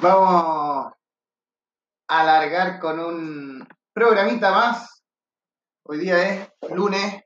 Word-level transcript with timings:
Vamos 0.00 0.92
a 2.06 2.20
alargar 2.20 2.78
con 2.78 3.00
un 3.00 3.68
programita 3.92 4.52
más. 4.52 5.02
Hoy 5.82 5.98
día 5.98 6.34
es 6.34 6.48
lunes 6.70 7.24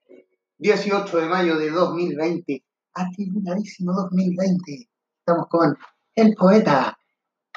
18 0.57 1.19
de 1.19 1.27
mayo 1.27 1.59
de 1.59 1.71
2020. 1.71 2.65
Atribuladísimo 2.95 3.93
2020. 3.93 4.89
Estamos 5.19 5.49
con 5.51 5.77
el 6.15 6.35
poeta. 6.35 6.97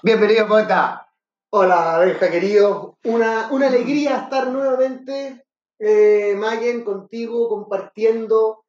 Bienvenido, 0.03 0.49
poeta. 0.49 1.07
Hola, 1.49 1.97
Benja 1.99 2.29
querido. 2.29 2.97
Una, 3.05 3.47
una 3.51 3.67
alegría 3.67 4.17
estar 4.17 4.49
nuevamente, 4.49 5.45
eh, 5.79 6.35
Mayen, 6.35 6.83
contigo, 6.83 7.47
compartiendo 7.47 8.65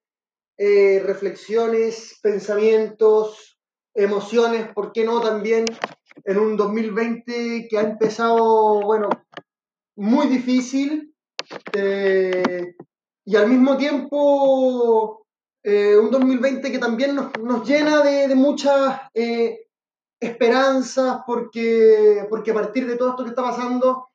eh, 0.56 1.02
reflexiones, 1.04 2.20
pensamientos, 2.22 3.58
emociones, 3.94 4.72
¿por 4.72 4.92
qué 4.92 5.04
no 5.04 5.20
también 5.20 5.64
en 6.24 6.38
un 6.38 6.56
2020 6.56 7.68
que 7.68 7.78
ha 7.78 7.82
empezado, 7.82 8.82
bueno, 8.82 9.08
muy 9.96 10.26
difícil 10.26 11.14
eh, 11.72 12.74
y 13.24 13.36
al 13.36 13.48
mismo 13.48 13.76
tiempo 13.76 15.26
eh, 15.62 15.96
un 15.96 16.10
2020 16.10 16.70
que 16.70 16.78
también 16.78 17.14
nos, 17.14 17.36
nos 17.38 17.68
llena 17.68 18.02
de, 18.02 18.28
de 18.28 18.34
muchas 18.34 19.00
eh, 19.14 19.66
esperanzas 20.20 21.20
porque, 21.26 22.26
porque 22.28 22.50
a 22.50 22.54
partir 22.54 22.86
de 22.86 22.96
todo 22.96 23.10
esto 23.10 23.24
que 23.24 23.30
está 23.30 23.42
pasando 23.42 24.08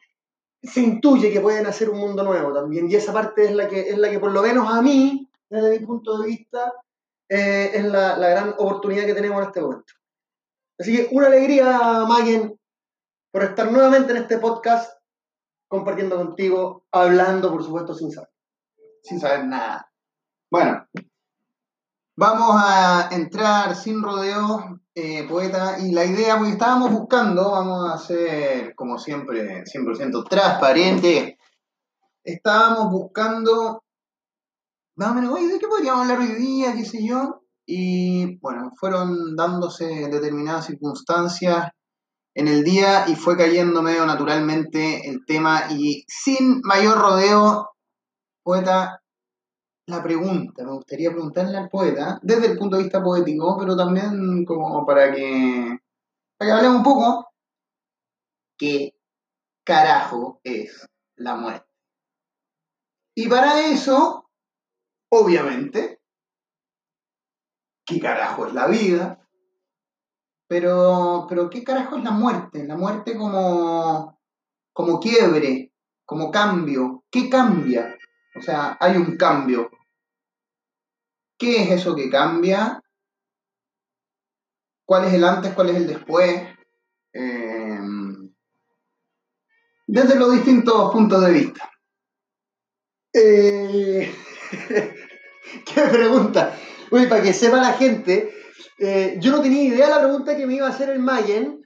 se 0.61 0.81
intuye 0.81 1.31
que 1.31 1.41
pueden 1.41 1.65
hacer 1.65 1.89
un 1.89 1.99
mundo 1.99 2.23
nuevo 2.23 2.53
también 2.53 2.89
y 2.89 2.95
esa 2.95 3.11
parte 3.11 3.45
es 3.45 3.51
la 3.51 3.67
que, 3.67 3.89
es 3.89 3.97
la 3.97 4.09
que 4.09 4.19
por 4.19 4.31
lo 4.31 4.41
menos 4.41 4.69
a 4.69 4.81
mí, 4.81 5.27
desde 5.49 5.79
mi 5.79 5.85
punto 5.85 6.19
de 6.19 6.27
vista, 6.27 6.71
eh, 7.27 7.71
es 7.73 7.85
la, 7.85 8.17
la 8.17 8.29
gran 8.29 8.49
oportunidad 8.57 9.05
que 9.05 9.13
tenemos 9.13 9.41
en 9.41 9.47
este 9.47 9.61
momento. 9.61 9.93
Así 10.81 10.97
que 10.97 11.09
una 11.11 11.27
alegría, 11.27 12.05
Magen, 12.07 12.59
por 13.31 13.43
estar 13.43 13.71
nuevamente 13.71 14.13
en 14.13 14.17
este 14.17 14.39
podcast, 14.39 14.91
compartiendo 15.67 16.15
contigo, 16.15 16.87
hablando, 16.91 17.51
por 17.51 17.63
supuesto, 17.63 17.93
sin 17.93 18.11
saber. 18.11 18.31
Sin 19.03 19.19
saber 19.19 19.45
nada. 19.45 19.91
Bueno, 20.49 20.87
vamos 22.17 22.55
a 22.57 23.09
entrar 23.11 23.75
sin 23.75 24.01
rodeos, 24.01 24.63
eh, 24.95 25.27
poeta, 25.29 25.77
y 25.79 25.91
la 25.91 26.03
idea, 26.03 26.39
porque 26.39 26.53
estábamos 26.53 26.91
buscando, 26.91 27.51
vamos 27.51 27.93
a 27.93 27.99
ser, 27.99 28.73
como 28.73 28.97
siempre, 28.97 29.63
100% 29.65 30.27
transparente, 30.27 31.37
estábamos 32.23 32.91
buscando, 32.91 33.83
más 34.95 35.11
o 35.11 35.13
menos, 35.13 35.31
oye, 35.31 35.47
¿de 35.47 35.59
qué 35.59 35.67
podríamos 35.67 36.01
hablar 36.01 36.21
hoy 36.21 36.33
día? 36.41 36.73
¿Qué 36.73 36.85
sé 36.85 37.05
yo? 37.05 37.40
Y 37.73 38.35
bueno, 38.39 38.73
fueron 38.75 39.33
dándose 39.37 39.85
determinadas 39.85 40.65
circunstancias 40.65 41.69
en 42.35 42.49
el 42.49 42.65
día 42.65 43.07
y 43.07 43.15
fue 43.15 43.37
cayendo 43.37 43.81
medio 43.81 44.05
naturalmente 44.05 45.09
el 45.09 45.25
tema 45.25 45.67
y 45.69 46.03
sin 46.05 46.59
mayor 46.65 46.97
rodeo, 46.97 47.69
poeta, 48.43 49.01
la 49.87 50.03
pregunta, 50.03 50.65
me 50.65 50.73
gustaría 50.73 51.11
preguntarle 51.11 51.57
al 51.57 51.69
poeta, 51.69 52.19
desde 52.21 52.47
el 52.47 52.57
punto 52.57 52.75
de 52.75 52.83
vista 52.83 53.01
poético, 53.01 53.55
pero 53.57 53.77
también 53.77 54.43
como 54.43 54.85
para 54.85 55.13
que, 55.13 55.79
para 56.37 56.51
que 56.51 56.57
hablemos 56.57 56.77
un 56.79 56.83
poco, 56.83 57.31
¿qué 58.57 58.97
carajo 59.63 60.41
es 60.43 60.85
la 61.15 61.35
muerte? 61.35 61.71
Y 63.15 63.29
para 63.29 63.61
eso, 63.61 64.29
obviamente, 65.09 66.00
¿qué 67.91 67.99
carajo 67.99 68.47
es 68.47 68.53
la 68.53 68.67
vida? 68.67 69.19
Pero, 70.47 71.25
pero 71.27 71.49
¿qué 71.49 71.63
carajo 71.63 71.97
es 71.97 72.03
la 72.03 72.11
muerte? 72.11 72.65
La 72.65 72.77
muerte 72.77 73.17
como, 73.17 74.19
como 74.73 74.99
quiebre, 74.99 75.73
como 76.05 76.31
cambio. 76.31 77.03
¿Qué 77.09 77.29
cambia? 77.29 77.97
O 78.35 78.41
sea, 78.41 78.77
hay 78.79 78.97
un 78.97 79.17
cambio. 79.17 79.69
¿Qué 81.37 81.63
es 81.63 81.71
eso 81.71 81.95
que 81.95 82.09
cambia? 82.09 82.81
¿Cuál 84.85 85.05
es 85.05 85.13
el 85.13 85.23
antes? 85.23 85.53
¿Cuál 85.53 85.69
es 85.69 85.75
el 85.77 85.87
después? 85.87 86.43
Eh, 87.13 87.79
desde 89.87 90.15
los 90.15 90.33
distintos 90.33 90.91
puntos 90.91 91.25
de 91.25 91.31
vista. 91.31 91.71
Eh, 93.13 94.13
¿Qué 95.65 95.81
pregunta? 95.91 96.57
Uy, 96.91 97.07
para 97.07 97.23
que 97.23 97.33
sepa 97.33 97.55
la 97.61 97.71
gente, 97.71 98.33
eh, 98.77 99.15
yo 99.21 99.31
no 99.31 99.41
tenía 99.41 99.63
idea 99.63 99.85
de 99.85 99.91
la 99.95 100.01
pregunta 100.01 100.35
que 100.35 100.45
me 100.45 100.55
iba 100.55 100.67
a 100.67 100.71
hacer 100.71 100.89
el 100.89 100.99
Mayen, 100.99 101.65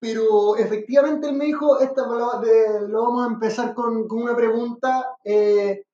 pero 0.00 0.56
efectivamente 0.56 1.28
él 1.28 1.34
me 1.34 1.44
dijo, 1.44 1.80
esta 1.80 2.06
lo, 2.06 2.42
lo 2.88 3.02
vamos 3.02 3.26
a 3.26 3.32
empezar 3.34 3.74
con, 3.74 4.10
una 4.10 4.34
pregunta, 4.34 5.16
eh, 5.22 5.84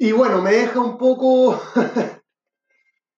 y 0.00 0.10
bueno, 0.10 0.42
me 0.42 0.50
deja 0.50 0.80
un 0.80 0.98
poco, 0.98 1.60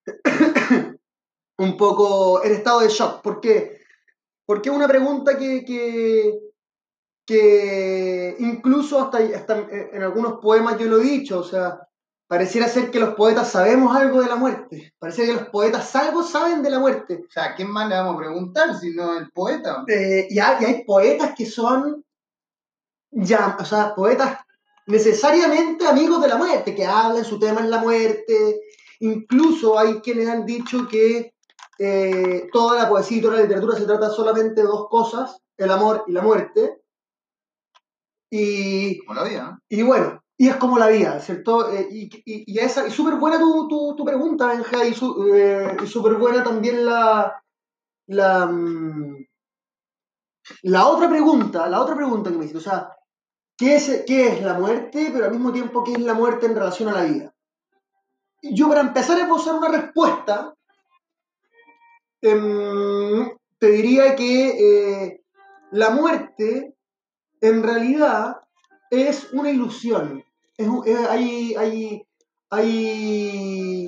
un 1.57 1.77
poco 1.77 2.43
en 2.43 2.53
estado 2.53 2.81
de 2.81 2.89
shock. 2.89 3.21
¿Por 3.21 3.41
qué? 3.41 3.81
Porque 4.45 4.69
es 4.69 4.75
una 4.75 4.87
pregunta 4.87 5.35
que, 5.35 5.65
que, 5.65 6.39
que 7.25 8.35
incluso 8.37 8.99
hasta, 8.99 9.19
en 9.19 10.03
algunos 10.03 10.39
poemas 10.39 10.77
yo 10.77 10.85
lo 10.85 10.99
he 10.99 11.03
dicho, 11.03 11.39
o 11.39 11.43
sea, 11.43 11.87
pareciera 12.31 12.69
ser 12.69 12.91
que 12.91 12.99
los 13.01 13.13
poetas 13.15 13.51
sabemos 13.51 13.93
algo 13.93 14.21
de 14.21 14.29
la 14.29 14.37
muerte, 14.37 14.93
pareciera 14.97 15.33
que 15.33 15.39
los 15.41 15.49
poetas 15.49 15.93
algo 15.97 16.23
saben 16.23 16.63
de 16.63 16.69
la 16.69 16.79
muerte. 16.79 17.25
O 17.27 17.29
sea, 17.29 17.53
¿quién 17.55 17.69
más 17.69 17.89
le 17.89 17.95
vamos 17.95 18.15
a 18.15 18.19
preguntar 18.19 18.79
si 18.79 18.91
no 18.91 19.17
el 19.17 19.29
poeta? 19.31 19.83
Eh, 19.85 20.27
y, 20.29 20.39
hay, 20.39 20.55
y 20.61 20.63
hay 20.63 20.85
poetas 20.85 21.33
que 21.35 21.45
son 21.45 22.05
ya, 23.09 23.57
o 23.59 23.65
sea, 23.65 23.93
poetas 23.93 24.37
necesariamente 24.87 25.85
amigos 25.85 26.21
de 26.21 26.29
la 26.29 26.37
muerte, 26.37 26.73
que 26.73 26.85
hablan, 26.85 27.25
su 27.25 27.37
tema 27.37 27.59
es 27.59 27.67
la 27.67 27.79
muerte. 27.79 28.61
Incluso 29.01 29.77
hay 29.77 29.99
quienes 29.99 30.29
han 30.29 30.45
dicho 30.45 30.87
que 30.87 31.33
eh, 31.79 32.47
toda 32.53 32.81
la 32.81 32.87
poesía 32.87 33.17
y 33.17 33.21
toda 33.21 33.35
la 33.35 33.41
literatura 33.41 33.75
se 33.75 33.85
trata 33.85 34.09
solamente 34.09 34.61
de 34.61 34.67
dos 34.67 34.87
cosas, 34.87 35.37
el 35.57 35.69
amor 35.69 36.05
y 36.07 36.13
la 36.13 36.21
muerte. 36.21 36.77
Y, 38.29 38.99
Como 38.99 39.19
la 39.19 39.27
vida, 39.27 39.43
¿no? 39.43 39.59
y 39.67 39.81
bueno, 39.81 40.21
y 40.41 40.47
es 40.49 40.55
como 40.57 40.77
la 40.79 40.87
vida, 40.87 41.19
¿cierto? 41.19 41.71
Eh, 41.71 41.87
y 41.91 42.01
y, 42.25 42.53
y 42.53 42.59
esa, 42.59 42.87
y 42.87 42.91
súper 42.91 43.15
buena 43.15 43.39
tu, 43.39 43.67
tu, 43.67 43.95
tu 43.95 44.03
pregunta, 44.05 44.47
Benja, 44.47 44.85
y 44.85 44.93
su- 44.93 45.13
eh, 45.35 45.77
súper 45.85 46.15
buena 46.15 46.43
también 46.43 46.85
la, 46.85 47.43
la, 48.07 48.45
mm, 48.47 49.17
la 50.63 50.87
otra 50.87 51.07
pregunta, 51.09 51.67
la 51.69 51.79
otra 51.81 51.95
pregunta 51.95 52.31
que 52.31 52.37
me 52.37 52.45
hiciste, 52.45 52.57
o 52.57 52.61
sea, 52.71 52.91
¿qué 53.57 53.75
es, 53.75 54.03
¿qué 54.07 54.29
es 54.29 54.43
la 54.43 54.55
muerte, 54.55 55.09
pero 55.13 55.25
al 55.25 55.31
mismo 55.31 55.51
tiempo 55.53 55.83
qué 55.83 55.93
es 55.93 55.99
la 56.01 56.15
muerte 56.15 56.47
en 56.47 56.55
relación 56.55 56.89
a 56.89 56.93
la 56.93 57.03
vida? 57.03 57.35
Yo 58.43 58.67
para 58.67 58.81
empezar 58.81 59.17
a 59.17 59.23
esbozar 59.23 59.55
una 59.55 59.69
respuesta, 59.69 60.53
em, 62.21 63.29
te 63.59 63.67
diría 63.71 64.15
que 64.15 64.31
eh, 64.67 65.21
la 65.71 65.89
muerte 65.91 66.75
en 67.41 67.63
realidad 67.63 68.37
es 68.89 69.31
una 69.33 69.51
ilusión. 69.51 70.23
Hay, 71.09 71.55
hay, 71.55 72.03
hay, 72.49 73.87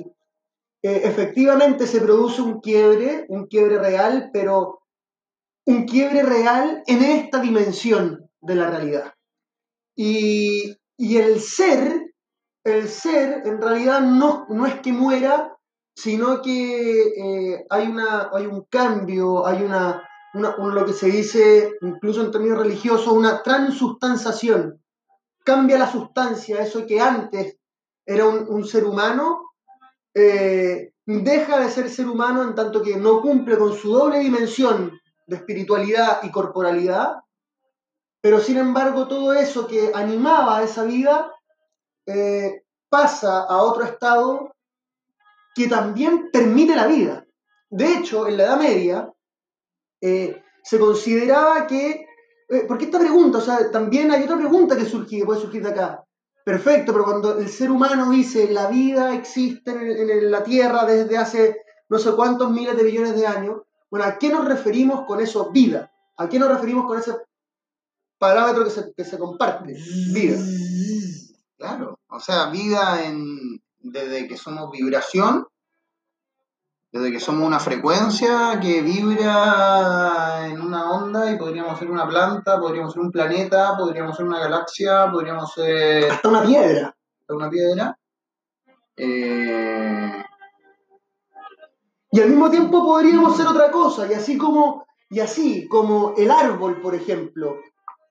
eh, 0.82 1.00
efectivamente 1.04 1.86
se 1.86 2.00
produce 2.00 2.42
un 2.42 2.60
quiebre, 2.60 3.26
un 3.28 3.46
quiebre 3.46 3.78
real, 3.78 4.30
pero 4.32 4.80
un 5.66 5.84
quiebre 5.86 6.22
real 6.22 6.82
en 6.86 7.02
esta 7.02 7.40
dimensión 7.40 8.30
de 8.40 8.54
la 8.54 8.70
realidad. 8.70 9.14
Y, 9.96 10.76
y 10.98 11.16
el 11.18 11.40
ser, 11.40 12.12
el 12.64 12.88
ser 12.88 13.42
en 13.46 13.60
realidad 13.62 14.00
no, 14.00 14.46
no 14.48 14.66
es 14.66 14.80
que 14.80 14.92
muera, 14.92 15.56
sino 15.96 16.42
que 16.42 17.02
eh, 17.54 17.66
hay, 17.70 17.88
una, 17.88 18.30
hay 18.32 18.46
un 18.46 18.64
cambio, 18.64 19.46
hay 19.46 19.62
una, 19.62 20.02
una- 20.34 20.56
un- 20.56 20.74
lo 20.74 20.84
que 20.84 20.92
se 20.92 21.06
dice, 21.08 21.72
incluso 21.82 22.22
en 22.24 22.32
términos 22.32 22.58
religiosos, 22.58 23.08
una 23.12 23.42
transustanciación. 23.42 24.83
Cambia 25.44 25.78
la 25.78 25.90
sustancia, 25.90 26.62
eso 26.62 26.86
que 26.86 27.00
antes 27.00 27.58
era 28.06 28.26
un, 28.26 28.64
ser 28.64 28.84
humano, 28.84 29.52
eh, 30.14 30.92
deja 31.06 31.60
de 31.60 31.70
ser 31.70 31.88
ser 31.90 32.08
humano 32.08 32.42
en 32.42 32.54
tanto 32.54 32.82
que 32.82 32.96
no 32.96 33.20
cumple 33.20 33.56
con 33.58 33.74
su 33.74 33.92
doble 33.92 34.18
dimensión 34.18 34.98
de 35.26 35.36
espiritualidad 35.36 36.22
y 36.22 36.30
corporalidad, 36.30 37.20
pero 38.20 38.40
sin 38.40 38.56
embargo 38.56 39.06
todo 39.06 39.32
eso 39.34 39.66
que 39.66 39.92
animaba 39.94 40.58
a 40.58 40.62
esa 40.62 40.84
vida 40.84 41.30
eh, 42.06 42.62
pasa 42.88 43.40
a 43.40 43.62
otro 43.62 43.84
estado 43.84 44.54
que 45.54 45.68
también 45.68 46.30
permite 46.30 46.74
la 46.74 46.86
vida. 46.86 47.26
De 47.70 47.92
hecho, 47.94 48.26
en 48.28 48.36
la 48.36 48.44
Edad 48.44 48.58
Media 48.58 49.12
eh, 50.00 50.42
se 50.62 50.78
consideraba 50.78 51.66
que, 51.66 52.06
eh, 52.48 52.64
porque 52.66 52.86
esta 52.86 52.98
pregunta, 52.98 53.38
o 53.38 53.40
sea, 53.40 53.70
también 53.70 54.10
hay 54.10 54.24
otra 54.24 54.36
pregunta 54.36 54.76
que, 54.76 54.84
surge, 54.84 55.18
que 55.18 55.24
puede 55.24 55.40
surgir 55.40 55.62
de 55.62 55.70
acá. 55.70 56.04
Perfecto, 56.44 56.92
pero 56.92 57.04
cuando 57.04 57.38
el 57.38 57.48
ser 57.48 57.70
humano 57.70 58.10
dice 58.10 58.50
la 58.50 58.68
vida 58.68 59.14
existe 59.14 59.70
en, 59.70 60.10
en 60.10 60.30
la 60.30 60.44
Tierra 60.44 60.84
desde 60.84 61.16
hace 61.16 61.64
no 61.88 61.98
sé 61.98 62.12
cuántos 62.12 62.50
miles 62.50 62.76
de 62.76 62.84
millones 62.84 63.14
de 63.14 63.26
años, 63.26 63.62
Bueno, 63.90 64.06
¿a 64.06 64.18
qué 64.18 64.28
nos 64.28 64.44
referimos 64.44 65.06
con 65.06 65.20
eso 65.20 65.50
vida? 65.50 65.92
¿A 66.16 66.28
qué 66.28 66.38
nos 66.38 66.48
referimos 66.48 66.86
con 66.86 66.98
ese 66.98 67.14
parámetro 68.18 68.64
que 68.64 68.70
se, 68.70 68.92
que 68.94 69.04
se 69.04 69.18
comparte? 69.18 69.76
Vida. 70.12 70.38
Claro, 71.56 72.00
o 72.08 72.20
sea, 72.20 72.50
vida 72.50 73.04
en, 73.04 73.62
desde 73.78 74.26
que 74.26 74.36
somos 74.36 74.70
vibración, 74.70 75.46
desde 76.94 77.10
que 77.10 77.18
somos 77.18 77.44
una 77.44 77.58
frecuencia 77.58 78.60
que 78.62 78.80
vibra 78.80 80.46
en 80.46 80.60
una 80.60 80.92
onda 80.92 81.28
y 81.28 81.36
podríamos 81.36 81.76
ser 81.76 81.90
una 81.90 82.06
planta, 82.06 82.60
podríamos 82.60 82.92
ser 82.92 83.02
un 83.02 83.10
planeta, 83.10 83.76
podríamos 83.76 84.16
ser 84.16 84.26
una 84.26 84.38
galaxia, 84.38 85.10
podríamos 85.10 85.52
ser 85.52 86.08
Hasta 86.08 86.28
una 86.28 86.44
piedra. 86.44 86.94
hasta 87.20 87.34
una 87.34 87.50
piedra. 87.50 87.98
Eh, 88.96 90.22
Y 92.12 92.20
al 92.20 92.28
mismo 92.28 92.48
tiempo 92.48 92.84
podríamos 92.84 93.36
ser 93.36 93.48
otra 93.48 93.72
cosa, 93.72 94.06
y 94.08 94.14
así 94.14 94.38
como, 94.38 94.86
y 95.10 95.18
así 95.18 95.66
como 95.66 96.14
el 96.16 96.30
árbol, 96.30 96.80
por 96.80 96.94
ejemplo, 96.94 97.56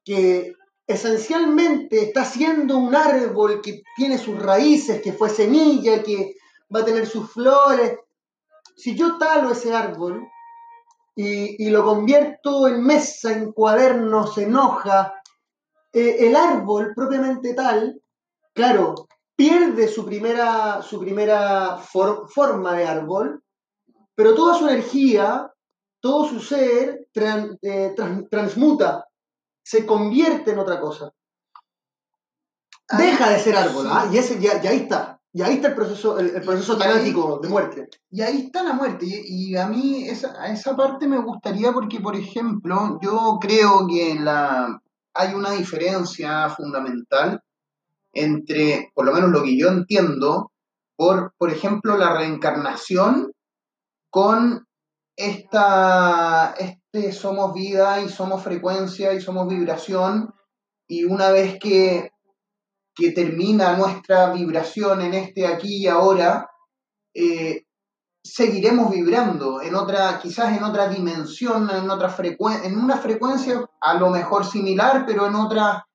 que 0.03 0.55
esencialmente 0.85 2.01
está 2.03 2.25
siendo 2.25 2.77
un 2.77 2.93
árbol 2.93 3.61
que 3.61 3.81
tiene 3.95 4.17
sus 4.17 4.37
raíces, 4.43 5.01
que 5.01 5.13
fue 5.13 5.29
semilla, 5.29 6.03
que 6.03 6.35
va 6.75 6.81
a 6.81 6.85
tener 6.85 7.05
sus 7.07 7.31
flores. 7.31 7.97
Si 8.75 8.95
yo 8.95 9.17
talo 9.17 9.51
ese 9.51 9.73
árbol 9.75 10.27
y, 11.15 11.65
y 11.65 11.69
lo 11.69 11.83
convierto 11.83 12.67
en 12.67 12.83
mesa, 12.83 13.31
en 13.31 13.51
cuadernos, 13.51 14.37
en 14.37 14.55
hoja, 14.55 15.13
eh, 15.91 16.27
el 16.27 16.35
árbol 16.35 16.93
propiamente 16.95 17.53
tal, 17.53 18.01
claro, 18.53 18.95
pierde 19.35 19.87
su 19.87 20.05
primera, 20.05 20.81
su 20.81 20.99
primera 20.99 21.77
for- 21.77 22.27
forma 22.29 22.73
de 22.75 22.85
árbol, 22.85 23.43
pero 24.15 24.33
toda 24.35 24.55
su 24.57 24.67
energía, 24.67 25.51
todo 25.99 26.27
su 26.27 26.39
ser 26.39 27.07
tran- 27.13 27.57
eh, 27.61 27.93
tran- 27.95 28.27
transmuta, 28.29 29.07
se 29.63 29.85
convierte 29.85 30.51
en 30.51 30.59
otra 30.59 30.79
cosa. 30.79 31.11
Deja 32.97 33.29
de 33.29 33.39
ser 33.39 33.55
árbol. 33.55 33.87
¿ah? 33.89 34.07
y, 34.11 34.17
ese, 34.17 34.39
ya 34.39 34.53
ahí 34.69 34.77
está. 34.77 35.19
Y 35.35 35.41
ahí 35.41 35.55
está 35.55 35.69
el 35.69 35.75
proceso, 35.75 36.19
el, 36.19 36.35
el 36.35 36.41
proceso 36.43 36.77
tanático 36.77 37.39
de 37.41 37.49
muerte. 37.49 37.89
Y 38.11 38.21
ahí 38.21 38.45
está 38.45 38.61
la 38.61 38.73
muerte. 38.73 39.05
Y, 39.07 39.51
y 39.51 39.57
a 39.57 39.67
mí 39.67 40.07
esa, 40.07 40.39
a 40.39 40.53
esa 40.53 40.75
parte 40.75 41.07
me 41.07 41.19
gustaría 41.19 41.71
porque, 41.71 41.99
por 41.99 42.15
ejemplo, 42.15 42.99
yo 43.01 43.39
creo 43.41 43.87
que 43.87 44.15
la, 44.19 44.79
hay 45.13 45.33
una 45.33 45.51
diferencia 45.51 46.49
fundamental 46.49 47.41
entre, 48.13 48.91
por 48.93 49.05
lo 49.05 49.13
menos 49.13 49.31
lo 49.31 49.41
que 49.43 49.57
yo 49.57 49.69
entiendo, 49.69 50.51
por, 50.95 51.33
por 51.37 51.49
ejemplo, 51.49 51.97
la 51.97 52.15
reencarnación 52.15 53.33
con 54.11 54.67
esta, 55.15 56.53
este 56.57 57.11
somos 57.11 57.53
vida 57.53 58.01
y 58.01 58.09
somos 58.09 58.43
frecuencia 58.43 59.13
y 59.13 59.21
somos 59.21 59.47
vibración. 59.47 60.33
Y 60.87 61.05
una 61.05 61.31
vez 61.31 61.57
que, 61.59 62.11
que 62.95 63.11
termina 63.11 63.75
nuestra 63.75 64.31
vibración 64.31 65.01
en 65.01 65.13
este 65.13 65.47
aquí 65.47 65.77
y 65.77 65.87
ahora, 65.87 66.49
eh, 67.13 67.65
seguiremos 68.23 68.91
vibrando 68.91 69.61
en 69.61 69.75
otra, 69.75 70.19
quizás 70.21 70.57
en 70.57 70.63
otra 70.63 70.87
dimensión, 70.87 71.69
en 71.69 71.89
otra 71.89 72.09
frecuencia, 72.09 72.67
en 72.67 72.77
una 72.77 72.97
frecuencia 72.97 73.65
a 73.81 73.93
lo 73.95 74.09
mejor 74.09 74.45
similar, 74.45 75.05
pero 75.05 75.27
en 75.27 75.35
otra, 75.35 75.85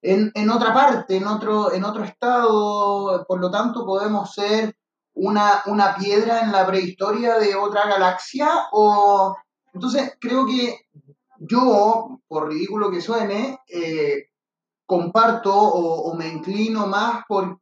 en, 0.00 0.30
en 0.34 0.50
otra 0.50 0.72
parte, 0.72 1.16
en 1.16 1.26
otro, 1.26 1.72
en 1.72 1.84
otro 1.84 2.04
estado, 2.04 3.24
por 3.26 3.40
lo 3.40 3.50
tanto 3.50 3.84
podemos 3.84 4.32
ser 4.32 4.76
una, 5.14 5.62
una 5.66 5.96
piedra 5.96 6.40
en 6.40 6.52
la 6.52 6.66
prehistoria 6.66 7.38
de 7.38 7.54
otra 7.54 7.86
galaxia, 7.86 8.48
o 8.72 9.34
entonces 9.72 10.16
creo 10.20 10.46
que 10.46 10.86
yo, 11.38 12.20
por 12.28 12.48
ridículo 12.48 12.90
que 12.90 13.00
suene, 13.00 13.58
eh, 13.66 14.26
comparto 14.92 15.52
o, 15.54 16.14
me 16.14 16.28
inclino 16.28 16.86
más 16.86 17.24
por, 17.26 17.58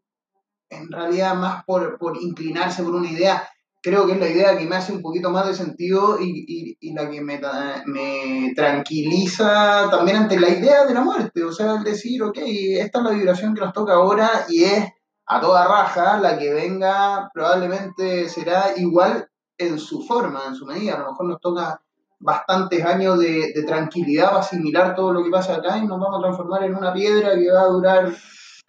en 0.71 0.91
realidad 0.91 1.35
más 1.35 1.65
por, 1.65 1.99
por 1.99 2.17
inclinarse 2.21 2.83
por 2.83 2.95
una 2.95 3.11
idea 3.11 3.49
creo 3.83 4.07
que 4.07 4.13
es 4.13 4.19
la 4.19 4.29
idea 4.29 4.59
que 4.59 4.67
me 4.67 4.77
hace 4.77 4.93
un 4.93 5.03
poquito 5.03 5.31
más 5.31 5.47
de 5.47 5.55
sentido 5.55 6.19
y, 6.21 6.77
y- 6.81 6.93
la 6.93 7.09
que 7.09 7.21
me, 7.21 7.41
me 7.87 8.53
tranquiliza 8.55 9.89
también 9.91 10.19
ante 10.19 10.39
la 10.39 10.49
idea 10.51 10.85
de 10.85 10.93
la 10.95 11.03
muerte. 11.03 11.45
O 11.45 11.53
sea, 11.53 11.77
el 11.77 11.85
decir, 11.85 12.23
ok, 12.23 12.37
esta 12.37 12.99
es 12.99 13.05
la 13.05 13.11
vibración 13.13 13.55
que 13.55 13.61
nos 13.61 13.73
toca 13.73 13.95
ahora 13.95 14.29
y 14.49 14.65
es 14.65 14.85
a 15.27 15.41
toda 15.41 15.67
raja, 15.69 16.19
la 16.19 16.37
que 16.37 16.53
venga 16.53 17.31
probablemente 17.33 18.29
será 18.29 18.73
igual 18.77 19.29
en 19.57 19.79
su 19.79 20.03
forma, 20.03 20.43
en 20.49 20.55
su 20.57 20.67
medida. 20.67 20.95
A 20.97 20.99
lo 20.99 21.11
mejor 21.11 21.27
nos 21.27 21.41
toca 21.41 21.81
bastantes 22.21 22.85
años 22.85 23.19
de, 23.19 23.53
de 23.55 23.63
tranquilidad 23.65 24.29
para 24.29 24.41
asimilar 24.41 24.95
todo 24.95 25.13
lo 25.13 25.25
que 25.25 25.31
pasa 25.31 25.57
acá 25.57 25.79
y 25.79 25.87
nos 25.87 25.99
vamos 25.99 26.19
a 26.19 26.23
transformar 26.23 26.65
en 26.65 26.77
una 26.77 26.93
piedra 26.93 27.35
que 27.35 27.51
va 27.51 27.63
a 27.63 27.69
durar 27.69 28.13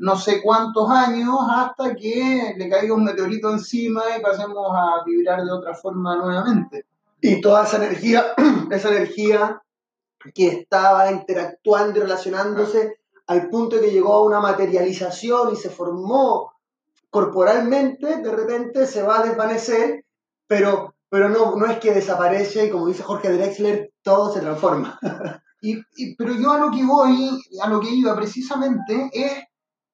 no 0.01 0.15
sé 0.15 0.42
cuántos 0.42 0.89
años 0.89 1.36
hasta 1.48 1.95
que 1.95 2.56
le 2.57 2.69
caiga 2.69 2.95
un 2.95 3.03
meteorito 3.03 3.51
encima 3.51 4.01
y 4.18 4.21
pasemos 4.21 4.68
a 4.74 5.03
vibrar 5.06 5.44
de 5.44 5.51
otra 5.51 5.75
forma 5.75 6.15
nuevamente. 6.15 6.86
Y 7.21 7.39
toda 7.39 7.65
esa 7.65 7.77
energía, 7.77 8.33
esa 8.71 8.89
energía 8.89 9.62
que 10.33 10.48
estaba 10.48 11.12
interactuando 11.12 12.00
y 12.00 12.01
relacionándose 12.01 12.98
al 13.27 13.48
punto 13.50 13.80
que 13.80 13.92
llegó 13.92 14.13
a 14.13 14.24
una 14.24 14.39
materialización 14.39 15.53
y 15.53 15.56
se 15.56 15.69
formó 15.69 16.53
corporalmente, 17.12 18.18
de 18.18 18.31
repente 18.31 18.88
se 18.88 19.03
va 19.03 19.19
a 19.19 19.24
desvanecer, 19.24 20.03
pero, 20.48 20.95
pero 21.12 21.30
no, 21.30 21.56
no 21.58 21.68
es 21.68 21.80
que 21.80 21.94
desaparece 21.94 22.68
y 22.68 22.72
como 22.72 22.88
dice 22.88 23.04
Jorge 23.04 23.31
Drexler, 23.34 23.92
todo 24.04 24.34
se 24.34 24.42
transforma. 24.42 25.00
Y, 25.63 25.78
y- 25.96 26.16
pero 26.16 26.34
yo 26.34 26.54
a 26.54 26.58
lo 26.58 26.72
que 26.72 26.84
voy, 26.84 27.40
a 27.62 27.69
lo 27.69 27.80
que 27.81 27.92
iba 27.92 28.16
precisamente, 28.16 29.12
es 29.13 29.34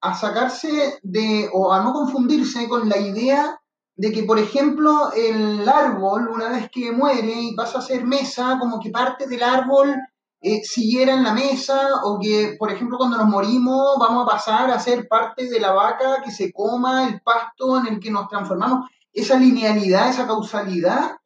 a 0.00 0.14
sacarse 0.14 0.98
de, 1.02 1.50
o 1.52 1.72
a 1.72 1.82
no 1.82 1.92
confundirse 1.92 2.68
con 2.68 2.88
la 2.88 2.96
idea 2.98 3.60
de 3.96 4.12
que, 4.12 4.22
por 4.22 4.38
ejemplo, 4.38 5.12
el 5.14 5.68
árbol, 5.68 6.28
una 6.28 6.48
vez 6.50 6.70
que 6.72 6.92
muere 6.92 7.32
y 7.42 7.54
pasa 7.54 7.80
a 7.80 7.82
ser 7.82 8.06
mesa, 8.06 8.56
como 8.58 8.80
que 8.80 8.90
parte 8.90 9.26
del 9.28 9.42
árbol 9.42 9.94
eh, 10.40 10.62
siguiera 10.64 11.14
en 11.14 11.24
la 11.24 11.34
mesa, 11.34 11.88
o 12.04 12.18
que, 12.20 12.56
por 12.58 12.70
ejemplo, 12.72 12.96
cuando 12.96 13.18
nos 13.18 13.26
morimos 13.28 13.96
vamos 13.98 14.22
a 14.24 14.30
pasar 14.30 14.70
a 14.70 14.78
ser 14.80 15.08
parte 15.08 15.50
de 15.50 15.60
la 15.60 15.72
vaca 15.72 16.22
que 16.24 16.30
se 16.30 16.52
coma 16.52 17.08
el 17.08 17.20
pasto 17.22 17.78
en 17.78 17.88
el 17.88 18.00
que 18.00 18.10
nos 18.10 18.28
transformamos. 18.28 18.88
Esa 19.12 19.38
linealidad, 19.38 20.10
esa 20.10 20.26
causalidad, 20.26 21.16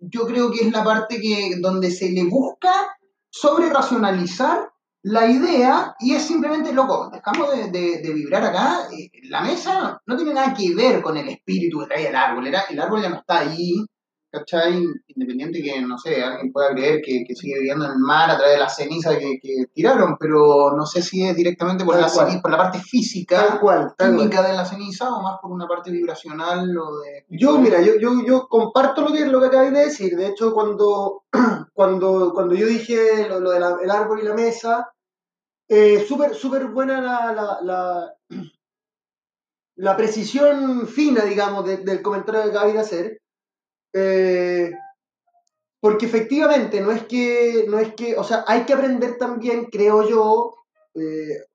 yo 0.00 0.26
creo 0.26 0.50
que 0.50 0.66
es 0.66 0.72
la 0.72 0.84
parte 0.84 1.20
que, 1.20 1.56
donde 1.60 1.90
se 1.90 2.10
le 2.10 2.24
busca 2.24 2.96
sobre 3.30 3.68
racionalizar 3.70 4.70
la 5.02 5.26
idea 5.30 5.94
y 6.00 6.14
es 6.14 6.22
simplemente, 6.22 6.72
loco, 6.72 7.10
dejamos 7.12 7.70
de, 7.70 8.12
vibrar 8.12 8.44
acá, 8.44 8.88
eh, 8.92 9.08
la 9.28 9.40
mesa 9.40 10.00
no 10.04 10.16
tiene 10.16 10.34
nada 10.34 10.52
que 10.52 10.74
ver 10.74 11.00
con 11.00 11.16
el 11.16 11.28
espíritu 11.28 11.80
que 11.80 11.86
trae 11.86 12.08
el 12.08 12.16
árbol, 12.16 12.46
el 12.46 12.80
árbol 12.80 13.02
ya 13.02 13.08
no 13.08 13.16
está 13.16 13.38
ahí, 13.38 13.86
¿cachai? 14.38 14.82
Independiente 15.08 15.62
que, 15.62 15.80
no 15.80 15.96
sé, 15.98 16.22
alguien 16.22 16.52
pueda 16.52 16.70
creer 16.70 17.00
que, 17.02 17.24
que 17.26 17.34
sigue 17.34 17.54
viviendo 17.58 17.84
en 17.86 17.92
el 17.92 17.98
mar 17.98 18.30
a 18.30 18.36
través 18.36 18.54
de 18.54 18.60
la 18.60 18.68
ceniza 18.68 19.18
que, 19.18 19.38
que 19.40 19.66
tiraron, 19.72 20.16
pero 20.18 20.72
no 20.76 20.84
sé 20.86 21.02
si 21.02 21.22
es 21.26 21.34
directamente 21.36 21.84
por 21.84 21.94
Tal 21.94 22.02
la, 22.02 22.42
por 22.42 22.50
la 22.50 22.56
parte 22.58 22.78
Tal 22.78 22.86
física, 22.86 23.58
cual, 23.60 23.94
tal 23.96 24.14
cual. 24.16 24.28
de 24.30 24.52
la 24.52 24.64
ceniza 24.64 25.10
o 25.14 25.22
más 25.22 25.38
por 25.40 25.50
una 25.52 25.66
parte 25.66 25.90
vibracional 25.90 26.76
o 26.76 26.98
de... 27.00 27.24
Yo, 27.28 27.58
mira, 27.58 27.80
yo, 27.80 27.94
yo, 27.98 28.10
yo 28.26 28.46
comparto 28.48 29.02
lo 29.02 29.12
que, 29.12 29.24
lo 29.26 29.40
que 29.40 29.46
acabáis 29.46 29.72
de 29.72 29.84
decir. 29.86 30.16
De 30.16 30.26
hecho, 30.28 30.52
cuando, 30.52 31.24
cuando, 31.74 32.32
cuando 32.34 32.54
yo 32.54 32.66
dije 32.66 33.28
lo, 33.28 33.40
lo 33.40 33.50
del 33.50 33.64
el 33.82 33.90
árbol 33.90 34.20
y 34.20 34.24
la 34.24 34.34
mesa, 34.34 34.90
eh, 35.68 36.04
súper 36.06 36.34
súper 36.34 36.66
buena 36.66 37.00
la, 37.00 37.32
la, 37.32 37.58
la, 37.62 38.14
la 39.76 39.96
precisión 39.96 40.86
fina, 40.86 41.24
digamos, 41.24 41.64
de- 41.66 41.78
del 41.78 42.02
comentario 42.02 42.42
que 42.44 42.50
acabáis 42.50 42.74
de 42.74 42.80
hacer. 42.80 43.20
Eh, 43.98 44.72
porque 45.80 46.04
efectivamente 46.04 46.80
no 46.82 46.90
es 46.90 47.04
que, 47.06 47.64
no 47.66 47.78
es 47.78 47.94
que, 47.94 48.16
o 48.16 48.24
sea, 48.24 48.44
hay 48.46 48.64
que 48.66 48.74
aprender 48.74 49.16
también, 49.16 49.66
creo 49.66 50.06
yo, 50.06 50.54
eh, 50.94 51.46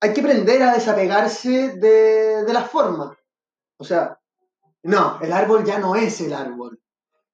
hay 0.00 0.12
que 0.14 0.20
aprender 0.20 0.62
a 0.62 0.72
desapegarse 0.72 1.76
de, 1.76 2.44
de 2.44 2.52
las 2.54 2.70
formas. 2.70 3.16
O 3.78 3.84
sea, 3.84 4.18
no, 4.84 5.18
el 5.20 5.32
árbol 5.32 5.62
ya 5.64 5.78
no 5.78 5.94
es 5.94 6.20
el 6.22 6.32
árbol. 6.32 6.80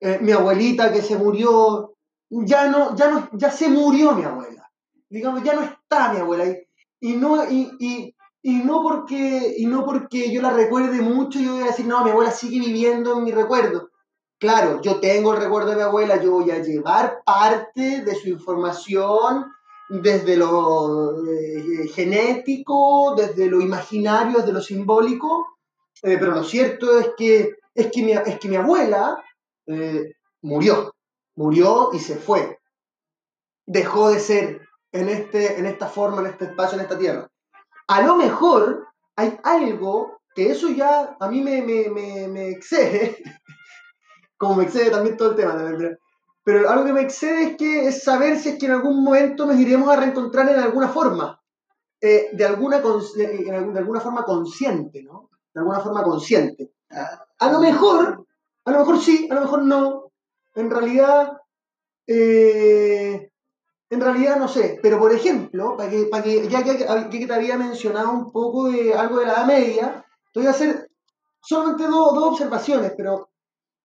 Eh, 0.01 0.19
mi 0.21 0.33
abuelita 0.33 0.93
que 0.93 1.01
se 1.03 1.17
murió, 1.17 1.95
ya 2.29 2.67
no, 2.67 2.97
ya 2.97 3.09
no, 3.09 3.29
ya 3.35 3.51
se 3.53 3.69
murió 3.69 4.13
mi 4.13 4.25
abuela. 4.25 4.69
Digamos, 5.09 5.45
ya 5.45 5.55
no 5.55 5.63
está 5.63 6.13
mi 6.13 6.19
abuela. 6.19 6.45
Y, 6.47 6.67
y 7.13 7.17
no, 7.17 7.49
y, 7.49 7.71
y, 7.79 8.17
y 8.43 8.55
no 8.65 8.83
porque, 8.83 9.55
y 9.59 9.67
no 9.67 9.85
porque 9.85 10.33
yo 10.33 10.43
la 10.43 10.51
recuerde 10.51 11.01
mucho, 11.03 11.39
yo 11.39 11.53
voy 11.55 11.63
a 11.63 11.67
decir, 11.67 11.87
no, 11.87 12.03
mi 12.05 12.11
abuela 12.11 12.33
sigue 12.33 12.59
viviendo 12.59 13.19
en 13.19 13.25
mi 13.25 13.31
recuerdo. 13.31 13.86
Claro, 14.39 14.83
yo 14.83 15.01
tengo 15.01 15.33
el 15.33 15.41
recuerdo 15.41 15.71
de 15.71 15.77
mi 15.77 15.83
abuela, 15.83 16.23
yo 16.23 16.33
voy 16.33 16.51
a 16.51 16.63
llevar 16.63 17.23
parte 17.25 18.03
de 18.03 18.15
su 18.15 18.29
información 18.29 19.47
desde 19.89 20.37
lo 20.37 21.25
eh, 21.27 21.89
genético, 21.89 23.15
desde 23.17 23.47
lo 23.47 23.61
imaginario, 23.61 24.39
desde 24.39 24.53
lo 24.53 24.61
simbólico, 24.61 25.47
eh, 26.03 26.17
pero 26.19 26.33
lo 26.33 26.45
cierto 26.45 26.99
es 26.99 27.11
que, 27.17 27.55
es 27.75 27.91
que, 27.91 28.03
mi, 28.03 28.13
es 28.13 28.39
que 28.39 28.49
mi 28.49 28.57
abuela 28.57 29.25
eh, 29.67 30.13
murió. 30.43 30.95
murió 31.35 31.91
y 31.95 31.99
se 31.99 32.17
fue. 32.17 32.59
Dejó 33.65 34.11
de 34.11 34.21
ser 34.21 34.61
en, 34.93 35.09
este, 35.09 35.59
en 35.59 35.67
esta 35.67 35.87
forma, 35.89 36.21
en 36.21 36.27
este 36.27 36.45
espacio, 36.47 36.77
en 36.77 36.83
esta 36.85 36.99
tierra. 36.99 37.27
A 37.89 38.03
lo 38.03 38.17
mejor 38.17 38.87
hay 39.17 39.39
algo 39.45 40.19
que 40.35 40.51
eso 40.51 40.69
ya 40.69 41.17
a 41.19 41.29
mí 41.29 41.41
me, 41.41 41.63
me, 41.63 41.89
me, 41.89 42.29
me 42.29 42.51
excede, 42.51 43.17
como 44.37 44.57
me 44.57 44.65
excede 44.65 44.91
también 44.91 45.17
todo 45.17 45.31
el 45.31 45.37
tema, 45.37 45.57
pero 46.47 46.71
algo 46.71 46.85
que 46.85 46.93
me 46.93 47.01
excede 47.01 47.43
es 47.43 47.57
que 47.57 47.89
es 47.89 48.05
saber 48.05 48.39
si 48.39 48.51
es 48.51 48.59
que 48.59 48.67
en 48.67 48.73
algún 48.73 49.03
momento 49.03 49.47
nos 49.47 49.57
iremos 49.57 49.89
a 49.89 49.97
reencontrar 49.97 50.49
en 50.49 50.61
alguna 50.61 50.89
forma, 50.89 51.43
eh, 52.01 52.29
de, 52.33 52.45
alguna 52.45 52.81
de, 52.81 53.79
alguna 53.79 54.01
forma 54.01 54.25
consciente, 54.25 55.03
¿no? 55.03 55.31
De 55.53 55.61
alguna 55.61 55.81
forma 55.81 56.05
consciente. 56.05 56.71
A 57.41 57.51
lo 57.51 57.59
mejor, 57.59 58.27
a 58.65 58.71
lo 58.71 58.79
mejor 58.79 59.01
sí, 59.01 59.27
a 59.29 59.35
lo 59.35 59.41
mejor 59.41 59.65
no. 59.65 60.13
En 60.55 60.71
realidad, 60.71 61.37
eh, 62.07 63.31
en 63.91 64.01
realidad 64.01 64.37
no 64.37 64.47
sé, 64.47 64.79
pero 64.81 65.01
por 65.01 65.13
ejemplo, 65.13 65.77
para 65.77 65.91
que, 65.91 66.05
para 66.05 66.23
que 66.23 66.49
ya 66.49 66.63
que, 66.63 67.27
te 67.27 67.35
había 67.35 67.59
mencionado 67.59 68.13
un 68.13 68.31
poco 68.31 68.71
de 68.71 68.95
algo 68.95 69.19
de 69.19 69.27
la 69.27 69.33
Edad 69.33 69.47
Media, 69.47 70.05
te 70.33 70.39
voy 70.39 70.47
a 70.47 70.51
hacer 70.51 70.89
solamente 71.41 71.89
dos, 71.89 72.15
dos 72.15 72.29
observaciones, 72.29 72.93
pero 72.97 73.31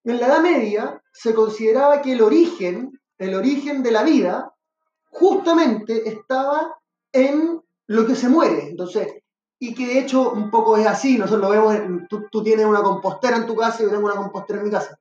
en 0.04 0.20
la 0.20 0.28
Edad 0.28 0.42
Media 0.42 1.02
se 1.14 1.34
consideraba 1.34 2.02
que 2.02 2.14
el 2.14 2.22
origen, 2.22 3.00
el 3.18 3.36
origen 3.36 3.84
de 3.84 3.92
la 3.92 4.04
vida, 4.04 4.54
justamente 5.10 6.08
estaba 6.10 6.76
en 7.12 7.62
lo 7.88 8.06
que 8.06 8.16
se 8.16 8.30
muere. 8.30 8.70
Entonces, 8.70 9.14
y 9.60 9.76
que 9.76 9.88
de 9.88 10.00
hecho 10.00 10.32
un 10.32 10.50
poco 10.50 10.78
es 10.78 10.88
así, 10.88 11.18
nosotros 11.18 11.42
lo 11.42 11.50
vemos, 11.50 12.08
tú, 12.10 12.44
tienes 12.44 12.66
una 12.66 12.82
compostera 12.82 13.38
en 13.38 13.46
tu 13.46 13.56
casa 13.56 13.82
y 13.82 13.86
yo 13.86 13.92
tengo 13.92 14.06
una 14.06 14.16
compostera 14.16 14.60
en 14.60 14.66
mi 14.66 14.72
casa. 14.72 14.98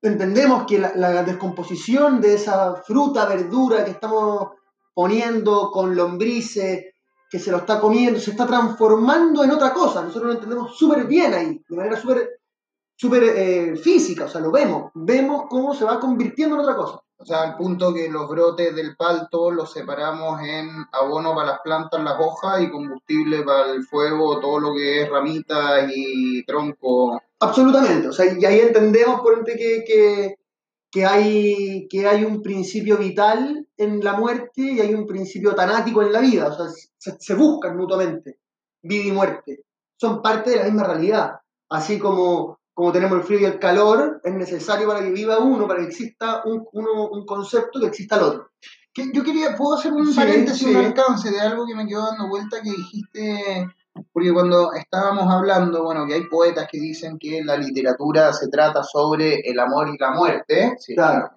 Entendemos 0.00 0.66
que 0.66 0.78
la, 0.78 0.94
la 0.94 1.22
descomposición 1.22 2.20
de 2.20 2.34
esa 2.34 2.76
fruta, 2.76 3.26
verdura 3.26 3.84
que 3.84 3.92
estamos 3.92 4.50
poniendo 4.94 5.70
con 5.70 5.96
lombrices, 5.96 6.92
que 7.30 7.38
se 7.38 7.50
lo 7.50 7.58
está 7.58 7.80
comiendo, 7.80 8.20
se 8.20 8.32
está 8.32 8.46
transformando 8.46 9.42
en 9.42 9.52
otra 9.52 9.72
cosa. 9.72 10.02
Nosotros 10.02 10.26
lo 10.26 10.32
entendemos 10.34 10.76
súper 10.76 11.06
bien 11.06 11.32
ahí, 11.32 11.64
de 11.66 11.76
manera 11.76 11.96
súper 11.96 12.41
súper 12.96 13.22
eh, 13.24 13.76
física, 13.76 14.24
o 14.24 14.28
sea, 14.28 14.40
lo 14.40 14.50
vemos, 14.50 14.90
vemos 14.94 15.44
cómo 15.48 15.74
se 15.74 15.84
va 15.84 15.98
convirtiendo 15.98 16.54
en 16.56 16.60
otra 16.62 16.76
cosa. 16.76 17.02
O 17.22 17.24
sea, 17.24 17.42
al 17.42 17.56
punto 17.56 17.94
que 17.94 18.08
los 18.08 18.28
brotes 18.28 18.74
del 18.74 18.96
palto 18.96 19.52
los 19.52 19.72
separamos 19.72 20.40
en 20.42 20.68
abono 20.90 21.32
para 21.36 21.52
las 21.52 21.60
plantas, 21.60 22.02
las 22.02 22.16
hojas 22.18 22.60
y 22.60 22.68
combustible 22.68 23.44
para 23.44 23.70
el 23.70 23.84
fuego, 23.84 24.40
todo 24.40 24.58
lo 24.58 24.74
que 24.74 25.02
es 25.02 25.08
ramitas 25.08 25.88
y 25.94 26.44
tronco. 26.44 27.22
Absolutamente, 27.38 28.08
o 28.08 28.12
sea, 28.12 28.26
y 28.26 28.44
ahí 28.44 28.58
entendemos 28.58 29.20
por 29.20 29.34
ejemplo 29.34 29.54
que, 29.56 30.34
que, 30.90 31.06
hay, 31.06 31.86
que 31.88 32.08
hay 32.08 32.24
un 32.24 32.42
principio 32.42 32.96
vital 32.96 33.68
en 33.76 34.02
la 34.02 34.14
muerte 34.14 34.60
y 34.60 34.80
hay 34.80 34.92
un 34.92 35.06
principio 35.06 35.54
tanático 35.54 36.02
en 36.02 36.12
la 36.12 36.20
vida, 36.20 36.48
o 36.48 36.56
sea, 36.56 36.66
se, 36.98 37.16
se 37.20 37.34
buscan 37.34 37.76
mutuamente, 37.76 38.40
vida 38.82 39.04
y 39.04 39.12
muerte, 39.12 39.64
son 39.96 40.22
parte 40.22 40.50
de 40.50 40.56
la 40.56 40.64
misma 40.64 40.84
realidad, 40.84 41.38
así 41.68 42.00
como 42.00 42.58
como 42.74 42.92
tenemos 42.92 43.18
el 43.18 43.24
frío 43.24 43.40
y 43.40 43.44
el 43.44 43.58
calor, 43.58 44.20
es 44.24 44.32
necesario 44.32 44.88
para 44.88 45.00
que 45.00 45.10
viva 45.10 45.38
uno, 45.38 45.68
para 45.68 45.80
que 45.80 45.88
exista 45.88 46.42
un, 46.44 46.66
un 46.72 47.26
concepto, 47.26 47.78
que 47.78 47.86
exista 47.86 48.16
el 48.16 48.22
otro. 48.22 48.50
yo 48.94 49.22
quería, 49.22 49.54
¿puedo 49.56 49.74
hacer 49.76 49.92
un 49.92 50.14
paréntesis, 50.14 50.66
un 50.66 50.76
alcance 50.76 51.30
de 51.30 51.40
algo 51.40 51.66
que 51.66 51.74
me 51.74 51.86
quedó 51.86 52.06
dando 52.06 52.28
vuelta 52.28 52.62
que 52.62 52.70
dijiste? 52.70 53.68
Porque 54.10 54.32
cuando 54.32 54.72
estábamos 54.72 55.30
hablando, 55.30 55.84
bueno, 55.84 56.06
que 56.06 56.14
hay 56.14 56.26
poetas 56.28 56.66
que 56.70 56.80
dicen 56.80 57.18
que 57.18 57.44
la 57.44 57.58
literatura 57.58 58.32
se 58.32 58.48
trata 58.48 58.82
sobre 58.82 59.40
el 59.40 59.58
amor 59.58 59.88
y 59.90 59.98
la 59.98 60.12
muerte. 60.12 60.76
Claro. 60.94 61.30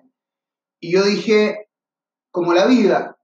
Y 0.80 0.94
yo 0.94 1.04
dije, 1.04 1.70
como 2.32 2.54
la 2.54 2.66
vida, 2.66 3.18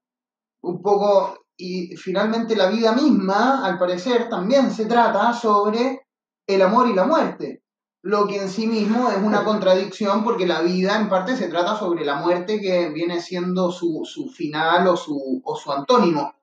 un 0.63 0.81
poco, 0.81 1.45
y 1.55 1.95
finalmente 1.95 2.57
la 2.57 2.69
vida 2.69 2.91
misma, 2.91 3.65
al 3.65 3.79
parecer, 3.79 4.27
también 4.27 4.69
se 4.69 4.85
trata 4.85 5.31
sobre 5.31 6.07
el 6.45 6.61
amor 6.61 6.89
y 6.89 6.93
la 6.93 7.05
muerte 7.05 7.61
lo 8.03 8.25
que 8.27 8.41
en 8.41 8.49
sí 8.49 8.65
mismo 8.67 9.09
es 9.09 9.17
una 9.17 9.43
contradicción 9.43 10.23
porque 10.23 10.47
la 10.47 10.61
vida 10.61 10.99
en 10.99 11.09
parte 11.09 11.35
se 11.35 11.47
trata 11.47 11.77
sobre 11.77 12.03
la 12.03 12.15
muerte 12.15 12.59
que 12.59 12.89
viene 12.89 13.21
siendo 13.21 13.71
su, 13.71 14.03
final 14.35 14.87
o 14.87 14.97
su, 14.97 15.41
o 15.43 15.55
su 15.55 15.71
antónimo. 15.71 16.33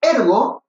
Ergo, 0.00 0.64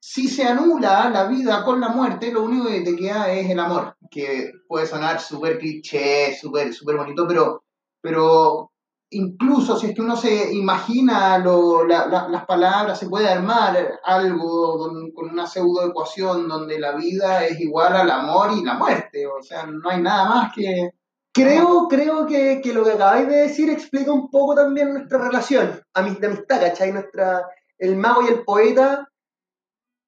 si 0.00 0.28
se 0.28 0.44
anula 0.44 1.10
la 1.10 1.24
vida 1.24 1.64
con 1.64 1.80
la 1.80 1.88
muerte, 1.88 2.32
lo 2.32 2.42
único 2.42 2.68
que 2.68 2.80
te 2.80 2.96
queda 2.96 3.32
es 3.32 3.48
el 3.50 3.58
amor, 3.58 3.96
que 4.10 4.52
puede 4.66 4.86
sonar 4.86 5.20
súper 5.20 5.58
cliché, 5.58 6.36
súper 6.36 6.72
super 6.72 6.96
bonito, 6.96 7.26
pero, 7.26 7.64
pero 8.00 8.70
incluso 9.10 9.76
si 9.76 9.86
es 9.86 9.94
que 9.94 10.02
uno 10.02 10.16
se 10.16 10.52
imagina 10.52 11.38
las 11.38 12.46
palabras, 12.46 12.98
se 12.98 13.08
puede 13.08 13.28
armar 13.28 14.00
algo 14.04 14.78
con, 15.14 15.30
una 15.30 15.46
pseudo 15.46 15.86
ecuación 15.86 16.48
donde 16.48 16.78
la 16.78 16.92
vida 16.92 17.44
es 17.44 17.60
igual 17.60 17.96
al 17.96 18.10
amor 18.10 18.50
y 18.56 18.64
la 18.64 18.74
muerte. 18.74 19.26
O 19.26 19.42
sea, 19.42 19.66
no 19.66 19.88
hay 19.88 20.00
nada 20.00 20.28
más 20.28 20.54
que... 20.54 20.90
Creo, 21.32 21.88
creo 21.88 22.26
que, 22.26 22.60
lo 22.72 22.84
que 22.84 22.92
acabáis 22.92 23.26
de 23.26 23.36
decir 23.36 23.68
explica 23.68 24.12
un 24.12 24.30
poco 24.30 24.54
también 24.54 24.92
nuestra 24.92 25.18
relación 25.18 25.80
de 25.92 26.26
amistad, 26.26 26.60
¿cachai? 26.60 26.92
Nuestra, 26.92 27.44
el 27.76 27.96
mago 27.96 28.22
y 28.22 28.28
el 28.28 28.44
poeta. 28.44 29.08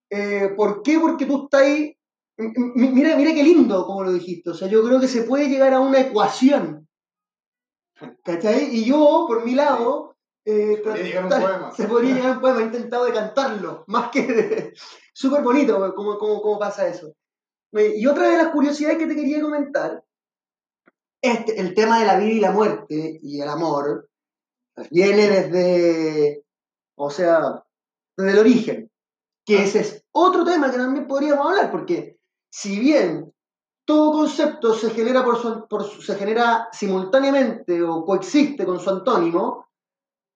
Eh, 0.09 0.53
¿Por 0.57 0.83
qué? 0.83 1.01
Porque 1.01 1.27
tú 1.27 1.45
estás 1.45 1.63
ahí... 1.63 1.97
Mira, 2.39 3.17
mira 3.17 3.33
qué 3.35 3.43
lindo 3.43 3.87
como 3.87 4.05
lo 4.05 4.13
dijiste. 4.13 4.51
O 4.51 4.55
sea, 4.55 4.69
yo 4.69 4.85
creo 4.85 5.01
que 5.01 5.09
se 5.09 5.23
puede 5.23 5.49
llegar 5.49 5.75
a 5.75 5.81
una 5.81 6.01
ecuación 6.01 6.86
¿Cachai? 8.25 8.75
Y 8.75 8.85
yo, 8.85 9.25
por 9.27 9.45
mi 9.45 9.55
lado, 9.55 10.17
eh, 10.45 10.77
se 10.77 10.83
podría 10.83 12.15
llegar 12.15 12.35
un 12.35 12.41
poema. 12.41 12.61
He 12.61 12.65
intentado 12.65 13.05
de 13.05 13.13
cantarlo, 13.13 13.85
más 13.89 14.11
que 14.11 14.23
de... 14.27 14.75
Súper 15.13 15.43
bonito 15.43 15.95
cómo, 15.95 16.19
cómo, 16.19 16.59
pasa 16.59 16.87
eso. 16.87 17.15
Y 17.73 18.07
otra 18.07 18.29
de 18.29 18.37
las 18.37 18.49
curiosidades 18.49 18.99
que 18.99 19.07
te 19.07 19.17
quería 19.17 19.41
comentar, 19.41 20.05
este, 21.23 21.59
el 21.59 21.75
tema 21.75 21.99
de 21.99 22.07
la 22.07 22.19
vida 22.19 22.33
y 22.33 22.41
la 22.41 22.53
muerte 22.53 23.19
y 23.23 23.41
el 23.41 23.49
amor, 23.49 24.09
viene 24.91 25.29
desde, 25.29 26.45
o 26.97 27.11
sea, 27.11 27.65
desde 28.17 28.33
el 28.33 28.39
origen. 28.39 28.91
Que 29.45 29.63
ese 29.63 29.81
es 29.81 30.05
otro 30.13 30.45
tema 30.45 30.71
que 30.71 30.77
también 30.77 31.07
podríamos 31.07 31.47
hablar, 31.47 31.71
porque 31.71 32.19
si 32.51 32.79
bien 32.79 33.33
todo 33.87 34.13
concepto 34.13 34.75
se 34.75 34.91
genera, 34.91 35.25
por 35.25 35.41
su, 35.41 36.03
se 36.03 36.17
genera 36.17 36.69
simultáneamente 36.73 37.83
o 37.83 38.05
coexiste 38.05 38.67
con 38.67 38.81
su 38.81 38.91
antónimo. 38.91 39.69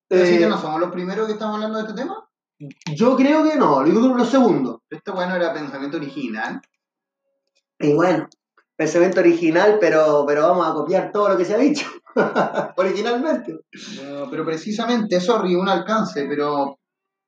¿Así 0.09 0.38
que 0.38 0.47
no 0.47 0.59
somos 0.59 0.80
los 0.80 0.90
primeros 0.90 1.26
que 1.26 1.35
estamos 1.35 1.57
hablando 1.57 1.78
de 1.78 1.85
este 1.85 2.00
tema? 2.00 2.28
Yo 2.95 3.16
creo 3.16 3.42
que 3.42 3.57
no, 3.57 3.85
yo 3.85 3.92
creo 3.92 4.12
que 4.12 4.19
los 4.19 4.28
segundos. 4.28 4.78
Esto 4.88 5.14
bueno 5.14 5.35
era 5.35 5.52
pensamiento 5.52 5.97
original. 5.97 6.61
Y 7.78 7.92
bueno, 7.92 8.28
pensamiento 8.76 9.21
original, 9.21 9.78
pero, 9.80 10.25
pero 10.26 10.42
vamos 10.42 10.69
a 10.69 10.75
copiar 10.75 11.11
todo 11.11 11.30
lo 11.30 11.37
que 11.37 11.45
se 11.45 11.54
ha 11.54 11.59
dicho 11.59 11.87
originalmente. 12.76 13.59
pero 14.30 14.45
precisamente, 14.45 15.21
sorry, 15.21 15.57
un 15.57 15.69
alcance, 15.69 16.25
pero 16.28 16.78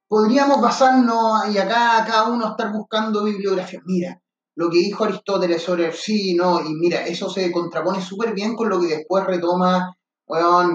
podríamos 0.07 0.61
basarnos 0.61 1.49
y 1.52 1.59
acá 1.59 2.05
cada 2.07 2.29
uno 2.29 2.50
estar 2.50 2.71
buscando 2.71 3.25
bibliografía. 3.25 3.81
Mira, 3.85 4.23
lo 4.55 4.71
que 4.71 4.79
dijo 4.79 5.05
Aristóteles 5.05 5.63
sobre 5.63 5.87
el 5.87 5.93
sí, 5.93 6.35
¿no? 6.35 6.61
Y 6.61 6.75
mira, 6.75 7.07
eso 7.07 7.29
se 7.31 7.51
contrapone 7.51 8.01
súper 8.01 8.35
bien 8.35 8.55
con 8.55 8.69
lo 8.69 8.81
que 8.81 8.89
después 8.89 9.25
retoma 9.25 9.97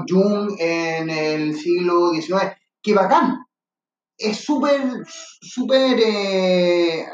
Jung 0.08 0.56
en 0.60 1.10
el 1.10 1.56
siglo 1.56 2.12
XIX. 2.12 2.54
¡Qué 2.82 2.94
bacán! 2.94 3.46
Es 4.18 4.44
súper, 4.44 4.82
súper 5.06 6.00
eh, 6.00 7.06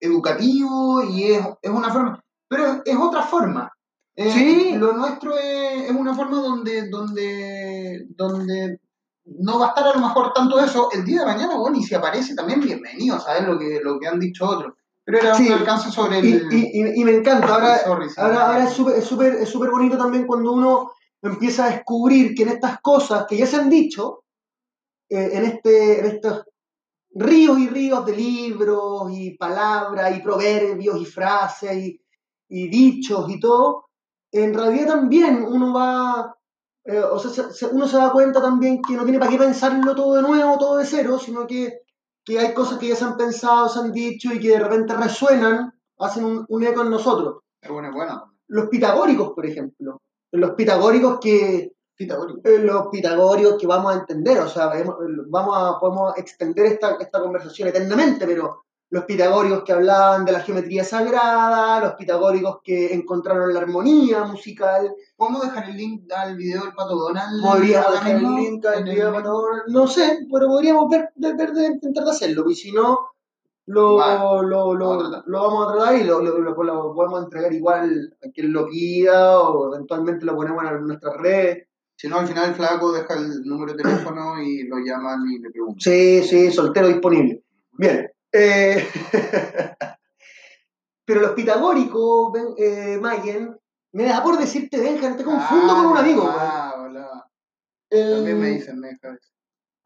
educativo 0.00 1.02
y 1.02 1.32
es, 1.32 1.44
una 1.64 1.92
forma, 1.92 2.24
pero 2.48 2.82
es 2.84 2.96
otra 2.96 3.22
forma. 3.22 3.72
Eh, 4.14 4.30
sí. 4.30 4.72
Lo 4.76 4.92
nuestro 4.92 5.36
es, 5.36 5.90
una 5.90 6.14
forma 6.14 6.40
donde, 6.40 6.88
donde, 6.88 8.06
donde 8.10 8.80
no 9.24 9.58
va 9.58 9.66
a 9.66 9.68
estar 9.70 9.86
a 9.86 9.94
lo 9.94 10.00
mejor 10.00 10.32
tanto 10.32 10.60
eso 10.60 10.88
el 10.92 11.04
día 11.04 11.20
de 11.20 11.26
mañana, 11.26 11.56
bueno, 11.56 11.76
y 11.76 11.82
si 11.82 11.94
aparece 11.94 12.34
también 12.34 12.60
bienvenido, 12.60 13.18
¿sabes? 13.20 13.46
Lo 13.46 13.58
que, 13.58 13.80
lo 13.82 13.98
que 13.98 14.06
han 14.06 14.20
dicho 14.20 14.46
otros. 14.46 14.74
Pero 15.08 15.20
era 15.20 15.36
un 15.38 15.52
alcance 15.52 15.90
sobre 15.90 16.18
el... 16.18 16.52
Y, 16.52 17.02
me 17.02 17.12
encanta, 17.12 17.48
ahora, 17.48 17.80
ahora, 18.18 18.64
es 18.64 18.74
súper 18.74 19.36
es 19.36 19.48
súper 19.48 19.70
bonito 19.70 19.96
también 19.96 20.26
cuando 20.26 20.52
uno 20.52 20.92
empieza 21.22 21.64
a 21.64 21.70
descubrir 21.70 22.34
que 22.34 22.42
en 22.42 22.50
estas 22.50 22.78
cosas 22.82 23.24
que 23.26 23.38
ya 23.38 23.46
se 23.46 23.56
han 23.56 23.70
dicho, 23.70 24.24
eh, 25.08 25.30
en, 25.32 25.44
este, 25.46 26.00
en 26.00 26.06
estos 26.16 26.44
ríos 27.12 27.58
y 27.58 27.68
ríos 27.68 28.04
de 28.04 28.16
libros 28.16 29.10
y 29.10 29.30
palabras 29.38 30.14
y 30.14 30.20
proverbios 30.20 31.00
y 31.00 31.06
frases 31.06 31.74
y, 31.74 32.02
y 32.50 32.68
dichos 32.68 33.30
y 33.30 33.40
todo, 33.40 33.86
en 34.30 34.52
realidad 34.52 34.88
también 34.88 35.42
uno 35.42 35.72
va, 35.72 36.36
eh, 36.84 37.00
o 37.00 37.18
sea, 37.18 37.46
uno 37.72 37.88
se 37.88 37.96
da 37.96 38.12
cuenta 38.12 38.42
también 38.42 38.82
que 38.82 38.92
no 38.92 39.04
tiene 39.04 39.18
para 39.18 39.30
qué 39.30 39.38
pensarlo 39.38 39.94
todo 39.94 40.16
de 40.16 40.22
nuevo, 40.22 40.58
todo 40.58 40.76
de 40.76 40.84
cero, 40.84 41.18
sino 41.18 41.46
que 41.46 41.80
que 42.28 42.38
hay 42.38 42.52
cosas 42.52 42.78
que 42.78 42.88
ya 42.88 42.94
se 42.94 43.06
han 43.06 43.16
pensado, 43.16 43.70
se 43.70 43.78
han 43.78 43.90
dicho 43.90 44.30
y 44.30 44.38
que 44.38 44.50
de 44.50 44.58
repente 44.58 44.94
resuenan, 44.94 45.72
hacen 45.98 46.44
un, 46.46 46.62
eco 46.62 46.82
en 46.82 46.90
nosotros. 46.90 47.38
Es 47.58 47.70
bueno, 47.70 47.90
bueno. 47.90 48.34
Los 48.48 48.68
pitagóricos, 48.68 49.30
por 49.30 49.46
ejemplo. 49.46 50.02
Los 50.32 50.50
pitagóricos 50.50 51.20
que, 51.20 51.72
Pitagóricos. 51.96 52.44
eh, 52.44 52.58
los 52.58 52.88
pitagóricos 52.88 53.56
que 53.58 53.66
vamos 53.66 53.94
a 53.94 54.00
entender, 54.00 54.40
o 54.40 54.48
sea, 54.48 54.70
vamos 55.28 55.56
a, 55.56 55.80
podemos 55.80 56.18
extender 56.18 56.66
esta, 56.66 56.96
esta 57.00 57.18
conversación 57.18 57.68
eternamente, 57.68 58.26
pero 58.26 58.66
los 58.90 59.04
pitagóricos 59.04 59.64
que 59.64 59.72
hablaban 59.72 60.24
de 60.24 60.32
la 60.32 60.40
geometría 60.40 60.82
sagrada, 60.84 61.80
los 61.80 61.92
pitagóricos 61.94 62.60
que 62.64 62.94
encontraron 62.94 63.52
la 63.52 63.60
armonía 63.60 64.24
musical, 64.24 64.94
¿Podemos 65.16 65.42
dejar 65.42 65.68
el 65.70 65.76
link 65.76 66.10
al 66.12 66.36
video 66.36 66.62
del 66.62 66.72
Pato 66.74 66.94
Donald? 66.94 67.42
podríamos 67.42 67.92
dejar 67.92 68.16
el 68.16 68.22
link 68.34 68.64
al 68.66 68.84
video 68.84 69.12
para 69.12 69.28
ahora, 69.28 69.62
no 69.66 69.86
sé, 69.86 70.20
pero 70.32 70.46
podríamos 70.46 70.88
ver, 70.88 71.10
de 71.16 71.66
intentar 71.66 72.04
de 72.04 72.10
hacerlo, 72.10 72.48
y 72.48 72.54
si 72.54 72.72
no, 72.72 72.98
lo, 73.66 73.96
Vale, 73.96 74.18
lo, 74.48 74.74
lo, 74.74 74.88
vamos 74.88 75.04
a 75.04 75.10
tratar. 75.10 75.24
lo 75.28 75.42
vamos 75.42 75.66
a 75.68 75.72
tratar 75.76 75.96
y 75.98 76.04
lo, 76.04 76.20
lo- 76.22 76.38
lo- 76.38 76.62
lo 76.62 76.94
podemos 76.94 77.24
entregar 77.24 77.52
igual 77.52 78.16
a 78.26 78.30
quien 78.30 78.50
lo 78.52 78.66
pida 78.66 79.38
o 79.40 79.74
eventualmente 79.74 80.24
lo 80.24 80.34
ponemos 80.36 80.64
en 80.64 80.86
nuestras 80.86 81.14
redes. 81.18 81.66
Si 81.94 82.08
no, 82.08 82.20
al 82.20 82.26
final 82.28 82.48
el 82.50 82.54
flaco 82.54 82.92
deja 82.92 83.12
el 83.14 83.42
número 83.44 83.74
de 83.74 83.82
teléfono 83.82 84.40
y 84.40 84.62
lo 84.68 84.78
llaman 84.78 85.20
y 85.30 85.40
le 85.40 85.50
preguntan. 85.50 85.80
Sí, 85.80 86.22
sí, 86.22 86.50
soltero 86.50 86.86
disponible. 86.88 87.42
Bien. 87.72 88.08
Eh, 88.32 88.86
pero 91.04 91.20
los 91.20 91.30
pitagóricos, 91.32 92.32
eh, 92.58 92.98
Mayen, 93.00 93.56
me 93.92 94.04
da 94.04 94.22
por 94.22 94.38
decirte, 94.38 94.80
Benja, 94.80 95.16
te 95.16 95.24
confundo 95.24 95.74
con 95.74 95.86
un 95.86 95.96
amigo. 95.96 96.24
Ah, 96.28 96.74
hola. 96.78 97.30
El- 97.90 98.16
También 98.16 98.40
me 98.40 98.48
dicen, 98.50 98.84
eso. 98.84 99.08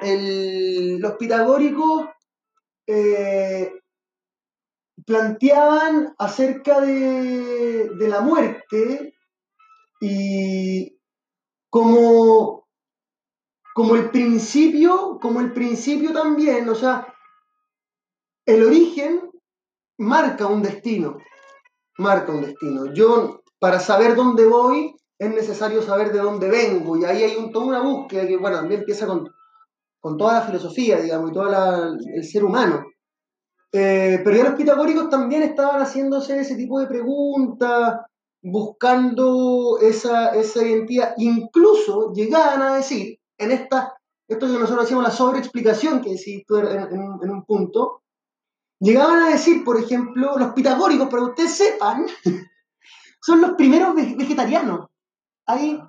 el- 0.00 0.98
los 0.98 1.12
pitagóricos 1.12 2.08
eh, 2.86 3.72
planteaban 5.06 6.14
acerca 6.18 6.80
de, 6.80 7.90
de 7.90 8.08
la 8.08 8.20
muerte 8.20 9.14
y 10.00 10.98
como, 11.70 12.68
como 13.74 13.94
el 13.94 14.10
principio, 14.10 15.18
como 15.20 15.40
el 15.40 15.52
principio 15.52 16.12
también, 16.12 16.68
o 16.68 16.74
sea, 16.74 17.11
el 18.46 18.64
origen 18.64 19.30
marca 19.98 20.46
un 20.46 20.62
destino, 20.62 21.18
marca 21.98 22.32
un 22.32 22.42
destino. 22.42 22.92
Yo, 22.92 23.42
para 23.58 23.78
saber 23.78 24.14
dónde 24.16 24.46
voy, 24.46 24.94
es 25.18 25.32
necesario 25.32 25.82
saber 25.82 26.12
de 26.12 26.18
dónde 26.18 26.48
vengo, 26.48 26.96
y 26.96 27.04
ahí 27.04 27.22
hay 27.22 27.36
un, 27.36 27.52
toda 27.52 27.66
una 27.66 27.80
búsqueda 27.80 28.26
que, 28.26 28.36
bueno, 28.36 28.56
también 28.56 28.80
empieza 28.80 29.06
con, 29.06 29.30
con 30.00 30.16
toda 30.16 30.34
la 30.34 30.42
filosofía, 30.42 31.00
digamos, 31.00 31.30
y 31.30 31.34
todo 31.34 31.96
el 32.14 32.24
ser 32.24 32.44
humano. 32.44 32.84
Eh, 33.72 34.20
pero 34.22 34.36
ya 34.36 34.44
los 34.44 34.54
pitagóricos 34.54 35.08
también 35.08 35.42
estaban 35.44 35.80
haciéndose 35.80 36.40
ese 36.40 36.56
tipo 36.56 36.78
de 36.80 36.88
preguntas, 36.88 38.00
buscando 38.42 39.78
esa, 39.80 40.34
esa 40.34 40.66
identidad. 40.66 41.14
Incluso 41.16 42.12
llegaban 42.12 42.60
a 42.60 42.74
decir, 42.76 43.18
en 43.38 43.52
esta, 43.52 43.94
esto 44.28 44.46
que 44.46 44.52
nosotros 44.58 44.84
decimos 44.84 45.04
la 45.04 45.10
sobreexplicación 45.10 46.02
que 46.02 46.10
decís 46.10 46.42
tú 46.46 46.58
en 46.58 47.30
un 47.30 47.44
punto, 47.46 48.01
llegaban 48.82 49.20
a 49.22 49.28
decir, 49.30 49.64
por 49.64 49.78
ejemplo, 49.78 50.36
los 50.38 50.52
pitagóricos, 50.52 51.08
para 51.08 51.22
que 51.22 51.28
ustedes 51.30 51.56
sepan, 51.56 52.06
son 53.20 53.40
los 53.40 53.52
primeros 53.52 53.94
ve- 53.94 54.14
vegetarianos. 54.18 54.88
Hay, 55.46 55.80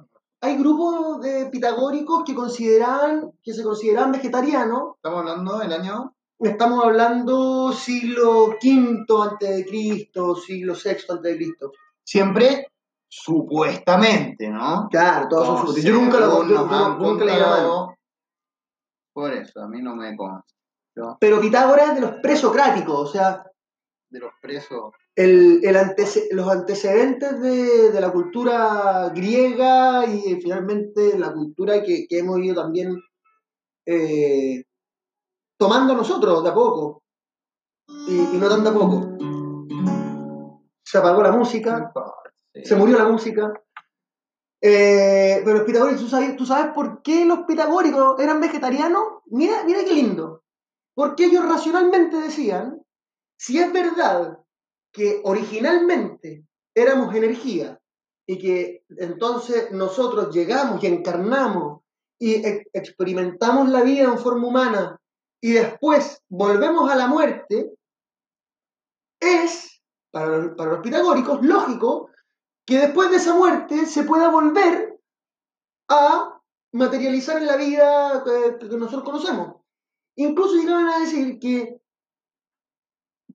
hay 0.41 0.57
grupos 0.57 1.21
de 1.21 1.47
pitagóricos 1.47 2.23
que 2.25 2.33
consideraban, 2.35 3.31
que 3.41 3.53
se 3.53 3.63
consideraban 3.63 4.11
vegetarianos. 4.11 4.95
Estamos 4.95 5.19
hablando 5.19 5.59
del 5.59 5.73
año. 5.73 6.15
Estamos 6.39 6.83
hablando 6.83 7.71
siglo 7.71 8.47
V 8.61 9.05
antes 9.23 9.49
de 9.55 9.65
Cristo, 9.65 10.35
siglo 10.35 10.73
VI 10.73 10.89
antes 11.09 11.21
de 11.23 11.35
Cristo. 11.37 11.71
Siempre 12.03 12.67
supuestamente, 13.07 14.49
¿no? 14.49 14.87
Claro, 14.89 15.27
todos 15.29 15.47
son 15.47 15.67
súper- 15.67 15.83
Yo 15.83 15.93
nunca 15.93 16.19
lo 16.19 16.25
yo- 16.49 16.67
yo 16.67 16.67
nunca. 17.37 17.95
Por 19.13 19.31
eso, 19.31 19.61
a 19.61 19.67
mí 19.67 19.81
no 19.81 19.95
me 19.95 20.15
consta. 20.17 20.53
Pero 21.19 21.41
Pitágoras 21.41 21.89
es 21.89 21.95
de 21.95 22.01
los 22.01 22.11
presocráticos, 22.21 23.09
o 23.09 23.11
sea, 23.11 23.43
de 24.09 24.19
los 24.19 24.31
presos. 24.41 24.91
el, 25.15 25.59
el 25.63 25.75
antece- 25.75 26.27
los 26.31 26.47
antecedentes 26.49 27.39
de, 27.41 27.91
de 27.91 28.01
la 28.01 28.11
cultura 28.11 29.09
griega 29.13 30.05
y 30.05 30.39
finalmente 30.41 31.17
la 31.17 31.33
cultura 31.33 31.81
que, 31.83 32.05
que 32.07 32.19
hemos 32.19 32.39
ido 32.39 32.61
también 32.61 32.95
eh, 33.87 34.63
tomando 35.57 35.95
nosotros 35.95 36.43
de 36.43 36.49
a 36.49 36.53
poco. 36.53 37.01
Y, 38.07 38.13
y 38.35 38.37
no 38.39 38.47
tan 38.49 38.63
de 38.63 38.69
a 38.69 38.73
poco. 38.73 39.17
Se 40.85 40.97
apagó 40.99 41.23
la 41.23 41.31
música, 41.31 41.91
Sí. 42.55 42.65
se 42.65 42.75
murió 42.75 42.99
la 42.99 43.05
música. 43.09 43.51
Eh, 44.61 45.41
pero 45.43 45.57
los 45.57 45.65
pitagóricos, 45.65 46.01
¿tú 46.03 46.07
sabes, 46.07 46.35
¿tú 46.37 46.45
sabes 46.45 46.71
por 46.73 47.01
qué 47.01 47.25
los 47.25 47.39
pitagóricos 47.39 48.19
eran 48.19 48.39
vegetarianos? 48.39 49.03
Mira, 49.25 49.63
mira 49.65 49.83
qué 49.83 49.91
lindo. 49.93 50.42
Porque 50.95 51.25
ellos 51.25 51.45
racionalmente 51.45 52.17
decían, 52.17 52.81
si 53.37 53.59
es 53.59 53.71
verdad 53.73 54.37
que 54.91 55.21
originalmente 55.23 56.45
éramos 56.75 57.13
energía 57.15 57.79
y 58.27 58.37
que 58.37 58.83
entonces 58.89 59.71
nosotros 59.71 60.33
llegamos 60.33 60.83
y 60.83 60.87
encarnamos 60.87 61.81
y 62.19 62.35
e- 62.35 62.67
experimentamos 62.73 63.69
la 63.69 63.81
vida 63.81 64.03
en 64.03 64.17
forma 64.17 64.47
humana 64.47 65.01
y 65.41 65.51
después 65.51 66.21
volvemos 66.29 66.89
a 66.89 66.95
la 66.95 67.07
muerte, 67.07 67.73
es, 69.19 69.83
para 70.11 70.37
los, 70.37 70.79
pitagóricos, 70.81 71.43
lógico 71.43 72.09
que 72.65 72.79
después 72.79 73.09
de 73.09 73.17
esa 73.17 73.35
muerte 73.35 73.85
se 73.85 74.03
pueda 74.03 74.29
volver 74.29 74.97
a 75.89 76.39
materializar 76.71 77.37
en 77.37 77.47
la 77.47 77.57
vida 77.57 78.23
eh, 78.25 78.57
que 78.57 78.77
nosotros 78.77 79.03
conocemos. 79.03 79.62
Incluso 80.15 80.55
llegaban 80.55 80.87
a 80.89 80.99
decir 80.99 81.39
que 81.39 81.79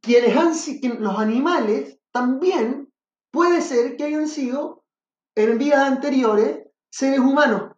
quienes 0.00 0.36
han 0.36 0.52
que 0.80 0.88
los 0.90 1.18
animales 1.18 1.98
también 2.12 2.92
puede 3.30 3.60
ser 3.60 3.96
que 3.96 4.04
hayan 4.04 4.28
sido 4.28 4.84
en 5.36 5.58
vidas 5.58 5.80
anteriores 5.80 6.60
seres 6.90 7.20
humanos. 7.20 7.72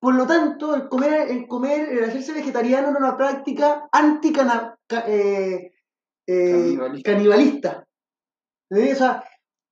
Por 0.00 0.14
lo 0.14 0.26
tanto, 0.26 0.74
el 0.74 0.88
comer, 0.88 1.28
el 1.30 1.48
comer, 1.48 1.88
el 1.90 2.04
hacerse 2.04 2.32
vegetariano 2.32 2.90
era 2.90 2.98
una 2.98 3.16
práctica 3.16 3.88
anticana, 3.90 4.76
ca- 4.86 5.04
eh, 5.08 5.72
eh, 6.26 6.50
Canibalista. 6.52 7.10
canibalista. 7.12 7.88
¿Sí? 8.70 8.92
O 8.92 8.94
sea, 8.96 9.24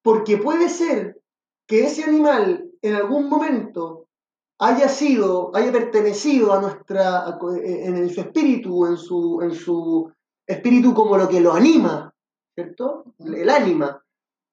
porque 0.02 0.38
puede 0.38 0.68
ser 0.68 1.20
que 1.68 1.84
ese 1.84 2.04
animal 2.04 2.70
en 2.82 2.94
algún 2.94 3.28
momento 3.28 4.05
haya 4.58 4.88
sido, 4.88 5.54
haya 5.54 5.70
pertenecido 5.72 6.52
a 6.52 6.60
nuestra, 6.60 7.26
a- 7.26 7.38
en, 7.62 7.96
en 7.96 8.10
su 8.10 8.20
espíritu, 8.20 8.86
en 8.86 8.96
su, 8.96 9.40
en 9.42 9.52
su 9.54 10.12
espíritu 10.46 10.94
como 10.94 11.16
lo 11.18 11.28
que 11.28 11.40
lo 11.40 11.52
anima, 11.52 12.14
¿cierto? 12.54 13.04
El 13.18 13.50
ánima. 13.50 14.02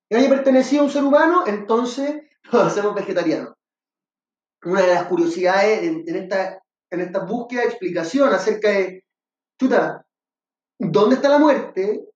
Y 0.10 0.16
haya 0.16 0.30
pertenecido 0.30 0.82
a 0.82 0.86
un 0.86 0.92
ser 0.92 1.04
humano, 1.04 1.44
entonces 1.48 2.22
lo 2.52 2.62
hacemos 2.62 2.94
vegetariano. 2.96 3.56
Una 4.66 4.82
de 4.82 4.88
las 4.94 5.06
curiosidades 5.08 5.84
en, 5.84 6.04
en 6.08 6.16
esta, 6.16 6.62
en 6.92 7.02
esta 7.02 7.20
búsqueda 7.26 7.62
de 7.62 7.68
explicación 7.68 8.34
acerca 8.34 8.70
de, 8.70 9.04
chuta, 9.60 10.06
¿dónde 10.80 11.16
está 11.16 11.30
la 11.30 11.40
muerte? 11.40 12.10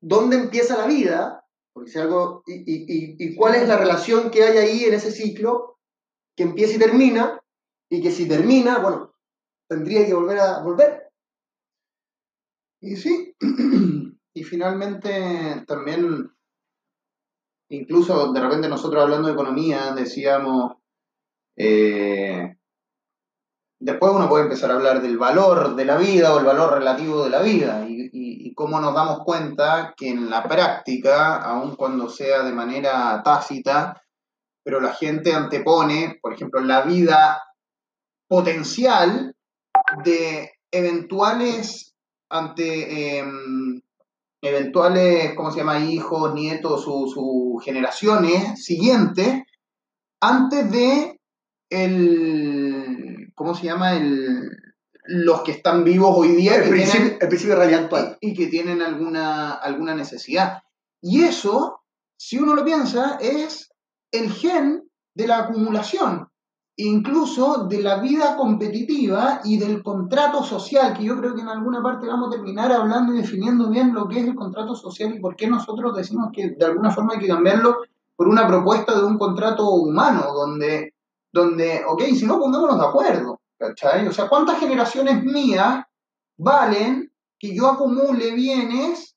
¿Dónde 0.00 0.36
empieza 0.36 0.76
la 0.76 0.86
vida? 0.86 1.44
Porque 1.72 1.90
si 1.90 1.98
algo, 1.98 2.42
y, 2.46 2.54
y- 2.54 2.84
y- 2.88 3.16
y 3.18 3.36
cuál 3.36 3.54
es 3.56 3.68
la 3.68 3.76
relación 3.76 4.30
que 4.30 4.42
hay 4.44 4.58
ahí 4.58 4.84
en 4.84 4.94
ese 4.94 5.10
ciclo 5.12 5.77
que 6.38 6.44
empieza 6.44 6.76
y 6.76 6.78
termina, 6.78 7.40
y 7.90 8.00
que 8.00 8.12
si 8.12 8.28
termina, 8.28 8.78
bueno, 8.78 9.12
tendría 9.68 10.06
que 10.06 10.14
volver 10.14 10.38
a 10.38 10.62
volver. 10.62 11.10
Y 12.80 12.94
sí, 12.94 13.34
y 14.34 14.44
finalmente 14.44 15.64
también, 15.66 16.30
incluso 17.70 18.32
de 18.32 18.40
repente 18.40 18.68
nosotros 18.68 19.02
hablando 19.02 19.26
de 19.26 19.34
economía, 19.34 19.92
decíamos, 19.94 20.74
eh, 21.56 22.56
después 23.80 24.12
uno 24.14 24.28
puede 24.28 24.44
empezar 24.44 24.70
a 24.70 24.74
hablar 24.74 25.02
del 25.02 25.18
valor 25.18 25.74
de 25.74 25.84
la 25.86 25.96
vida 25.96 26.32
o 26.32 26.38
el 26.38 26.44
valor 26.44 26.74
relativo 26.74 27.24
de 27.24 27.30
la 27.30 27.42
vida 27.42 27.84
y, 27.88 28.02
y- 28.12 28.48
y 28.48 28.54
cómo 28.54 28.80
nos 28.80 28.94
damos 28.94 29.24
cuenta 29.24 29.92
que 29.96 30.10
en 30.10 30.30
la 30.30 30.44
práctica, 30.44 31.38
aun 31.42 31.74
cuando 31.74 32.08
sea 32.08 32.44
de 32.44 32.52
manera 32.52 33.20
tácita, 33.24 34.00
pero 34.68 34.82
la 34.82 34.92
gente 34.92 35.32
antepone, 35.32 36.18
por 36.20 36.34
ejemplo, 36.34 36.60
la 36.60 36.82
vida 36.82 37.42
potencial 38.28 39.34
de 40.04 40.50
eventuales 40.70 41.94
ante 42.28 43.16
em, 43.18 43.80
eventuales, 44.42 45.32
¿cómo 45.34 45.50
se 45.50 45.60
llama? 45.60 45.78
Hijos, 45.80 46.34
nietos, 46.34 46.84
sus 46.84 47.14
su 47.14 47.58
generaciones 47.64 48.62
siguientes, 48.62 49.42
antes 50.20 50.70
de 50.70 51.18
el, 51.70 53.32
¿cómo 53.34 53.54
se 53.54 53.64
llama? 53.64 53.96
El, 53.96 54.50
los 55.04 55.40
que 55.44 55.52
están 55.52 55.82
vivos 55.82 56.14
hoy 56.14 56.28
día 56.36 56.56
El 56.56 56.64
que 56.64 56.68
principio, 56.68 57.00
tienen- 57.00 57.18
el 57.22 57.28
principio 57.28 57.54
de 57.54 57.58
realidad 57.60 57.84
actual. 57.84 58.18
y, 58.20 58.32
y 58.32 58.34
que 58.34 58.46
tienen 58.48 58.82
alguna, 58.82 59.54
alguna 59.54 59.94
necesidad. 59.94 60.58
Y 61.00 61.22
eso, 61.22 61.80
si 62.18 62.36
uno 62.36 62.54
lo 62.54 62.66
piensa, 62.66 63.16
es 63.18 63.70
el 64.10 64.32
gen 64.32 64.88
de 65.14 65.26
la 65.26 65.38
acumulación. 65.38 66.28
incluso 66.80 67.66
de 67.66 67.82
la 67.82 67.98
vida 67.98 68.36
competitiva 68.36 69.40
y 69.42 69.58
del 69.58 69.82
contrato 69.82 70.44
social, 70.44 70.94
que 70.96 71.02
yo 71.02 71.18
creo 71.18 71.34
que 71.34 71.40
en 71.40 71.48
alguna 71.48 71.82
parte 71.82 72.06
vamos 72.06 72.28
a 72.28 72.36
terminar 72.36 72.70
hablando 72.70 73.12
y 73.12 73.16
definiendo 73.16 73.68
bien 73.68 73.92
lo 73.92 74.06
que 74.06 74.20
es 74.20 74.28
el 74.28 74.36
contrato 74.36 74.76
social 74.76 75.12
y 75.12 75.18
por 75.18 75.34
qué 75.34 75.48
nosotros 75.48 75.96
decimos 75.96 76.28
que 76.32 76.50
de 76.50 76.64
alguna 76.64 76.92
forma 76.92 77.14
hay 77.14 77.18
que 77.18 77.26
cambiarlo 77.26 77.78
por 78.14 78.28
una 78.28 78.46
propuesta 78.46 78.96
de 78.96 79.04
un 79.04 79.18
contrato 79.18 79.68
humano, 79.70 80.32
donde, 80.32 80.94
donde 81.32 81.82
ok, 81.84 82.02
si 82.14 82.26
no 82.26 82.38
pongámonos 82.38 82.78
de 82.78 82.86
acuerdo, 82.86 83.40
¿cachai? 83.58 84.06
O 84.06 84.12
sea, 84.12 84.28
¿cuántas 84.28 84.60
generaciones 84.60 85.24
mías 85.24 85.84
valen 86.36 87.12
que 87.40 87.56
yo 87.56 87.66
acumule 87.66 88.34
bienes 88.34 89.16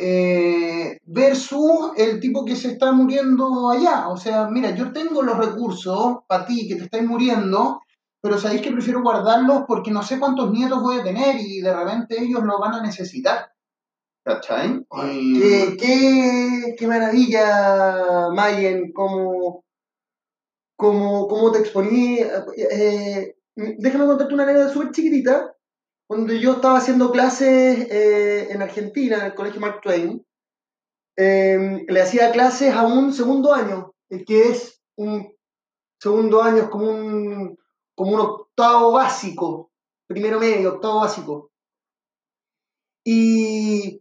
eh, 0.00 1.00
versus 1.04 1.90
el 1.96 2.20
tipo 2.20 2.44
que 2.44 2.54
se 2.54 2.68
está 2.68 2.92
muriendo 2.92 3.68
allá. 3.68 4.08
O 4.08 4.16
sea, 4.16 4.48
mira, 4.48 4.70
yo 4.70 4.92
tengo 4.92 5.22
los 5.22 5.36
recursos 5.36 6.18
para 6.28 6.46
ti 6.46 6.68
que 6.68 6.76
te 6.76 6.84
estáis 6.84 7.04
muriendo, 7.04 7.80
pero 8.22 8.38
sabéis 8.38 8.62
que 8.62 8.70
prefiero 8.70 9.02
guardarlos 9.02 9.64
porque 9.66 9.90
no 9.90 10.02
sé 10.04 10.20
cuántos 10.20 10.52
nietos 10.52 10.80
voy 10.80 11.00
a 11.00 11.02
tener 11.02 11.36
y 11.40 11.60
de 11.60 11.74
repente 11.74 12.22
ellos 12.22 12.44
lo 12.44 12.60
van 12.60 12.74
a 12.74 12.82
necesitar. 12.82 13.52
¿Cachai? 14.24 14.86
Qué, 14.90 15.76
qué, 15.80 16.74
qué, 16.78 16.86
maravilla, 16.86 18.28
Mayen, 18.32 18.92
cómo, 18.92 19.64
cómo, 20.76 21.50
te 21.50 21.60
exponí. 21.60 22.20
Eh, 22.56 23.36
déjame 23.56 24.06
contarte 24.06 24.34
una 24.34 24.42
anécdota 24.44 24.72
súper 24.72 24.90
chiquitita 24.90 25.57
cuando 26.08 26.32
yo 26.32 26.52
estaba 26.52 26.78
haciendo 26.78 27.12
clases 27.12 27.86
eh, 27.90 28.48
en 28.50 28.62
Argentina, 28.62 29.18
en 29.18 29.26
el 29.26 29.34
Colegio 29.34 29.60
Mark 29.60 29.82
Twain, 29.82 30.24
em, 31.16 31.84
le 31.86 32.00
hacía 32.00 32.32
clases 32.32 32.74
a 32.74 32.86
un 32.86 33.12
segundo 33.12 33.52
año, 33.52 33.92
que 34.26 34.48
es 34.48 34.80
un 34.96 35.36
segundo 36.00 36.42
año, 36.42 36.62
es 36.62 36.68
como 36.70 36.90
un, 36.90 37.58
como 37.94 38.12
un 38.12 38.20
octavo 38.20 38.92
básico, 38.92 39.70
primero 40.06 40.40
medio, 40.40 40.76
octavo 40.76 41.00
básico. 41.00 41.50
Y, 43.04 44.00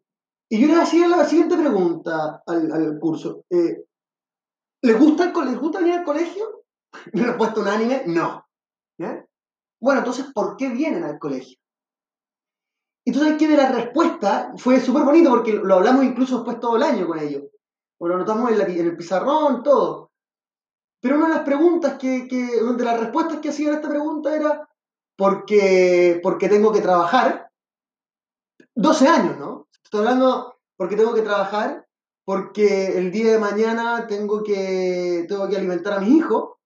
y 0.50 0.62
yo 0.62 0.68
le 0.68 0.76
hacía 0.76 1.10
la 1.10 1.26
siguiente 1.26 1.58
pregunta 1.58 2.42
al, 2.46 3.00
curso. 3.02 3.44
Eh, 3.50 3.84
¿les, 4.82 4.98
gusta 4.98 5.26
el, 5.26 5.46
¿Les 5.46 5.60
gusta 5.60 5.80
venir 5.80 5.96
al 5.96 6.06
colegio? 6.06 6.64
Mi 7.12 7.22
respuesta 7.22 7.60
unánime, 7.60 8.04
no. 8.06 8.46
Bueno, 9.82 10.00
entonces, 10.00 10.28
¿por 10.34 10.56
qué 10.56 10.70
vienen 10.70 11.04
al 11.04 11.20
colegio? 11.20 11.58
Y 13.08 13.14
tú 13.14 13.20
sabes 13.20 13.38
que 13.38 13.48
de 13.48 13.56
la 13.56 13.72
respuesta 13.72 14.52
fue 14.58 14.82
súper 14.82 15.04
bonito 15.04 15.30
porque 15.30 15.54
lo 15.54 15.76
hablamos 15.76 16.04
incluso 16.04 16.36
después 16.36 16.60
todo 16.60 16.76
el 16.76 16.84
año 16.84 17.08
con 17.08 17.18
ellos. 17.18 17.44
lo 18.02 18.14
anotamos 18.14 18.52
en, 18.52 18.60
el 18.60 18.98
pizarrón, 18.98 19.64
todo. 19.64 20.12
Pero 21.00 21.16
una 21.16 21.30
de 21.30 21.36
las 21.36 21.44
preguntas 21.46 21.98
que, 21.98 22.28
que, 22.28 22.62
de 22.62 22.84
las 22.84 23.00
respuestas 23.00 23.40
que 23.40 23.48
hacían 23.48 23.72
a 23.72 23.76
esta 23.76 23.88
pregunta 23.88 24.36
era 24.36 24.70
porque, 25.16 26.20
porque 26.22 26.50
tengo 26.50 26.74
que 26.74 26.82
trabajar. 26.82 27.50
12 28.76 29.08
años, 29.08 29.38
¿no? 29.38 29.70
Estoy 29.82 30.02
hablando 30.02 30.60
porque 30.76 30.98
tengo 30.98 31.14
que 31.14 31.22
trabajar, 31.22 31.88
porque 32.26 32.98
el 32.98 33.10
día 33.14 33.32
de 33.32 33.40
mañana 33.40 34.06
tengo 34.08 34.44
que, 34.44 35.26
tengo 35.30 35.48
que 35.48 35.56
alimentar 35.56 35.94
a 35.94 36.02
mi 36.02 36.18
hijo, 36.18 36.60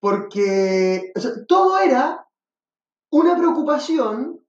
porque 0.00 1.14
todo 1.48 1.78
era 1.78 2.28
una 3.10 3.38
preocupación 3.38 4.39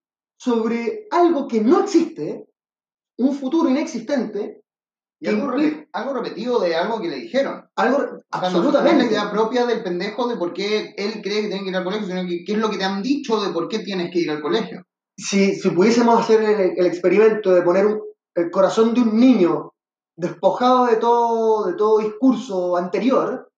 sobre 0.42 1.08
algo 1.12 1.48
que 1.48 1.62
no 1.62 1.82
existe, 1.82 2.48
un 3.20 3.36
futuro 3.36 3.70
inexistente. 3.70 4.64
Y 5.20 5.28
algo, 5.28 5.52
repetido 5.52 6.60
de 6.60 6.76
algo 6.76 7.00
que 7.00 7.10
le 7.10 7.18
dijeron. 7.18 7.70
Algo 7.76 8.24
absolutamente. 8.32 8.98
No 8.98 9.04
la 9.04 9.06
idea 9.06 9.32
propia 9.32 9.68
del 9.68 9.84
pendejo 9.84 10.28
de 10.28 10.38
por 10.38 10.52
qué 10.52 10.96
él 10.98 11.22
cree 11.22 11.44
que 11.44 11.48
tiene 11.50 11.64
que 11.64 11.70
ir 11.70 11.76
al 11.76 11.84
colegio, 11.84 12.08
sino 12.08 12.28
que 12.28 12.44
qué 12.44 12.54
es 12.54 12.58
lo 12.58 12.72
que 12.72 12.80
te 12.80 12.84
han 12.84 13.04
dicho 13.04 13.40
de 13.40 13.54
por 13.54 13.68
qué 13.68 13.80
tienes 13.80 14.10
que 14.12 14.22
ir 14.22 14.32
al 14.32 14.42
colegio. 14.42 14.84
Si, 15.16 15.54
si 15.54 15.70
pudiésemos 15.70 16.20
hacer 16.20 16.42
el, 16.76 16.86
experimento 16.88 17.54
de 17.54 17.62
poner 17.62 18.00
el 18.34 18.50
corazón 18.50 18.96
de 18.96 19.02
un 19.02 19.20
niño 19.20 19.74
despojado 20.16 20.88
de 20.88 20.96
todo, 20.96 21.68
de 21.68 21.74
todo 21.74 22.00
discurso 22.00 22.78
anterior, 22.78 23.52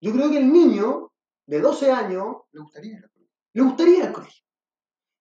yo 0.00 0.12
creo 0.12 0.30
que 0.30 0.38
el 0.38 0.50
niño 0.50 1.12
de 1.46 1.60
12 1.60 1.92
años 1.92 2.36
le 2.52 2.60
gustaría 2.62 3.00
Le 3.52 3.62
gustaría 3.62 3.98
ir 3.98 4.04
al 4.04 4.12
colegio 4.14 4.42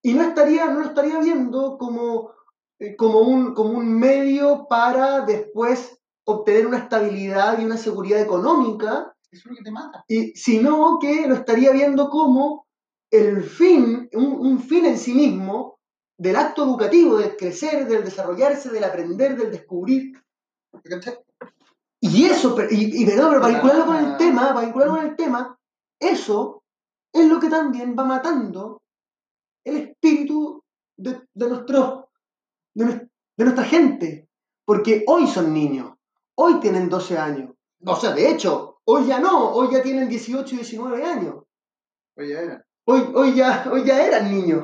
y 0.03 0.13
no, 0.13 0.23
estaría, 0.23 0.65
no 0.67 0.79
lo 0.79 0.85
estaría 0.87 1.19
viendo 1.19 1.77
como, 1.77 2.31
eh, 2.79 2.95
como, 2.95 3.19
un, 3.19 3.53
como 3.53 3.77
un 3.77 3.93
medio 3.99 4.65
para 4.67 5.21
después 5.21 5.99
obtener 6.25 6.65
una 6.67 6.79
estabilidad 6.79 7.59
y 7.59 7.65
una 7.65 7.77
seguridad 7.77 8.19
económica. 8.19 9.13
Eso 9.31 9.43
es 9.43 9.51
lo 9.51 9.55
que 9.57 9.63
te 9.63 9.71
mata. 9.71 10.03
Y, 10.07 10.31
sino 10.35 10.97
que 10.99 11.27
lo 11.27 11.35
estaría 11.35 11.71
viendo 11.71 12.09
como 12.09 12.67
el 13.11 13.43
fin, 13.43 14.09
un, 14.13 14.59
fin 14.59 14.85
en 14.85 14.97
sí 14.97 15.13
mismo 15.13 15.79
del 16.17 16.35
acto 16.35 16.63
educativo, 16.63 17.17
del 17.17 17.35
crecer, 17.35 17.87
del 17.87 18.03
desarrollarse, 18.03 18.69
del 18.69 18.83
aprender, 18.83 19.35
del 19.35 19.51
descubrir. 19.51 20.13
Y 21.99 22.25
eso, 22.25 22.55
y, 22.69 23.03
y 23.03 23.05
pero 23.05 23.29
para 23.39 23.47
vincularlo 23.47 23.85
con 23.85 23.97
el 23.97 24.17
tema, 24.17 24.53
para 24.53 24.65
vincularlo 24.65 24.95
con 24.95 25.05
el 25.05 25.15
tema, 25.15 25.57
eso 25.99 26.63
es 27.13 27.27
lo 27.27 27.39
que 27.39 27.49
también 27.49 27.95
va 27.97 28.05
matando 28.05 28.81
el 29.63 29.77
espíritu 29.77 30.63
de, 30.97 31.21
de, 31.33 31.49
nuestro, 31.49 32.09
de, 32.73 33.07
nuestra 33.37 33.63
gente. 33.63 34.27
Porque 34.65 35.03
hoy 35.07 35.27
son 35.27 35.53
niños, 35.53 35.93
hoy 36.37 36.59
tienen 36.59 36.89
12 36.89 37.17
años. 37.17 37.53
O 37.85 37.95
sea, 37.95 38.13
de 38.13 38.29
hecho, 38.29 38.79
hoy 38.85 39.07
ya 39.07 39.19
no, 39.19 39.51
hoy 39.51 39.69
ya 39.71 39.81
tienen 39.81 40.07
18 40.07 40.53
y 40.53 40.57
19 40.59 41.03
años. 41.03 41.43
Hoy 42.15 42.29
ya 42.29 42.39
eran. 42.41 42.63
Hoy, 42.85 43.11
hoy, 43.15 43.35
ya, 43.35 43.67
hoy 43.71 43.83
ya 43.85 44.05
eran 44.05 44.31
niños. 44.31 44.63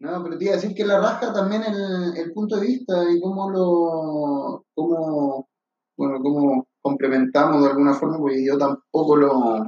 No, 0.00 0.22
pero 0.22 0.36
te 0.36 0.44
iba 0.44 0.54
a 0.54 0.56
decir 0.56 0.74
que 0.74 0.84
la 0.84 1.00
rasca 1.00 1.32
también 1.32 1.62
el, 1.62 2.16
el 2.16 2.32
punto 2.32 2.56
de 2.56 2.66
vista 2.66 2.94
y 3.10 3.20
cómo 3.20 3.50
lo, 3.50 4.64
cómo, 4.74 5.48
bueno, 5.96 6.18
cómo 6.22 6.66
complementamos 6.82 7.62
de 7.62 7.70
alguna 7.70 7.94
forma, 7.94 8.18
porque 8.18 8.44
yo 8.44 8.58
tampoco 8.58 9.16
lo, 9.16 9.66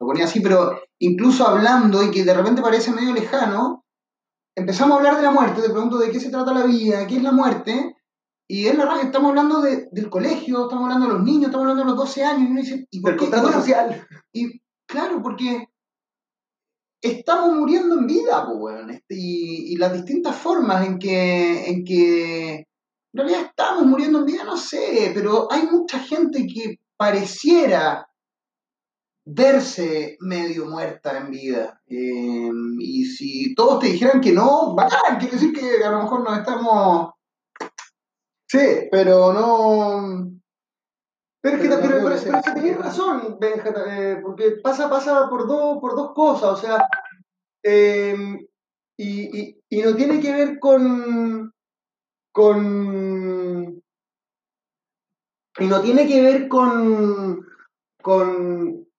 lo 0.00 0.06
ponía 0.06 0.24
así, 0.24 0.40
pero 0.40 0.80
incluso 0.98 1.46
hablando 1.46 2.02
y 2.02 2.10
que 2.10 2.24
de 2.24 2.34
repente 2.34 2.62
parece 2.62 2.90
medio 2.90 3.12
lejano, 3.12 3.84
empezamos 4.56 4.94
a 4.94 4.96
hablar 4.96 5.16
de 5.16 5.22
la 5.22 5.30
muerte, 5.30 5.60
te 5.60 5.70
pregunto 5.70 5.98
de 5.98 6.10
qué 6.10 6.18
se 6.18 6.30
trata 6.30 6.54
la 6.54 6.64
vida, 6.64 7.06
qué 7.06 7.16
es 7.16 7.22
la 7.22 7.32
muerte, 7.32 7.96
y 8.48 8.66
es 8.66 8.76
la 8.76 8.98
que 8.98 9.06
estamos 9.06 9.28
hablando 9.28 9.60
del 9.60 10.10
colegio, 10.10 10.64
estamos 10.64 10.84
hablando 10.84 11.06
de 11.06 11.12
los 11.12 11.22
niños, 11.22 11.46
estamos 11.46 11.64
hablando 11.64 11.84
de 11.84 11.90
los 11.90 11.98
12 11.98 12.24
años, 12.24 12.48
y 12.48 12.50
uno 12.50 12.60
dice, 12.60 12.86
¿y 12.90 13.00
por 13.00 13.16
qué? 13.16 13.26
social. 13.26 14.06
Y 14.32 14.60
claro, 14.86 15.22
porque 15.22 15.68
estamos 17.00 17.54
muriendo 17.54 17.98
en 17.98 18.06
vida, 18.06 18.44
pues, 18.46 18.88
este, 18.90 19.14
y, 19.14 19.72
y, 19.72 19.76
las 19.76 19.92
distintas 19.92 20.34
formas 20.34 20.84
en 20.84 20.98
que, 20.98 21.70
en 21.70 21.84
que 21.84 22.54
en 22.56 22.66
realidad 23.12 23.42
estamos 23.42 23.86
muriendo 23.86 24.20
en 24.20 24.26
vida, 24.26 24.44
no 24.44 24.56
sé, 24.56 25.12
pero 25.14 25.46
hay 25.52 25.62
mucha 25.66 26.00
gente 26.00 26.46
que 26.46 26.80
pareciera 26.96 28.09
verse 29.24 30.16
medio 30.20 30.66
muerta 30.66 31.18
en 31.18 31.30
vida. 31.30 31.80
Em, 31.86 32.76
y 32.80 33.04
si 33.04 33.54
todos 33.54 33.80
te 33.80 33.88
dijeran 33.88 34.20
que 34.20 34.32
no, 34.32 34.74
bacán, 34.74 35.18
quiere 35.18 35.34
decir 35.34 35.52
que 35.52 35.84
a 35.84 35.90
lo 35.90 36.02
mejor 36.02 36.24
no 36.24 36.34
estamos. 36.34 37.14
Sí, 38.48 38.88
pero 38.90 39.32
no. 39.32 40.30
Pero 41.42 41.56
es 41.56 41.62
que, 41.62 41.68
pero, 41.68 42.78
razón, 42.78 43.38
Benja, 43.40 43.72
eh, 43.88 44.20
porque 44.22 44.52
pasa, 44.62 44.90
pasa 44.90 45.28
por, 45.30 45.46
dos 45.46 45.78
por 45.80 45.96
dos 45.96 46.12
cosas, 46.12 46.50
o 46.50 46.56
sea, 46.56 46.86
em, 47.62 48.46
y, 48.98 49.56
y, 49.70 49.82
no 49.82 49.96
tiene 49.96 50.20
que 50.20 50.32
ver 50.32 50.58
con, 50.58 51.54
con. 52.30 53.82
Y 55.58 55.66
no 55.66 55.80
tiene 55.80 56.06
que 56.06 56.20
ver 56.20 56.48
con, 56.48 57.46
con 58.02 58.89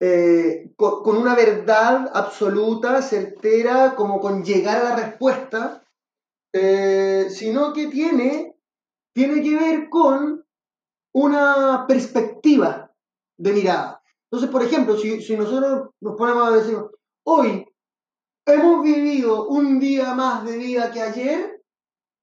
eh, 0.00 0.72
con, 0.76 1.16
una 1.16 1.34
verdad 1.34 2.10
absoluta, 2.14 3.02
certera, 3.02 3.94
como 3.94 4.20
con 4.20 4.44
llegar 4.44 4.78
a 4.78 4.90
la 4.90 4.96
respuesta, 4.96 5.84
eh, 6.52 7.26
sino 7.30 7.72
que 7.72 7.88
tiene, 7.88 8.56
tiene 9.12 9.42
que 9.42 9.56
ver 9.56 9.88
con 9.88 10.44
una 11.14 11.86
perspectiva 11.86 12.92
de 13.38 13.52
mirada. 13.52 14.02
Entonces, 14.30 14.50
por 14.50 14.62
ejemplo, 14.62 14.96
si, 14.96 15.20
si 15.20 15.36
nosotros 15.36 15.90
nos 16.00 16.16
ponemos 16.16 16.48
a 16.48 16.56
decir, 16.56 16.78
hoy 17.24 17.66
hemos 18.46 18.82
vivido 18.82 19.48
un 19.48 19.80
día 19.80 20.14
más 20.14 20.44
de 20.44 20.56
vida 20.56 20.90
que 20.92 21.02
ayer, 21.02 21.62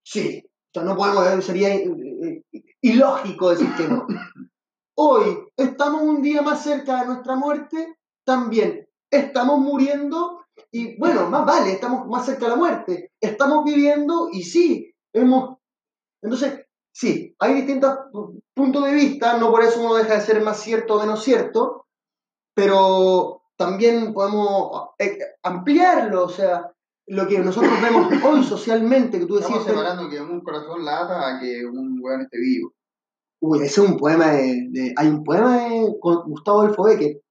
sí, 0.04 0.44
no 0.84 0.96
podemos, 0.96 1.46
sería 1.46 1.74
eh, 1.74 2.44
ilógico 2.82 3.50
decir 3.50 3.70
que 3.76 3.88
no. 3.88 4.08
Hoy 4.98 5.48
estamos 5.58 6.02
un 6.02 6.22
día 6.22 6.42
más 6.42 6.64
cerca 6.64 7.02
de 7.02 7.08
nuestra 7.08 7.36
muerte, 7.36 7.98
también 8.26 8.88
estamos 9.12 9.60
muriendo 9.60 10.46
y 10.72 10.98
bueno, 10.98 11.30
más 11.30 11.46
vale, 11.46 11.74
estamos 11.74 12.08
más 12.08 12.26
cerca 12.26 12.46
de 12.46 12.52
la 12.52 12.58
muerte. 12.58 13.12
Estamos 13.20 13.64
viviendo 13.66 14.30
y 14.32 14.44
sí, 14.44 14.94
hemos... 15.14 15.58
Entonces, 16.22 16.66
sí, 16.94 17.36
hay 17.40 17.54
distintos 17.56 17.98
puntos 18.54 18.86
de 18.86 18.94
vista, 18.94 19.38
no 19.38 19.52
por 19.52 19.64
eso 19.64 19.82
uno 19.82 19.96
deja 19.96 20.16
de 20.16 20.22
ser 20.22 20.42
más 20.42 20.60
cierto 20.62 20.96
o 20.96 21.00
menos 21.00 21.24
cierto, 21.24 21.86
pero, 22.54 23.44
también 23.58 24.14
podemos 24.14 24.90
eh, 25.00 25.18
ampliarlo, 25.44 26.26
o 26.26 26.30
sea, 26.30 26.72
lo 27.08 27.28
que 27.28 27.40
nosotros 27.40 27.82
vemos 27.82 28.12
hoy 28.24 28.44
socialmente, 28.44 29.20
que 29.20 29.26
tú 29.26 29.36
decías... 29.36 29.60
Estamos 29.60 29.78
separando 29.78 30.10
que 30.10 30.22
un 30.22 30.42
corazón 30.42 30.84
lata 30.84 31.36
a 31.36 31.40
que 31.40 31.66
un 31.66 32.00
weón 32.02 32.22
esté 32.22 32.38
vivo. 32.40 32.74
Uy, 33.48 33.60
ese 33.60 33.82
es 33.82 33.90
un 33.90 33.98
poema 33.98 34.32
de, 34.32 34.94
hay 34.98 35.08
un 35.08 35.24
poema 35.24 35.58
de 35.58 35.94
Gustavo 36.02 36.62
Adolfo 36.62 36.86
Becker. 36.86 37.22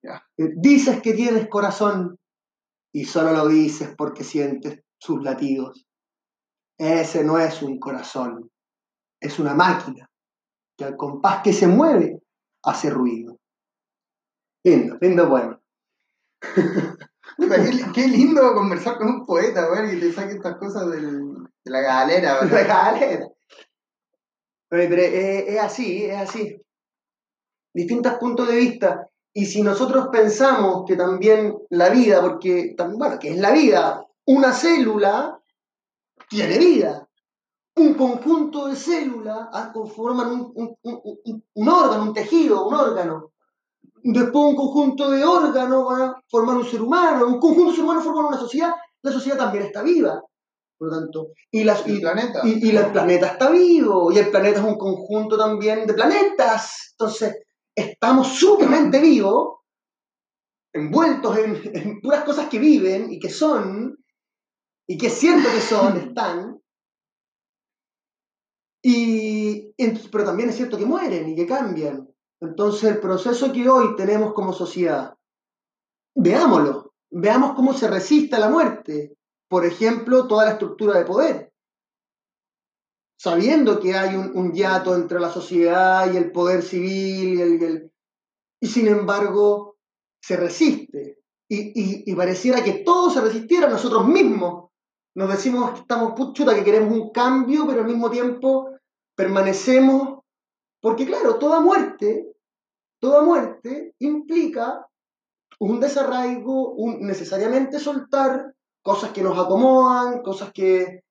Ya. 0.00 0.24
Dices 0.36 1.02
que 1.02 1.12
tienes 1.12 1.48
corazón 1.48 2.16
y 2.94 3.04
solo 3.04 3.32
lo 3.32 3.48
dices 3.48 3.92
porque 3.98 4.22
sientes 4.22 4.80
sus 4.96 5.20
latidos. 5.24 5.84
Ese 6.78 7.24
no 7.24 7.36
es 7.36 7.62
un 7.62 7.80
corazón, 7.80 8.48
es 9.20 9.40
una 9.40 9.54
máquina 9.54 10.08
que 10.78 10.84
al 10.84 10.96
compás 10.96 11.42
que 11.42 11.52
se 11.52 11.66
mueve 11.66 12.22
hace 12.62 12.88
ruido. 12.88 13.36
Lindo, 14.64 14.98
lindo 15.00 15.28
poema. 15.28 15.60
qué, 17.94 18.06
lindo 18.06 18.54
conversar 18.54 18.98
con 18.98 19.08
un 19.08 19.26
poeta, 19.26 19.66
güey, 19.66 19.96
y 19.96 20.00
te 20.00 20.12
saque 20.12 20.34
estas 20.34 20.58
cosas 20.58 20.88
del, 20.90 21.34
de 21.64 21.70
la 21.70 21.80
galera, 21.80 22.34
¿verdad? 22.40 22.52
La 22.52 22.92
galera. 22.92 23.26
Pero, 24.70 25.02
es, 25.02 25.58
así, 25.58 26.04
es 26.04 26.16
así. 26.16 26.62
Distintos 27.74 28.14
puntos 28.14 28.48
de 28.48 28.56
vista. 28.56 29.08
Y 29.34 29.46
si 29.46 29.62
nosotros 29.62 30.08
pensamos 30.12 30.84
que 30.86 30.96
también 30.96 31.58
la 31.70 31.88
vida, 31.90 32.20
porque, 32.22 32.74
bueno, 32.96 33.18
que 33.18 33.30
es 33.30 33.38
la 33.38 33.50
vida, 33.50 34.06
una 34.26 34.52
célula 34.52 35.40
tiene 36.28 36.58
vida. 36.58 37.08
Un 37.76 37.94
conjunto 37.94 38.68
de 38.68 38.76
células 38.76 39.48
ah, 39.52 39.70
conforman 39.72 40.52
un, 40.54 40.76
un, 40.82 41.68
órgano, 41.68 42.04
un 42.04 42.14
tejido, 42.14 42.66
un 42.66 42.74
órgano. 42.74 43.32
Después 44.02 44.44
un 44.44 44.56
conjunto 44.56 45.10
de 45.10 45.24
órganos 45.24 45.84
van 45.84 46.02
a 46.02 46.22
formar 46.28 46.56
un 46.56 46.64
ser 46.64 46.80
humano, 46.80 47.26
un 47.26 47.40
conjunto 47.40 47.70
de 47.70 47.76
seres 47.76 47.84
humanos 47.84 48.04
forman 48.04 48.26
una 48.26 48.38
sociedad, 48.38 48.72
la 49.02 49.12
sociedad 49.12 49.38
también 49.38 49.64
está 49.64 49.82
viva. 49.82 50.22
Por 50.80 50.90
lo 50.90 50.98
tanto, 50.98 51.32
y, 51.50 51.62
las, 51.62 51.86
el 51.86 52.00
planeta. 52.00 52.40
Y, 52.42 52.74
el 52.74 52.90
planeta 52.90 53.26
está 53.26 53.50
vivo, 53.50 54.10
y 54.10 54.16
el 54.16 54.30
planeta 54.30 54.60
es 54.60 54.64
un 54.64 54.78
conjunto 54.78 55.36
también 55.36 55.86
de 55.86 55.92
planetas. 55.92 56.92
Entonces, 56.92 57.36
estamos 57.74 58.28
sumamente 58.28 58.98
vivos, 58.98 59.58
envueltos 60.72 61.36
en, 61.36 62.00
puras 62.00 62.24
cosas 62.24 62.48
que 62.48 62.58
viven 62.58 63.12
y 63.12 63.18
que 63.18 63.28
son, 63.28 63.94
y 64.88 64.96
que 64.96 65.10
siento 65.10 65.50
que 65.52 65.60
son, 65.60 65.96
están. 66.08 66.62
Y, 68.82 69.74
pero 70.10 70.24
también 70.24 70.48
es 70.48 70.56
cierto 70.56 70.78
que 70.78 70.86
mueren 70.86 71.28
y 71.28 71.36
que 71.36 71.46
cambian. 71.46 72.08
Entonces, 72.40 72.84
el 72.84 73.00
proceso 73.00 73.52
que 73.52 73.68
hoy 73.68 73.96
tenemos 73.96 74.32
como 74.32 74.54
sociedad, 74.54 75.12
veámoslo, 76.14 76.94
veamos 77.10 77.52
cómo 77.54 77.74
se 77.74 77.86
resiste 77.86 78.36
a 78.36 78.40
la 78.40 78.48
muerte, 78.48 79.18
por 79.50 79.66
ejemplo, 79.66 80.28
toda 80.28 80.44
la 80.44 80.52
estructura 80.52 80.96
de 80.96 81.04
poder. 81.04 81.52
Sabiendo 83.18 83.80
que 83.80 83.94
hay 83.94 84.14
un, 84.14 84.30
un 84.38 84.52
hiato 84.52 84.94
entre 84.94 85.18
la 85.18 85.28
sociedad 85.28 86.10
y 86.10 86.16
el 86.16 86.30
poder 86.30 86.62
civil, 86.62 87.90
y, 88.60 88.66
sin 88.68 88.86
embargo 88.86 89.76
se 90.22 90.36
resiste. 90.36 91.18
Y, 91.48 92.14
pareciera 92.14 92.62
que 92.62 92.84
todo 92.84 93.10
se 93.10 93.20
resistiera 93.20 93.68
nosotros 93.68 94.06
mismos. 94.06 94.70
Nos 95.16 95.28
decimos 95.28 95.72
que 95.72 95.80
estamos 95.80 96.12
puchuta, 96.12 96.54
que 96.54 96.62
queremos 96.62 96.96
un 96.96 97.10
cambio, 97.10 97.66
pero 97.66 97.80
al 97.80 97.88
mismo 97.88 98.08
tiempo 98.08 98.70
permanecemos, 99.16 100.20
porque 100.80 101.06
claro, 101.06 101.40
toda 101.40 101.58
muerte, 101.58 102.36
toda 103.00 103.22
muerte 103.22 103.96
implica 103.98 104.86
un 105.58 105.80
desarraigo, 105.80 106.70
un 106.74 107.00
necesariamente 107.00 107.80
soltar 107.80 108.54
cosas 108.82 109.10
que 109.10 109.22
nos 109.22 109.38
acomodan, 109.38 110.22
cosas 110.22 110.52
que, 110.52 111.02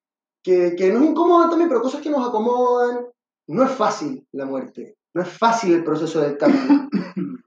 nos 0.46 1.04
incomodan 1.04 1.50
también, 1.50 1.70
pero 1.70 1.82
cosas 1.82 2.02
que 2.02 2.10
nos 2.10 2.28
acomodan. 2.28 3.06
No 3.48 3.64
es 3.64 3.72
fácil 3.72 4.28
la 4.32 4.46
muerte, 4.46 4.98
no 5.14 5.22
es 5.22 5.30
fácil 5.30 5.74
el 5.74 5.84
proceso 5.84 6.22
del 6.22 6.38
cambio. 6.38 6.90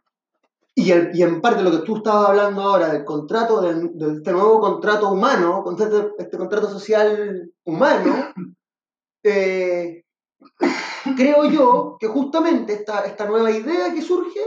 Y, 0.74 0.90
en 0.90 1.42
parte 1.42 1.62
lo 1.62 1.70
que 1.70 1.84
tú 1.84 1.98
estabas 1.98 2.30
hablando 2.30 2.62
ahora 2.62 2.90
del 2.90 3.04
contrato, 3.04 3.60
del, 3.60 3.92
este 4.16 4.32
nuevo 4.32 4.58
contrato 4.58 5.12
humano, 5.12 5.62
este 6.18 6.38
contrato 6.38 6.70
social 6.70 7.52
humano, 7.64 8.32
eh, 9.22 10.02
creo 11.14 11.44
yo 11.44 11.98
que 12.00 12.08
justamente 12.08 12.72
esta, 12.72 13.04
esta 13.04 13.26
nueva 13.26 13.50
idea 13.50 13.92
que 13.92 14.00
surge, 14.00 14.40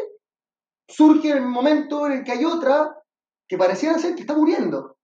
surge 0.88 1.30
en 1.30 1.38
el 1.38 1.46
momento 1.46 2.08
en 2.08 2.14
el 2.14 2.24
que 2.24 2.32
hay 2.32 2.44
otra 2.44 2.98
que 3.48 3.60
pareciera 3.60 4.00
ser 4.00 4.16
que 4.16 4.22
está 4.22 4.36
muriendo 4.36 4.95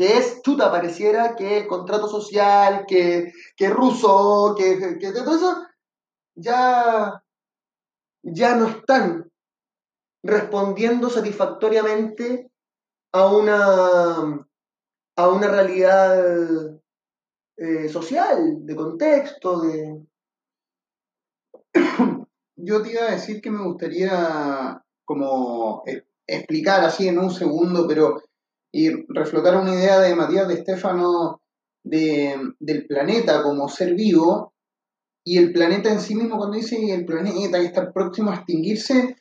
que 0.00 0.16
es, 0.16 0.40
chuta, 0.40 0.70
pareciera 0.70 1.36
que 1.36 1.58
el 1.58 1.66
contrato 1.66 2.08
social, 2.08 2.86
que, 2.88 3.34
que 3.54 3.68
ruso, 3.68 4.54
que, 4.56 4.96
que, 4.98 5.12
todo 5.12 5.36
eso, 5.36 5.62
ya, 6.34 7.22
ya 8.22 8.56
no 8.56 8.68
están 8.68 9.30
respondiendo 10.22 11.10
satisfactoriamente 11.10 12.50
a 13.12 13.26
una, 13.26 14.46
a 15.16 15.28
una 15.28 15.48
realidad 15.48 16.80
eh, 17.58 17.90
social, 17.90 18.64
de 18.64 18.74
contexto, 18.74 19.60
de... 19.60 20.02
Yo 22.56 22.82
te 22.82 22.92
iba 22.92 23.02
a 23.02 23.10
decir 23.10 23.42
que 23.42 23.50
me 23.50 23.62
gustaría 23.64 24.82
como 25.04 25.82
eh, 25.86 26.06
explicar 26.26 26.84
así 26.84 27.06
en 27.06 27.18
un 27.18 27.30
segundo, 27.30 27.86
pero 27.86 28.29
y 28.72 28.90
reflotar 29.08 29.56
una 29.56 29.74
idea 29.74 29.98
de 30.00 30.14
Matías 30.14 30.48
de 30.48 30.58
Stefano 30.58 31.40
del 31.82 32.86
planeta 32.86 33.42
como 33.42 33.68
ser 33.68 33.94
vivo 33.94 34.52
y 35.24 35.38
el 35.38 35.52
planeta 35.52 35.90
en 35.90 36.00
sí 36.00 36.14
mismo 36.14 36.36
cuando 36.36 36.56
dice 36.56 36.76
el 36.92 37.04
planeta 37.04 37.58
que 37.58 37.66
está 37.66 37.92
próximo 37.92 38.30
a 38.30 38.36
extinguirse 38.36 39.16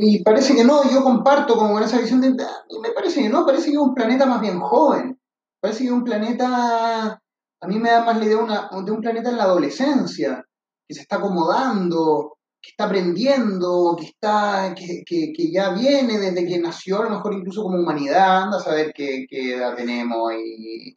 y 0.00 0.22
parece 0.22 0.54
que 0.54 0.64
no, 0.64 0.90
yo 0.90 1.02
comparto 1.02 1.56
como 1.56 1.78
esa 1.80 1.98
visión 1.98 2.20
de 2.20 2.30
me 2.30 2.90
parece 2.94 3.22
que 3.22 3.28
no, 3.28 3.44
parece 3.44 3.66
que 3.66 3.72
es 3.72 3.78
un 3.78 3.94
planeta 3.94 4.26
más 4.26 4.40
bien 4.40 4.58
joven 4.58 5.18
parece 5.60 5.80
que 5.80 5.86
es 5.86 5.92
un 5.92 6.04
planeta 6.04 7.20
a 7.60 7.66
mí 7.68 7.78
me 7.78 7.90
da 7.90 8.04
más 8.04 8.18
la 8.18 8.24
idea 8.24 8.38
de 8.84 8.90
un 8.90 9.00
planeta 9.00 9.30
en 9.30 9.36
la 9.36 9.44
adolescencia 9.44 10.46
que 10.86 10.94
se 10.94 11.02
está 11.02 11.16
acomodando 11.16 12.35
que 12.66 12.70
está 12.72 12.86
aprendiendo, 12.86 13.94
que, 13.96 14.06
está, 14.06 14.74
que, 14.74 15.04
que, 15.06 15.52
ya 15.52 15.70
viene 15.70 16.18
desde 16.18 16.44
que 16.44 16.58
nació, 16.58 16.98
a 16.98 17.04
lo 17.04 17.10
mejor 17.10 17.34
incluso 17.34 17.62
como 17.62 17.78
humanidad, 17.78 18.42
anda 18.42 18.56
a 18.56 18.60
saber 18.60 18.92
qué, 18.92 19.24
qué 19.30 19.54
edad 19.54 19.76
tenemos 19.76 20.32
y, 20.34 20.96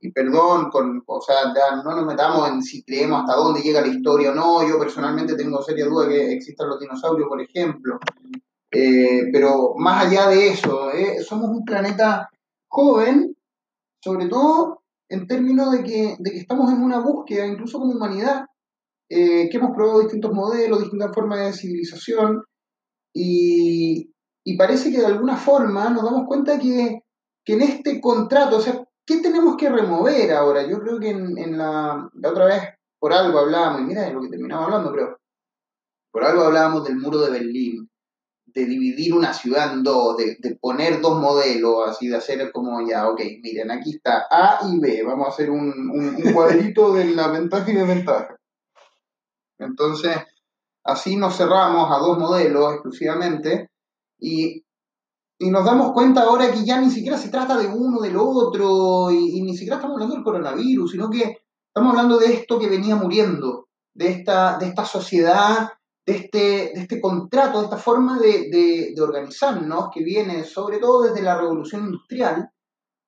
y, 0.00 0.10
perdón, 0.12 0.70
con, 0.70 1.02
o 1.04 1.20
sea, 1.20 1.52
no 1.82 1.96
nos 1.96 2.06
metamos 2.06 2.48
en 2.50 2.62
si 2.62 2.84
creemos 2.84 3.20
hasta 3.20 3.34
dónde 3.34 3.62
llega 3.62 3.80
la 3.80 3.88
historia 3.88 4.30
o 4.30 4.34
no, 4.34 4.68
yo 4.68 4.78
personalmente 4.78 5.34
tengo 5.34 5.60
seria 5.60 5.86
duda 5.86 6.08
que 6.08 6.34
existan 6.34 6.68
los 6.68 6.78
dinosaurios, 6.78 7.28
por 7.28 7.40
ejemplo, 7.40 7.98
eh, 8.70 9.28
pero 9.32 9.74
más 9.76 10.06
allá 10.06 10.28
de 10.28 10.50
eso, 10.50 10.92
eh, 10.92 11.20
somos 11.24 11.50
un 11.50 11.64
planeta 11.64 12.30
joven, 12.68 13.36
sobre 14.00 14.28
todo 14.28 14.82
en 15.08 15.26
términos 15.26 15.72
de 15.72 15.82
que, 15.82 16.16
de 16.20 16.30
que 16.30 16.38
estamos 16.38 16.72
en 16.72 16.80
una 16.80 17.00
búsqueda, 17.00 17.44
incluso 17.44 17.80
como 17.80 17.92
humanidad, 17.92 18.46
eh, 19.14 19.50
que 19.50 19.58
hemos 19.58 19.74
probado 19.74 20.00
distintos 20.00 20.32
modelos, 20.32 20.80
distintas 20.80 21.14
formas 21.14 21.40
de 21.40 21.52
civilización, 21.52 22.42
y, 23.12 24.10
parece 24.56 24.90
que 24.90 25.00
de 25.00 25.06
alguna 25.06 25.36
forma 25.36 25.90
nos 25.90 26.02
damos 26.02 26.26
cuenta 26.26 26.58
que, 26.58 27.02
en 27.44 27.60
este 27.60 28.00
contrato, 28.00 28.56
o 28.56 28.60
sea, 28.60 28.82
¿qué 29.04 29.18
tenemos 29.18 29.56
que 29.58 29.68
remover 29.68 30.32
ahora? 30.32 30.66
Yo 30.66 30.80
creo 30.80 30.98
que 30.98 31.10
en, 31.10 31.58
la, 31.58 32.08
otra 32.24 32.46
vez 32.46 32.62
por 32.98 33.12
algo 33.12 33.38
hablábamos, 33.38 33.82
y 33.82 33.84
mira 33.84 34.02
de 34.02 34.14
lo 34.14 34.22
que 34.22 34.30
terminamos 34.30 34.64
hablando, 34.64 34.92
pero 34.92 35.18
por 36.10 36.24
algo 36.24 36.44
hablábamos 36.44 36.84
del 36.84 36.96
muro 36.96 37.18
de 37.18 37.32
Berlín, 37.32 37.90
de 38.46 38.64
dividir 38.64 39.12
una 39.12 39.34
ciudad 39.34 39.74
en 39.74 39.82
dos, 39.82 40.16
de, 40.16 40.58
poner 40.58 41.02
dos 41.02 41.20
modelos, 41.20 41.86
así 41.86 42.08
de 42.08 42.16
hacer 42.16 42.50
como 42.50 42.80
ya, 42.88 43.10
ok, 43.10 43.20
miren, 43.42 43.70
aquí 43.70 43.96
está 43.96 44.24
A 44.30 44.60
y 44.72 44.78
B, 44.80 45.02
vamos 45.02 45.26
a 45.26 45.30
hacer 45.32 45.50
un, 45.50 45.90
un, 45.90 46.16
un 46.16 46.32
cuadrito 46.32 46.94
de 46.94 47.12
la 47.12 47.28
ventaja 47.28 47.70
y 47.70 47.74
desventaja. 47.74 48.38
Entonces, 49.64 50.16
así 50.84 51.16
nos 51.16 51.36
cerramos 51.36 51.90
a 51.90 51.98
dos 51.98 52.18
modelos 52.18 52.74
exclusivamente 52.74 53.70
y, 54.18 54.64
nos 55.40 55.64
damos 55.64 55.90
cuenta 55.92 56.22
ahora 56.22 56.52
que 56.52 56.64
ya 56.64 56.80
ni 56.80 56.88
siquiera 56.88 57.18
se 57.18 57.28
trata 57.28 57.58
de 57.58 57.66
uno 57.66 58.00
del 58.00 58.16
otro 58.16 59.10
y, 59.10 59.42
ni 59.42 59.56
siquiera 59.56 59.74
estamos 59.74 59.96
hablando 59.96 60.14
del 60.14 60.24
coronavirus, 60.24 60.92
sino 60.92 61.10
que 61.10 61.38
estamos 61.66 61.90
hablando 61.90 62.16
de 62.18 62.32
esto 62.32 62.60
que 62.60 62.68
venía 62.68 62.94
muriendo, 62.94 63.66
de 63.92 64.08
esta, 64.08 64.56
de 64.58 64.66
esta 64.66 64.84
sociedad, 64.84 65.72
de 66.06 66.16
este, 66.16 66.38
de 66.38 66.80
este 66.82 67.00
contrato, 67.00 67.58
de 67.58 67.64
esta 67.64 67.76
forma 67.76 68.20
de, 68.20 68.92
de 68.94 69.02
organizarnos 69.02 69.88
que 69.92 70.04
viene 70.04 70.44
sobre 70.44 70.78
todo 70.78 71.02
desde 71.02 71.22
la 71.22 71.36
revolución 71.36 71.86
industrial, 71.86 72.48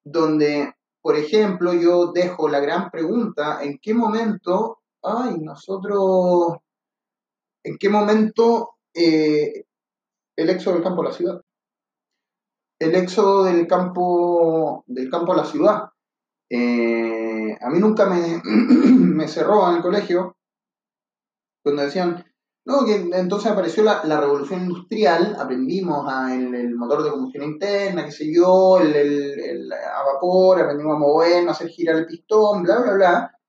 donde, 0.04 0.74
por 1.00 1.14
ejemplo, 1.14 1.72
yo 1.72 2.10
dejo 2.12 2.48
la 2.48 2.58
gran 2.58 2.90
pregunta, 2.90 3.62
¿en 3.62 3.78
qué 3.80 3.94
momento 3.94 4.80
ay, 5.04 5.38
nosotros, 5.40 6.56
¿en 7.62 7.76
qué 7.78 7.88
momento 7.88 8.76
eh, 8.94 9.64
el 10.36 10.50
éxodo 10.50 10.74
del 10.74 10.84
campo 10.84 11.02
a 11.02 11.06
la 11.06 11.12
ciudad. 11.12 11.40
El 12.78 12.94
éxodo 12.94 13.44
del 13.44 13.66
campo, 13.66 14.84
del 14.86 15.10
campo 15.10 15.32
a 15.32 15.36
la 15.36 15.44
ciudad. 15.44 15.90
Eh, 16.50 17.56
a 17.60 17.70
mí 17.70 17.78
nunca 17.78 18.06
me, 18.06 18.40
me 18.44 19.28
cerró 19.28 19.68
en 19.70 19.76
el 19.76 19.82
colegio 19.82 20.36
cuando 21.62 21.82
decían, 21.82 22.24
no, 22.66 22.84
que 22.84 22.94
entonces 22.94 23.50
apareció 23.50 23.82
la, 23.82 24.20
revolución 24.20 24.62
industrial, 24.62 25.36
aprendimos 25.38 26.06
a 26.06 26.34
el, 26.34 26.74
motor 26.74 27.02
de 27.02 27.10
combustión 27.10 27.44
interna, 27.44 28.04
qué 28.04 28.10
sé 28.10 28.34
yo, 28.34 28.78
el, 28.78 29.70
a 29.72 30.02
vapor, 30.12 30.60
aprendimos 30.60 30.96
a 30.96 30.98
mover, 30.98 31.48
a 31.48 31.52
hacer 31.52 31.68
girar 31.68 31.96
el 31.96 32.06
pistón, 32.06 32.62
bla, 32.62 32.80
bla, 32.80 32.92
bla. 32.94 33.40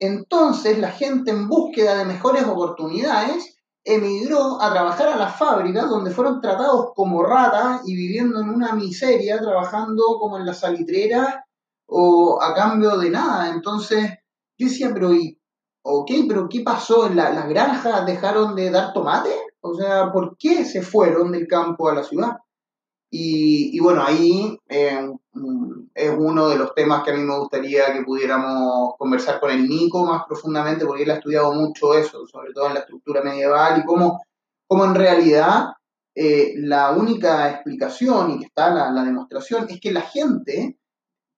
Entonces 0.00 0.78
la 0.78 0.90
gente 0.90 1.30
en 1.30 1.46
búsqueda 1.46 1.98
de 1.98 2.06
mejores 2.06 2.44
oportunidades 2.44 3.56
emigró 3.84 4.60
a 4.60 4.72
trabajar 4.72 5.08
a 5.08 5.16
las 5.16 5.36
fábricas 5.36 5.88
donde 5.88 6.10
fueron 6.10 6.40
tratados 6.40 6.92
como 6.94 7.22
ratas 7.22 7.82
y 7.86 7.94
viviendo 7.94 8.40
en 8.40 8.48
una 8.48 8.72
miseria, 8.72 9.38
trabajando 9.38 10.02
como 10.18 10.38
en 10.38 10.46
la 10.46 10.54
salitrera 10.54 11.44
o 11.86 12.40
a 12.42 12.54
cambio 12.54 12.96
de 12.96 13.10
nada. 13.10 13.50
Entonces 13.50 14.10
yo 14.58 14.68
decía, 14.68 14.90
pero 14.92 15.12
¿y 15.14 15.38
ok, 15.82 16.10
pero 16.26 16.48
¿qué 16.48 16.60
pasó? 16.60 17.08
¿Las 17.10 17.48
granjas 17.48 18.06
dejaron 18.06 18.54
de 18.54 18.70
dar 18.70 18.94
tomate? 18.94 19.34
O 19.60 19.74
sea, 19.74 20.10
¿por 20.10 20.36
qué 20.38 20.64
se 20.64 20.80
fueron 20.80 21.32
del 21.32 21.46
campo 21.46 21.88
a 21.88 21.94
la 21.94 22.02
ciudad? 22.02 22.38
Y, 23.12 23.78
bueno, 23.80 24.04
ahí 24.04 24.56
eh, 24.68 25.10
es 25.94 26.14
uno 26.16 26.48
de 26.48 26.56
los 26.56 26.74
temas 26.74 27.02
que 27.02 27.10
a 27.10 27.14
mí 27.14 27.22
me 27.22 27.38
gustaría 27.38 27.92
que 27.92 28.04
pudiéramos 28.04 28.94
conversar 28.98 29.40
con 29.40 29.50
el 29.50 29.68
Nico 29.68 30.06
más 30.06 30.22
profundamente, 30.28 30.86
porque 30.86 31.02
él 31.02 31.10
ha 31.10 31.16
estudiado 31.16 31.52
mucho 31.52 31.94
eso, 31.94 32.26
sobre 32.26 32.52
todo 32.52 32.68
en 32.68 32.74
la 32.74 32.80
estructura 32.80 33.22
medieval 33.22 33.80
y 33.80 33.84
cómo, 33.84 34.22
cómo 34.68 34.84
en 34.84 34.94
realidad 34.94 35.70
eh, 36.14 36.54
la 36.58 36.92
única 36.92 37.50
explicación, 37.50 38.30
y 38.30 38.38
que 38.38 38.46
está 38.46 38.70
la, 38.70 38.90
la 38.92 39.02
demostración, 39.02 39.66
es 39.68 39.80
que 39.80 39.92
la 39.92 40.02
gente, 40.02 40.78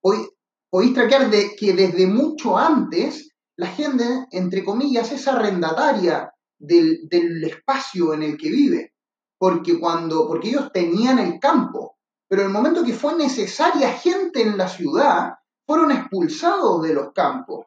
hoy 0.03 0.29
podéis 0.69 0.95
traquear 0.95 1.31
de 1.31 1.57
que 1.57 1.73
desde 1.73 2.07
mucho 2.07 2.59
antes 2.59 3.33
la 3.57 3.69
gente, 3.69 4.27
entre 4.31 4.65
comillas, 4.65 5.13
es 5.13 5.29
arrendataria 5.29 6.33
del, 6.59 7.45
espacio 7.45 8.15
en 8.15 8.23
el 8.23 8.37
que 8.37 8.51
vive, 8.51 8.92
porque, 9.43 9.81
cuando, 9.81 10.29
porque 10.29 10.51
ellos 10.51 10.71
tenían 10.73 11.19
el 11.19 11.41
campo, 11.41 11.97
pero 12.29 12.43
el 12.43 12.51
momento 12.51 12.85
que 12.85 12.93
fue 12.93 13.17
necesaria 13.17 13.93
gente 13.95 14.41
en 14.41 14.57
la 14.57 14.69
ciudad, 14.69 15.33
fueron 15.67 15.91
expulsados 15.91 16.81
de 16.83 16.95
los 16.95 17.13
campos, 17.13 17.67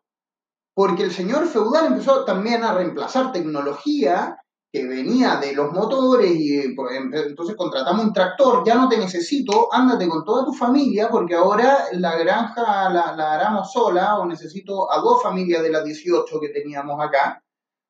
porque 0.73 1.03
el 1.03 1.11
señor 1.11 1.47
feudal 1.47 1.87
empezó 1.87 2.23
también 2.23 2.63
a 2.63 2.73
reemplazar 2.73 3.33
tecnología 3.33 4.37
que 4.71 4.87
venía 4.87 5.35
de 5.35 5.51
los 5.51 5.73
motores 5.73 6.31
y 6.33 6.61
entonces 6.61 7.57
contratamos 7.57 8.05
un 8.05 8.13
tractor, 8.13 8.63
ya 8.65 8.75
no 8.75 8.87
te 8.87 8.97
necesito, 8.97 9.67
ándate 9.69 10.07
con 10.07 10.23
toda 10.23 10.45
tu 10.45 10.53
familia 10.53 11.09
porque 11.09 11.35
ahora 11.35 11.87
la 11.91 12.15
granja 12.15 12.89
la, 12.89 13.13
la 13.17 13.33
haramos 13.33 13.73
sola 13.73 14.17
o 14.17 14.25
necesito 14.25 14.89
a 14.89 14.99
dos 14.99 15.21
familias 15.21 15.61
de 15.61 15.71
las 15.71 15.83
18 15.83 16.39
que 16.39 16.49
teníamos 16.49 17.03
acá. 17.03 17.43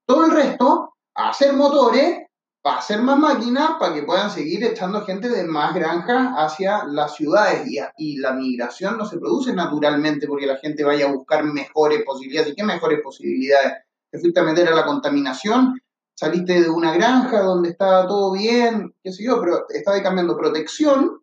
Todo 0.07 0.25
el 0.25 0.31
resto, 0.31 0.95
a 1.13 1.29
hacer 1.29 1.53
motores, 1.53 2.24
para 2.65 2.79
hacer 2.79 2.99
más 3.03 3.19
máquinas, 3.19 3.73
para 3.79 3.93
que 3.93 4.01
puedan 4.01 4.31
seguir 4.31 4.63
echando 4.63 5.05
gente 5.05 5.29
de 5.29 5.43
más 5.43 5.75
granjas 5.75 6.33
hacia 6.35 6.83
las 6.85 7.13
ciudades. 7.13 7.61
Y, 7.95 8.17
la 8.17 8.33
migración 8.33 8.97
no 8.97 9.05
se 9.05 9.19
produce 9.19 9.53
naturalmente 9.53 10.25
porque 10.25 10.47
la 10.47 10.57
gente 10.57 10.83
vaya 10.83 11.05
a 11.05 11.11
buscar 11.11 11.43
mejores 11.43 12.01
posibilidades. 12.03 12.53
¿Y 12.53 12.55
qué 12.55 12.63
mejores 12.63 13.01
posibilidades? 13.03 13.83
Te 14.09 14.17
fuiste 14.17 14.39
a 14.39 14.43
meter 14.43 14.67
a 14.67 14.75
la 14.75 14.83
contaminación 14.83 15.79
saliste 16.15 16.61
de 16.61 16.69
una 16.69 16.91
granja 16.91 17.41
donde 17.41 17.69
estaba 17.69 18.07
todo 18.07 18.31
bien, 18.31 18.95
qué 19.03 19.11
sé 19.11 19.23
yo, 19.23 19.39
pero 19.39 19.67
estaba 19.69 20.01
cambiando 20.01 20.35
protección, 20.35 21.21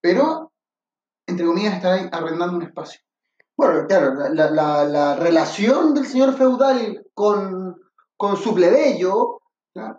pero, 0.00 0.52
entre 1.26 1.44
comillas, 1.44 1.74
estaba 1.74 1.96
arrendando 1.96 2.58
un 2.58 2.62
espacio. 2.62 3.00
Bueno, 3.56 3.84
claro, 3.88 4.14
la, 4.32 5.16
relación 5.16 5.92
del 5.94 6.06
señor 6.06 6.36
feudal 6.36 7.04
con, 7.14 7.80
su 8.40 8.54
plebeyo, 8.54 9.41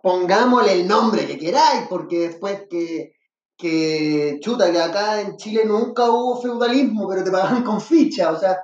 pongámosle 0.01 0.73
el 0.73 0.87
nombre 0.87 1.25
que 1.25 1.37
queráis, 1.37 1.87
porque 1.89 2.19
después 2.19 2.67
que, 2.69 3.15
que, 3.57 4.37
chuta, 4.41 4.71
que 4.71 4.81
acá 4.81 5.21
en 5.21 5.37
Chile 5.37 5.65
nunca 5.65 6.09
hubo 6.09 6.41
feudalismo, 6.41 7.07
pero 7.07 7.23
te 7.23 7.31
pagaban 7.31 7.63
con 7.63 7.81
ficha, 7.81 8.31
o 8.31 8.39
sea, 8.39 8.59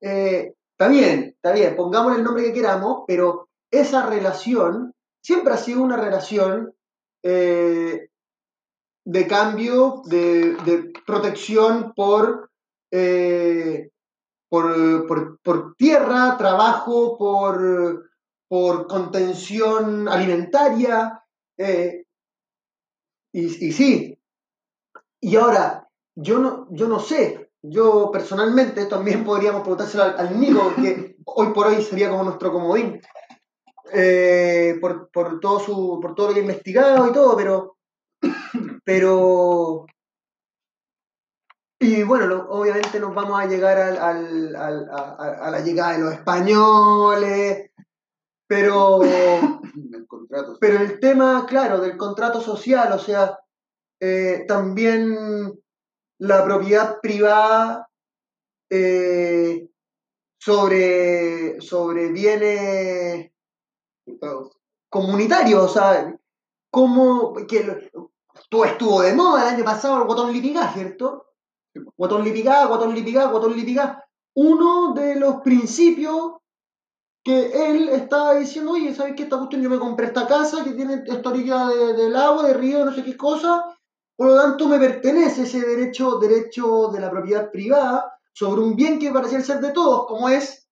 eh, 0.00 0.54
está 0.70 0.88
bien, 0.88 1.34
está 1.36 1.52
bien, 1.52 1.74
pongámosle 1.76 2.18
el 2.18 2.24
nombre 2.24 2.44
que 2.44 2.52
queramos, 2.52 3.04
pero 3.06 3.48
esa 3.70 4.06
relación 4.06 4.94
siempre 5.22 5.54
ha 5.54 5.56
sido 5.56 5.82
una 5.82 5.96
relación 5.96 6.74
eh, 7.22 8.08
de 9.04 9.26
cambio, 9.26 10.02
de, 10.06 10.92
protección 11.06 11.92
eh, 12.90 13.90
por, 14.48 15.38
por, 15.42 15.74
tierra, 15.76 16.36
trabajo, 16.38 17.18
por, 17.18 18.10
por 18.48 18.86
contención 18.86 20.08
alimentaria. 20.08 21.22
Eh, 21.56 22.04
y, 23.32 23.72
sí. 23.72 24.18
Y 25.20 25.36
ahora, 25.36 25.88
yo 26.14 26.38
no, 26.38 26.68
yo 26.70 26.86
no 26.86 27.00
sé, 27.00 27.50
yo 27.62 28.10
personalmente 28.12 28.86
también 28.86 29.24
podríamos 29.24 29.62
preguntárselo 29.62 30.04
al, 30.04 30.18
al 30.18 30.40
Nico, 30.40 30.72
que 30.76 31.16
hoy 31.24 31.52
por 31.52 31.66
hoy 31.66 31.82
sería 31.82 32.10
como 32.10 32.24
nuestro 32.24 32.52
comodín. 32.52 33.00
Eh, 33.92 34.78
por, 34.80 35.10
todo 35.40 35.60
su, 35.60 35.98
por 36.00 36.14
todo 36.14 36.28
lo 36.28 36.34
que 36.34 36.40
ha 36.40 36.42
investigado 36.42 37.08
y 37.08 37.12
todo, 37.12 37.36
pero, 37.36 37.76
pero 38.84 39.86
y 41.78 42.02
bueno, 42.02 42.46
obviamente 42.48 42.98
nos 42.98 43.14
vamos 43.14 43.38
a 43.38 43.46
llegar 43.46 43.76
al, 43.78 44.56
a, 44.56 45.50
la 45.50 45.60
llegada 45.60 45.92
de 45.92 45.98
los 45.98 46.14
españoles, 46.14 47.70
pero, 48.54 49.02
el 49.02 50.06
pero 50.60 50.78
el 50.78 51.00
tema, 51.00 51.44
claro, 51.44 51.80
del 51.80 51.96
contrato 51.96 52.40
social, 52.40 52.92
o 52.92 52.98
sea, 53.00 53.36
eh, 54.00 54.44
también 54.46 55.60
la 56.18 56.44
propiedad 56.44 57.00
privada 57.00 57.88
eh, 58.70 59.68
sobre, 60.38 61.60
sobre 61.60 62.12
bienes 62.12 63.32
comunitario, 64.88 65.64
o 65.64 65.68
sea, 65.68 66.16
como 66.70 67.34
que 67.48 67.90
tú 68.48 68.62
estuvo 68.62 69.02
de 69.02 69.14
moda 69.14 69.48
el 69.48 69.54
año 69.56 69.64
pasado 69.64 69.98
el 69.98 70.04
guatón 70.04 70.32
lipigá, 70.32 70.72
¿cierto? 70.72 71.26
Guatón 71.96 72.22
lipigá, 72.22 72.66
guatón 72.66 72.94
lipigá, 72.94 73.26
guatón 73.26 73.56
lipigá. 73.56 74.04
Uno 74.36 74.94
de 74.94 75.16
los 75.16 75.40
principios 75.42 76.34
que 77.24 77.70
él 77.70 77.88
estaba 77.88 78.34
diciendo, 78.34 78.72
oye, 78.72 78.94
¿sabes 78.94 79.14
qué? 79.16 79.22
Esta 79.22 79.38
cuestión 79.38 79.62
yo 79.62 79.70
me 79.70 79.78
compré 79.78 80.06
esta 80.06 80.26
casa 80.26 80.62
que 80.62 80.72
tiene 80.72 81.02
esta 81.06 81.30
orilla 81.30 81.66
de, 81.68 81.94
del 81.94 82.14
agua, 82.14 82.46
de 82.46 82.54
río, 82.54 82.84
no 82.84 82.92
sé 82.92 83.02
qué 83.02 83.16
cosa, 83.16 83.64
por 84.16 84.28
lo 84.28 84.40
tanto 84.40 84.68
me 84.68 84.78
pertenece 84.78 85.42
ese 85.42 85.60
derecho, 85.60 86.18
derecho 86.18 86.88
de 86.88 87.00
la 87.00 87.10
propiedad 87.10 87.50
privada 87.50 88.12
sobre 88.32 88.60
un 88.60 88.76
bien 88.76 88.98
que 88.98 89.10
parece 89.10 89.40
ser 89.40 89.60
de 89.60 89.72
todos, 89.72 90.06
como 90.06 90.28
es 90.28 90.68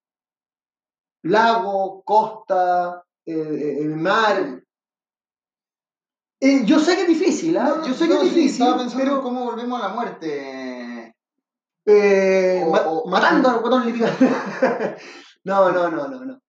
lago, 1.22 2.02
costa, 2.04 3.02
eh, 3.24 3.78
el 3.80 3.96
mar. 3.96 4.62
Eh, 6.40 6.64
yo 6.64 6.80
sé 6.80 6.96
que 6.96 7.02
es 7.02 7.08
difícil, 7.08 7.56
¿ah? 7.56 7.82
yo 7.86 7.94
sé 7.94 8.08
que 8.08 8.14
es 8.14 8.22
difícil. 8.22 8.66
pero 8.96 9.22
cómo 9.22 9.44
volvemos 9.44 9.80
a 9.80 9.88
la 9.88 9.94
muerte. 9.94 11.14
Eh, 11.84 12.66
matando 13.06 13.48
al 13.50 13.60
botón 13.60 13.84
no, 15.44 15.72
no, 15.72 15.90
no, 15.90 16.08
no, 16.08 16.24
no. 16.24 16.41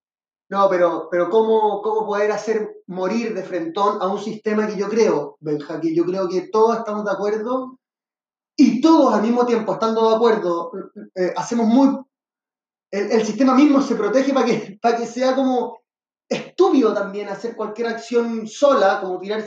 No, 0.53 0.69
pero, 0.69 1.07
pero 1.09 1.31
¿cómo, 1.31 1.81
¿cómo 1.81 2.05
poder 2.05 2.31
hacer 2.31 2.83
morir 2.85 3.33
de 3.33 3.41
frentón 3.41 3.99
a 3.99 4.05
un 4.05 4.19
sistema 4.19 4.67
que 4.67 4.77
yo 4.77 4.87
creo, 4.87 5.35
Benja, 5.39 5.81
que 5.81 5.95
yo 5.95 6.05
creo 6.05 6.29
que 6.29 6.41
todos 6.49 6.77
estamos 6.77 7.03
de 7.05 7.11
acuerdo 7.11 7.79
y 8.55 8.79
todos 8.79 9.15
al 9.15 9.23
mismo 9.23 9.47
tiempo 9.47 9.73
estando 9.73 10.07
de 10.07 10.15
acuerdo, 10.15 10.71
hacemos 11.35 11.65
muy... 11.65 11.97
El, 12.91 13.13
el, 13.13 13.25
sistema 13.25 13.55
mismo 13.55 13.81
se 13.81 13.95
protege 13.95 14.31
para 14.31 14.45
que, 14.45 14.77
para 14.81 14.95
que 14.95 15.07
sea 15.07 15.33
como 15.33 15.79
estúpido 16.29 16.93
también 16.93 17.29
hacer 17.29 17.55
cualquier 17.55 17.87
acción 17.87 18.45
sola, 18.47 18.99
como 19.01 19.17
tirar 19.17 19.43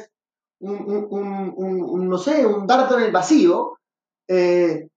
un, 0.59 2.09
no 2.09 2.19
sé, 2.19 2.45
un 2.45 2.67
dardo 2.67 2.99
en 2.99 3.05
el 3.05 3.13
vacío. 3.13 3.79
Eh, 4.27 4.89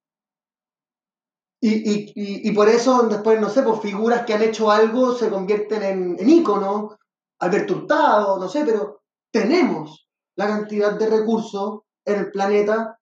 y, 1.62 2.52
por 2.52 2.70
eso 2.70 3.04
después, 3.04 3.40
no 3.40 3.50
sé, 3.50 3.64
por 3.64 3.80
pues, 3.80 3.92
figuras 3.92 4.26
que 4.26 4.34
han 4.34 4.42
hecho 4.44 4.72
algo 4.72 5.14
se 5.14 5.30
convierten 5.30 5.84
en, 5.84 6.16
en 6.20 6.30
íconos, 6.30 6.96
Alberto 7.40 7.76
Hurtado, 7.76 8.40
no 8.40 8.48
sé, 8.48 8.64
pero 8.66 9.02
tenemos 9.32 10.08
la 10.36 10.48
cantidad 10.48 10.94
de 10.98 11.10
recursos 11.10 11.82
en 12.06 12.20
el 12.20 12.32
planeta 12.32 12.98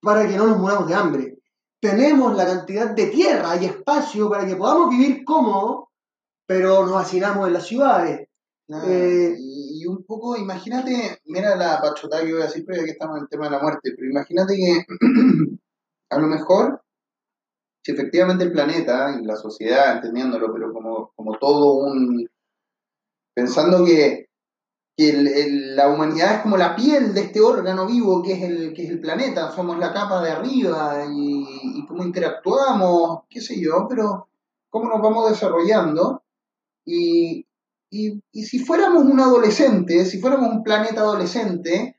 para 0.00 0.26
que 0.26 0.36
no 0.36 0.46
nos 0.46 0.58
muramos 0.58 0.88
de 0.88 0.94
hambre. 0.94 1.38
Tenemos 1.80 2.34
la 2.34 2.46
cantidad 2.46 2.90
de 2.90 3.06
tierra 3.06 3.56
y 3.56 3.66
espacio 3.66 4.28
para 4.30 4.46
que 4.46 4.56
podamos 4.56 4.90
vivir 4.90 5.24
cómodos 5.24 5.88
pero 6.48 6.86
nos 6.86 6.96
hacinamos 6.96 7.46
en 7.46 7.52
las 7.52 7.66
ciudades. 7.66 8.26
Eh, 8.86 9.34
y 9.38 9.86
un 9.86 10.02
poco, 10.04 10.34
imagínate, 10.36 11.20
mira 11.26 11.54
la 11.54 11.78
pachotada 11.80 12.24
que 12.24 12.32
voy 12.32 12.40
a 12.40 12.46
decir, 12.46 12.64
pero 12.66 12.78
ya 12.78 12.84
que 12.86 12.92
estamos 12.92 13.18
en 13.18 13.24
el 13.24 13.28
tema 13.28 13.44
de 13.44 13.50
la 13.50 13.62
muerte, 13.62 13.92
pero 13.94 14.10
imagínate 14.10 14.56
que 14.56 14.86
a 16.10 16.18
lo 16.18 16.26
mejor, 16.26 16.82
si 17.88 17.92
efectivamente 17.92 18.44
el 18.44 18.52
planeta 18.52 19.18
y 19.18 19.24
la 19.24 19.34
sociedad, 19.34 19.96
entendiéndolo, 19.96 20.52
pero 20.52 20.74
como, 20.74 21.10
como 21.16 21.38
todo 21.38 21.86
un... 21.86 22.28
pensando 23.34 23.82
que, 23.82 24.28
que 24.94 25.48
la 25.74 25.88
humanidad 25.88 26.34
es 26.34 26.40
como 26.42 26.58
la 26.58 26.76
piel 26.76 27.14
de 27.14 27.22
este 27.22 27.40
órgano 27.40 27.86
vivo 27.86 28.22
que 28.22 28.34
es 28.34 28.42
el, 28.42 28.74
que 28.74 28.84
es 28.84 28.90
el 28.90 29.00
planeta, 29.00 29.52
somos 29.52 29.78
la 29.78 29.94
capa 29.94 30.22
de 30.22 30.32
arriba 30.32 31.02
y, 31.10 31.78
y 31.78 31.86
cómo 31.86 32.04
interactuamos, 32.04 33.20
qué 33.30 33.40
sé 33.40 33.58
yo, 33.58 33.86
pero 33.88 34.28
cómo 34.68 34.90
nos 34.90 35.00
vamos 35.00 35.30
desarrollando. 35.30 36.22
Y, 36.84 37.46
y, 37.90 38.22
y 38.32 38.42
si 38.44 38.58
fuéramos 38.58 39.04
un 39.04 39.18
adolescente, 39.18 40.04
si 40.04 40.20
fuéramos 40.20 40.50
un 40.50 40.62
planeta 40.62 41.00
adolescente, 41.00 41.98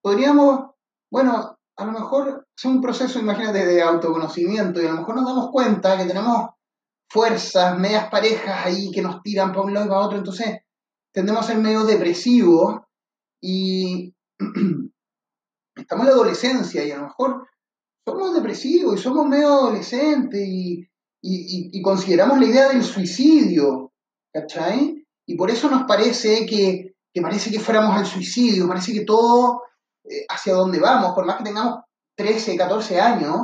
podríamos, 0.00 0.70
bueno, 1.10 1.55
a 1.78 1.84
lo 1.84 1.92
mejor 1.92 2.46
es 2.56 2.64
un 2.64 2.80
proceso, 2.80 3.18
imagínate, 3.18 3.66
de 3.66 3.82
autoconocimiento 3.82 4.80
y 4.82 4.86
a 4.86 4.92
lo 4.92 4.98
mejor 4.98 5.16
nos 5.16 5.26
damos 5.26 5.50
cuenta 5.50 5.96
que 5.98 6.04
tenemos 6.06 6.50
fuerzas, 7.08 7.78
medias 7.78 8.08
parejas 8.10 8.66
ahí 8.66 8.90
que 8.90 9.02
nos 9.02 9.22
tiran 9.22 9.50
para 9.52 9.62
un 9.62 9.74
lado 9.74 9.86
y 9.86 9.88
para 9.88 10.00
otro, 10.00 10.18
entonces 10.18 10.58
tendemos 11.12 11.44
a 11.44 11.48
ser 11.48 11.58
medio 11.58 11.84
depresivos 11.84 12.80
y 13.42 14.14
estamos 15.76 16.04
en 16.04 16.10
la 16.10 16.14
adolescencia 16.14 16.84
y 16.84 16.90
a 16.90 16.96
lo 16.96 17.04
mejor 17.04 17.46
somos 18.06 18.34
depresivos 18.34 18.98
y 18.98 19.02
somos 19.02 19.26
medio 19.26 19.48
adolescentes 19.52 20.40
y, 20.46 20.88
y- 21.22 21.82
consideramos 21.82 22.38
la 22.38 22.46
idea 22.46 22.68
del 22.68 22.82
suicidio, 22.84 23.92
¿cachai? 24.32 25.04
Y 25.26 25.36
por 25.36 25.50
eso 25.50 25.68
nos 25.68 25.84
parece 25.84 26.46
que, 26.46 26.94
que 27.12 27.20
parece 27.22 27.50
que 27.50 27.58
fuéramos 27.58 27.96
al 27.96 28.06
suicidio, 28.06 28.68
parece 28.68 28.92
que 28.92 29.04
todo 29.04 29.62
hacia 30.28 30.54
donde 30.54 30.78
vamos, 30.80 31.14
por 31.14 31.24
más 31.26 31.36
que 31.36 31.44
tengamos 31.44 31.80
13, 32.16 32.56
14 32.56 33.00
años, 33.00 33.36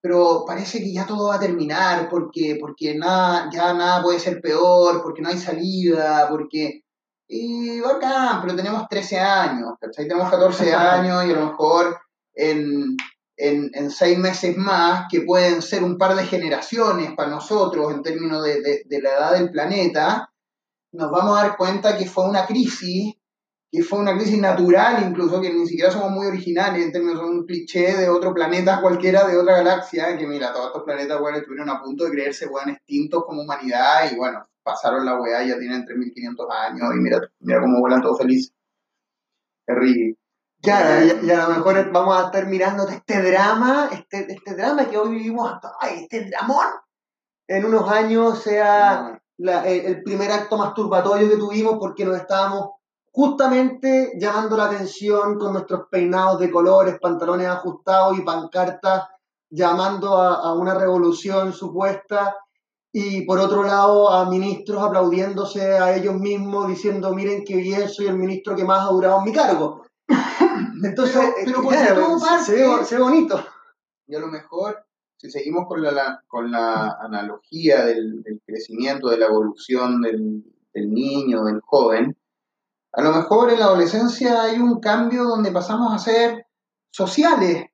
pero 0.00 0.44
parece 0.46 0.80
que 0.80 0.92
ya 0.92 1.06
todo 1.06 1.28
va 1.28 1.36
a 1.36 1.40
terminar 1.40 2.08
porque, 2.10 2.58
porque 2.60 2.94
nada, 2.94 3.48
ya 3.52 3.72
nada 3.72 4.02
puede 4.02 4.18
ser 4.20 4.40
peor, 4.40 5.02
porque 5.02 5.22
no 5.22 5.28
hay 5.30 5.38
salida, 5.38 6.28
porque... 6.28 6.82
Y 7.26 7.80
bacán, 7.80 8.42
pero 8.42 8.54
tenemos 8.54 8.86
13 8.86 9.18
años, 9.18 9.72
¿cachai? 9.80 10.06
Tenemos 10.06 10.30
14 10.30 10.74
años 10.74 11.24
y 11.24 11.30
a 11.32 11.36
lo 11.36 11.46
mejor 11.46 11.98
en, 12.34 12.96
en, 13.36 13.70
en 13.72 13.90
seis 13.90 14.18
meses 14.18 14.54
más, 14.58 15.06
que 15.10 15.22
pueden 15.22 15.62
ser 15.62 15.82
un 15.82 15.96
par 15.96 16.14
de 16.16 16.26
generaciones 16.26 17.12
para 17.16 17.30
nosotros 17.30 17.92
en 17.94 18.02
términos 18.02 18.44
de, 18.44 18.60
de- 18.60 18.82
de 18.84 19.02
la 19.02 19.10
edad 19.10 19.32
del 19.32 19.50
planeta, 19.50 20.30
nos 20.92 21.10
vamos 21.10 21.38
a 21.38 21.42
dar 21.44 21.56
cuenta 21.56 21.96
que 21.96 22.06
fue 22.06 22.28
una 22.28 22.44
crisis, 22.46 23.14
que 23.74 23.82
fue 23.82 23.98
una 23.98 24.14
crisis 24.16 24.38
natural 24.38 25.04
incluso, 25.08 25.40
que 25.40 25.52
ni 25.52 25.66
siquiera 25.66 25.90
somos 25.90 26.12
muy 26.12 26.28
originales 26.28 26.80
en 26.80 26.92
términos 26.92 27.18
de 27.20 27.26
un 27.26 27.44
cliché 27.44 27.96
de 27.96 28.08
otro 28.08 28.32
planeta 28.32 28.80
cualquiera, 28.80 29.26
de 29.26 29.36
otra 29.36 29.56
galaxia, 29.56 30.16
que 30.16 30.28
mira, 30.28 30.52
todos 30.52 30.66
estos 30.68 30.84
planetas, 30.84 31.18
bueno, 31.20 31.38
estuvieron 31.38 31.68
a 31.70 31.82
punto 31.82 32.04
de 32.04 32.12
creerse, 32.12 32.46
bueno, 32.46 32.70
extintos 32.70 33.24
como 33.26 33.42
humanidad 33.42 34.12
y 34.12 34.14
bueno, 34.14 34.46
pasaron 34.62 35.04
la 35.04 35.20
weá, 35.20 35.42
ya 35.42 35.58
tienen 35.58 35.84
3.500 35.84 36.46
años 36.50 36.88
y 36.94 37.00
mira, 37.00 37.20
mira 37.40 37.60
cómo 37.60 37.80
vuelan 37.80 38.00
todos 38.00 38.18
felices. 38.18 38.52
Terrible. 39.66 40.16
Claro, 40.62 41.04
y, 41.04 41.26
y 41.26 41.30
a 41.30 41.48
lo 41.48 41.54
mejor 41.56 41.90
vamos 41.92 42.16
a 42.16 42.26
estar 42.26 42.46
mirando 42.46 42.88
este 42.88 43.20
drama, 43.22 43.88
este, 43.92 44.32
este 44.32 44.54
drama 44.54 44.88
que 44.88 44.96
hoy 44.96 45.10
vivimos, 45.16 45.52
ay, 45.80 46.02
este 46.04 46.26
dramón, 46.30 46.66
en 47.48 47.64
unos 47.64 47.90
años 47.90 48.42
sea 48.42 49.20
la- 49.38 49.66
el, 49.66 49.84
el 49.86 50.02
primer 50.02 50.30
acto 50.30 50.56
masturbatorio 50.56 51.28
que 51.28 51.36
tuvimos 51.36 51.76
porque 51.78 52.04
nos 52.04 52.16
estábamos 52.16 52.70
justamente 53.14 54.12
llamando 54.18 54.56
la 54.56 54.64
atención 54.64 55.38
con 55.38 55.52
nuestros 55.52 55.86
peinados 55.88 56.40
de 56.40 56.50
colores, 56.50 56.98
pantalones 57.00 57.46
ajustados 57.46 58.18
y 58.18 58.22
pancartas, 58.22 59.04
llamando 59.50 60.16
a, 60.16 60.34
a 60.40 60.52
una 60.54 60.74
revolución 60.74 61.52
supuesta 61.52 62.34
y 62.92 63.22
por 63.24 63.38
otro 63.38 63.62
lado 63.62 64.10
a 64.10 64.28
ministros 64.28 64.82
aplaudiéndose 64.82 65.62
a 65.78 65.94
ellos 65.96 66.14
mismos 66.16 66.66
diciendo 66.66 67.14
miren 67.14 67.44
qué 67.44 67.54
bien 67.56 67.88
soy 67.88 68.06
el 68.08 68.16
ministro 68.18 68.56
que 68.56 68.64
más 68.64 68.84
ha 68.84 68.90
durado 68.90 69.18
en 69.18 69.24
mi 69.24 69.32
cargo. 69.32 69.84
Entonces, 70.82 71.14
Pero- 71.16 71.34
pero 71.44 71.62
porque 71.62 71.76
claro, 71.78 72.00
todo 72.06 72.18
se, 72.18 72.26
parte- 72.26 72.44
se 72.44 72.52
ve, 72.54 72.84
se 72.84 72.96
ve 72.96 73.02
bonito. 73.02 73.44
Y 74.08 74.16
a 74.16 74.18
lo 74.18 74.26
mejor, 74.26 74.84
si 75.16 75.30
seguimos 75.30 75.66
con 75.68 75.82
la, 75.82 75.92
la- 75.92 76.20
con 76.26 76.50
la 76.50 76.98
analogía 77.00 77.84
del, 77.84 78.24
del 78.24 78.40
crecimiento, 78.44 79.08
de 79.08 79.18
la 79.18 79.26
evolución 79.26 80.02
del, 80.02 80.42
del 80.74 80.92
niño, 80.92 81.44
del 81.44 81.60
joven, 81.60 82.16
a 82.96 83.02
lo 83.02 83.12
mejor 83.12 83.50
en 83.50 83.58
la 83.58 83.66
adolescencia 83.66 84.42
hay 84.42 84.58
un 84.58 84.80
cambio 84.80 85.24
donde 85.24 85.50
pasamos 85.50 85.92
a 85.92 85.98
ser 85.98 86.46
sociales, 86.92 87.66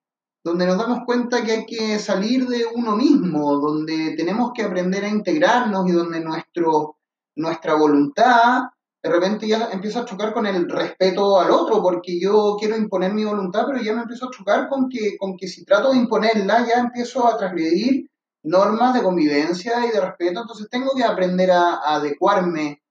donde 0.42 0.66
nos 0.66 0.78
damos 0.78 1.00
cuenta 1.04 1.44
que 1.44 1.52
hay 1.52 1.66
que 1.66 1.98
salir 1.98 2.46
de 2.46 2.64
uno 2.74 2.96
mismo, 2.96 3.56
donde 3.58 4.14
tenemos 4.16 4.52
que 4.54 4.62
aprender 4.62 5.04
a 5.04 5.08
integrarnos 5.08 5.86
y 5.88 5.92
donde 5.92 6.20
nuestro, 6.20 6.96
nuestra 7.36 7.74
voluntad 7.74 8.62
de 9.02 9.10
repente 9.10 9.48
ya 9.48 9.70
empieza 9.72 10.00
a 10.00 10.04
chocar 10.04 10.34
con 10.34 10.46
el 10.46 10.68
respeto 10.68 11.40
al 11.40 11.50
otro, 11.50 11.82
porque 11.82 12.20
yo 12.20 12.56
quiero 12.58 12.76
imponer 12.76 13.14
mi 13.14 13.24
voluntad, 13.24 13.64
pero 13.66 13.82
ya 13.82 13.94
me 13.94 14.02
empiezo 14.02 14.26
a 14.26 14.30
chocar 14.30 14.68
con 14.68 14.90
que, 14.90 15.16
con 15.18 15.36
que 15.38 15.48
si 15.48 15.64
trato 15.64 15.90
de 15.90 15.96
imponerla, 15.96 16.66
ya 16.66 16.80
empiezo 16.80 17.26
a 17.26 17.38
transgredir 17.38 18.10
normas 18.42 18.94
de 18.94 19.02
convivencia 19.02 19.86
y 19.86 19.90
de 19.90 20.00
respeto, 20.00 20.42
entonces 20.42 20.68
tengo 20.70 20.92
que 20.94 21.04
aprender 21.04 21.50
a, 21.50 21.76
a 21.76 21.94
adecuarme 21.96 22.82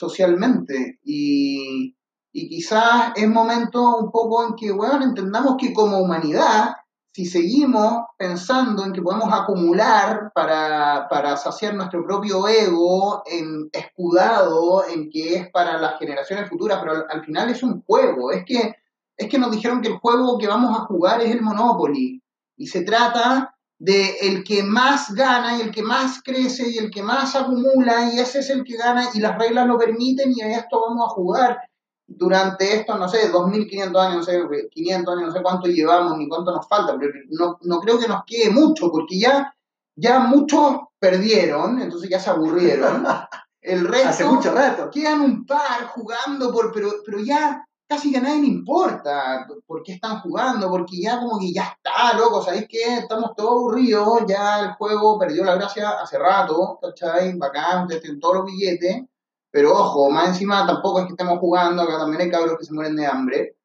socialmente. 0.00 0.98
Y, 1.04 1.94
y 2.32 2.48
quizás 2.48 3.12
es 3.14 3.28
momento 3.28 3.98
un 3.98 4.10
poco 4.10 4.46
en 4.46 4.54
que, 4.54 4.72
bueno, 4.72 5.04
entendamos 5.04 5.56
que 5.58 5.74
como 5.74 5.98
humanidad, 5.98 6.74
si 7.12 7.26
seguimos 7.26 8.04
pensando 8.16 8.84
en 8.84 8.92
que 8.92 9.02
podemos 9.02 9.28
acumular 9.32 10.30
para, 10.34 11.06
para 11.10 11.36
saciar 11.36 11.74
nuestro 11.74 12.02
propio 12.04 12.48
ego, 12.48 13.22
en, 13.26 13.68
escudado 13.72 14.86
en 14.88 15.10
que 15.10 15.34
es 15.34 15.50
para 15.50 15.78
las 15.78 15.98
generaciones 15.98 16.48
futuras, 16.48 16.78
pero 16.80 16.92
al, 16.92 17.06
al 17.10 17.24
final 17.24 17.50
es 17.50 17.62
un 17.62 17.82
juego, 17.82 18.30
es 18.32 18.44
que, 18.46 18.76
es 19.16 19.28
que 19.28 19.38
nos 19.38 19.50
dijeron 19.50 19.82
que 19.82 19.88
el 19.88 19.98
juego 19.98 20.38
que 20.38 20.46
vamos 20.46 20.76
a 20.78 20.84
jugar 20.84 21.20
es 21.20 21.30
el 21.30 21.42
Monopoly. 21.42 22.22
Y 22.56 22.66
se 22.66 22.82
trata 22.82 23.54
de 23.80 24.18
el 24.20 24.44
que 24.44 24.62
más 24.62 25.14
gana 25.14 25.56
y 25.56 25.62
el 25.62 25.70
que 25.70 25.82
más 25.82 26.22
crece 26.22 26.68
y 26.68 26.76
el 26.76 26.90
que 26.90 27.02
más 27.02 27.34
acumula 27.34 28.12
y 28.12 28.18
ese 28.18 28.40
es 28.40 28.50
el 28.50 28.62
que 28.62 28.76
gana 28.76 29.08
y 29.14 29.20
las 29.20 29.38
reglas 29.38 29.66
lo 29.66 29.78
permiten 29.78 30.32
y 30.36 30.42
a 30.42 30.58
esto 30.58 30.82
vamos 30.82 31.06
a 31.06 31.14
jugar 31.14 31.58
durante 32.06 32.74
estos, 32.76 32.98
no 32.98 33.08
sé, 33.08 33.32
2.500 33.32 33.98
años, 33.98 34.16
no 34.16 34.22
sé, 34.22 34.68
500 34.70 35.14
años, 35.14 35.28
no 35.28 35.32
sé 35.32 35.42
cuánto 35.42 35.68
llevamos 35.68 36.18
ni 36.18 36.28
cuánto 36.28 36.52
nos 36.52 36.68
falta, 36.68 36.94
pero 36.98 37.10
no, 37.30 37.58
no 37.62 37.80
creo 37.80 37.98
que 37.98 38.08
nos 38.08 38.22
quede 38.26 38.50
mucho 38.50 38.90
porque 38.90 39.18
ya, 39.18 39.54
ya 39.96 40.18
muchos 40.18 40.80
perdieron, 40.98 41.80
entonces 41.80 42.10
ya 42.10 42.20
se 42.20 42.30
aburrieron. 42.30 43.06
El 43.62 43.86
resto 43.86 44.08
Hace 44.08 44.24
mucho 44.24 44.52
rato. 44.52 44.90
quedan 44.90 45.20
un 45.20 45.46
par 45.46 45.86
jugando, 45.88 46.52
por, 46.52 46.72
pero, 46.72 46.90
pero 47.04 47.18
ya 47.20 47.64
casi 47.90 48.12
que 48.12 48.18
a 48.18 48.20
nadie 48.20 48.42
le 48.42 48.46
importa 48.46 49.48
por 49.66 49.82
qué 49.82 49.94
están 49.94 50.20
jugando, 50.20 50.70
porque 50.70 51.00
ya 51.00 51.18
como 51.18 51.40
que 51.40 51.52
ya 51.52 51.74
está, 51.76 52.16
loco, 52.16 52.40
¿sabéis 52.40 52.68
qué? 52.68 52.98
Estamos 52.98 53.32
todos 53.36 53.50
aburridos, 53.50 54.22
ya 54.28 54.60
el 54.60 54.72
juego 54.74 55.18
perdió 55.18 55.42
la 55.42 55.56
gracia 55.56 55.90
hace 56.00 56.16
rato, 56.16 56.78
¿cachai? 56.80 57.36
Bacán, 57.36 57.88
tienen 57.88 58.20
todos 58.20 58.36
los 58.36 58.44
billetes, 58.46 59.02
pero 59.50 59.72
ojo, 59.72 60.08
más 60.08 60.28
encima 60.28 60.64
tampoco 60.64 61.00
es 61.00 61.06
que 61.06 61.14
estemos 61.14 61.40
jugando, 61.40 61.82
acá 61.82 61.98
también 61.98 62.22
hay 62.22 62.30
cabros 62.30 62.58
que 62.58 62.64
se 62.64 62.72
mueren 62.72 62.94
de 62.94 63.06
hambre. 63.06 63.56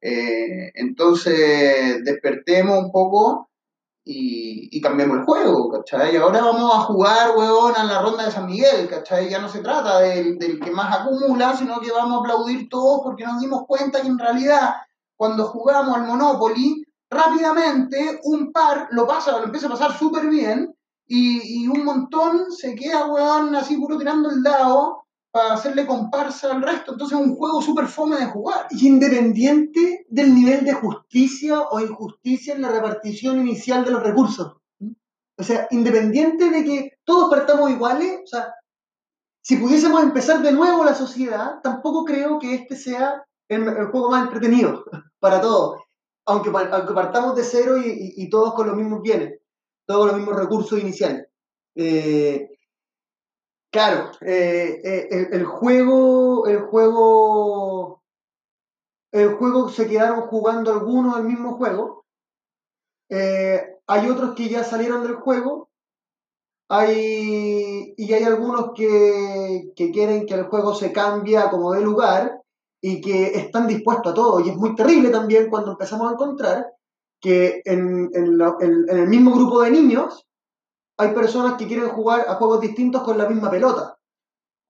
Eh, 0.00 0.70
entonces, 0.74 2.04
despertemos 2.04 2.78
un 2.78 2.92
poco 2.92 3.50
y, 4.04 4.80
cambiemos 4.80 5.18
el 5.18 5.24
juego, 5.24 5.70
¿cachai? 5.70 6.14
Y 6.14 6.16
ahora 6.16 6.42
vamos 6.42 6.74
a 6.74 6.80
jugar, 6.80 7.36
weón, 7.36 7.76
a 7.76 7.84
la 7.84 8.02
ronda 8.02 8.24
de 8.24 8.32
San 8.32 8.46
Miguel, 8.46 8.88
¿cachai? 8.88 9.28
Ya 9.28 9.38
no 9.38 9.48
se 9.48 9.60
trata 9.60 10.00
del, 10.00 10.38
del 10.38 10.58
que 10.58 10.70
más 10.72 10.94
acumula, 10.94 11.56
sino 11.56 11.80
que 11.80 11.92
vamos 11.92 12.16
a 12.16 12.20
aplaudir 12.20 12.68
todos 12.68 13.00
porque 13.04 13.24
nos 13.24 13.40
dimos 13.40 13.62
cuenta 13.66 14.02
que 14.02 14.08
en 14.08 14.18
realidad 14.18 14.74
cuando 15.16 15.46
jugamos 15.46 15.96
al 15.96 16.06
Monopoly, 16.06 16.84
rápidamente 17.08 18.20
un 18.24 18.50
par 18.50 18.88
lo 18.90 19.06
pasa, 19.06 19.38
lo 19.38 19.44
empieza 19.44 19.68
a 19.68 19.70
pasar 19.70 19.96
súper 19.96 20.26
bien 20.26 20.74
y, 21.06 21.62
y 21.62 21.68
un 21.68 21.84
montón 21.84 22.50
se 22.50 22.74
queda, 22.74 23.06
weón, 23.06 23.54
así 23.54 23.76
puro 23.76 23.98
tirando 23.98 24.30
el 24.30 24.42
dado 24.42 25.01
para 25.32 25.54
hacerle 25.54 25.86
comparsa 25.86 26.52
al 26.52 26.62
resto. 26.62 26.92
Entonces 26.92 27.18
es 27.18 27.26
un 27.26 27.34
juego 27.34 27.60
súper 27.60 27.86
fome 27.86 28.16
de 28.16 28.26
jugar. 28.26 28.66
Y 28.70 28.86
independiente 28.86 30.06
del 30.08 30.34
nivel 30.34 30.64
de 30.64 30.74
justicia 30.74 31.62
o 31.62 31.80
injusticia 31.80 32.54
en 32.54 32.62
la 32.62 32.70
repartición 32.70 33.40
inicial 33.40 33.84
de 33.84 33.90
los 33.90 34.02
recursos. 34.02 34.56
O 35.38 35.42
sea, 35.42 35.66
independiente 35.70 36.50
de 36.50 36.64
que 36.64 36.90
todos 37.04 37.30
partamos 37.30 37.70
iguales, 37.70 38.20
o 38.22 38.26
sea, 38.26 38.54
si 39.42 39.56
pudiésemos 39.56 40.02
empezar 40.02 40.42
de 40.42 40.52
nuevo 40.52 40.84
la 40.84 40.94
sociedad, 40.94 41.60
tampoco 41.62 42.04
creo 42.04 42.38
que 42.38 42.54
este 42.54 42.76
sea 42.76 43.24
el, 43.48 43.64
juego 43.86 44.10
más 44.10 44.24
entretenido 44.24 44.84
para 45.18 45.40
todos. 45.40 45.80
Aunque, 46.26 46.50
aunque 46.50 46.94
partamos 46.94 47.34
de 47.34 47.42
cero 47.42 47.74
y 47.82 48.30
todos 48.30 48.54
con 48.54 48.68
los 48.68 48.76
mismos 48.76 49.02
bienes, 49.02 49.40
todos 49.86 50.02
con 50.02 50.08
los 50.08 50.16
mismos 50.18 50.36
recursos 50.36 50.78
iniciales. 50.78 51.26
Eh, 51.74 52.50
claro, 53.72 54.12
eh, 54.20 54.80
eh, 54.84 55.08
el, 55.10 55.34
el 55.34 55.44
juego, 55.44 56.46
el 56.46 56.60
juego 56.60 58.02
el 59.12 59.34
juego 59.34 59.68
se 59.68 59.86
quedaron 59.86 60.22
jugando 60.22 60.72
algunos 60.72 61.14
al 61.14 61.24
mismo 61.24 61.56
juego. 61.58 62.06
Eh, 63.10 63.62
hay 63.86 64.08
otros 64.08 64.34
que 64.34 64.48
ya 64.48 64.64
salieron 64.64 65.02
del 65.02 65.16
juego. 65.16 65.68
Hay, 66.70 67.92
y 67.98 68.12
hay 68.14 68.24
algunos 68.24 68.72
que, 68.74 69.70
quieren 69.76 70.24
que 70.24 70.32
el 70.32 70.44
juego 70.44 70.74
se 70.74 70.92
cambie 70.92 71.38
como 71.50 71.72
de 71.72 71.82
lugar 71.82 72.40
y 72.80 73.02
que 73.02 73.38
están 73.38 73.68
dispuestos 73.68 74.12
a 74.12 74.14
todo. 74.14 74.40
Y 74.40 74.48
es 74.48 74.56
muy 74.56 74.74
terrible 74.74 75.10
también 75.10 75.50
cuando 75.50 75.72
empezamos 75.72 76.08
a 76.08 76.14
encontrar 76.14 76.72
que 77.20 77.60
en 77.66 78.10
el 78.14 79.08
mismo 79.08 79.34
grupo 79.34 79.60
de 79.60 79.70
niños 79.70 80.26
hay 80.98 81.14
personas 81.14 81.54
que 81.54 81.66
quieren 81.66 81.88
jugar 81.88 82.26
a 82.28 82.34
juegos 82.34 82.60
distintos 82.60 83.02
con 83.02 83.18
la 83.18 83.28
misma 83.28 83.50
pelota. 83.50 83.96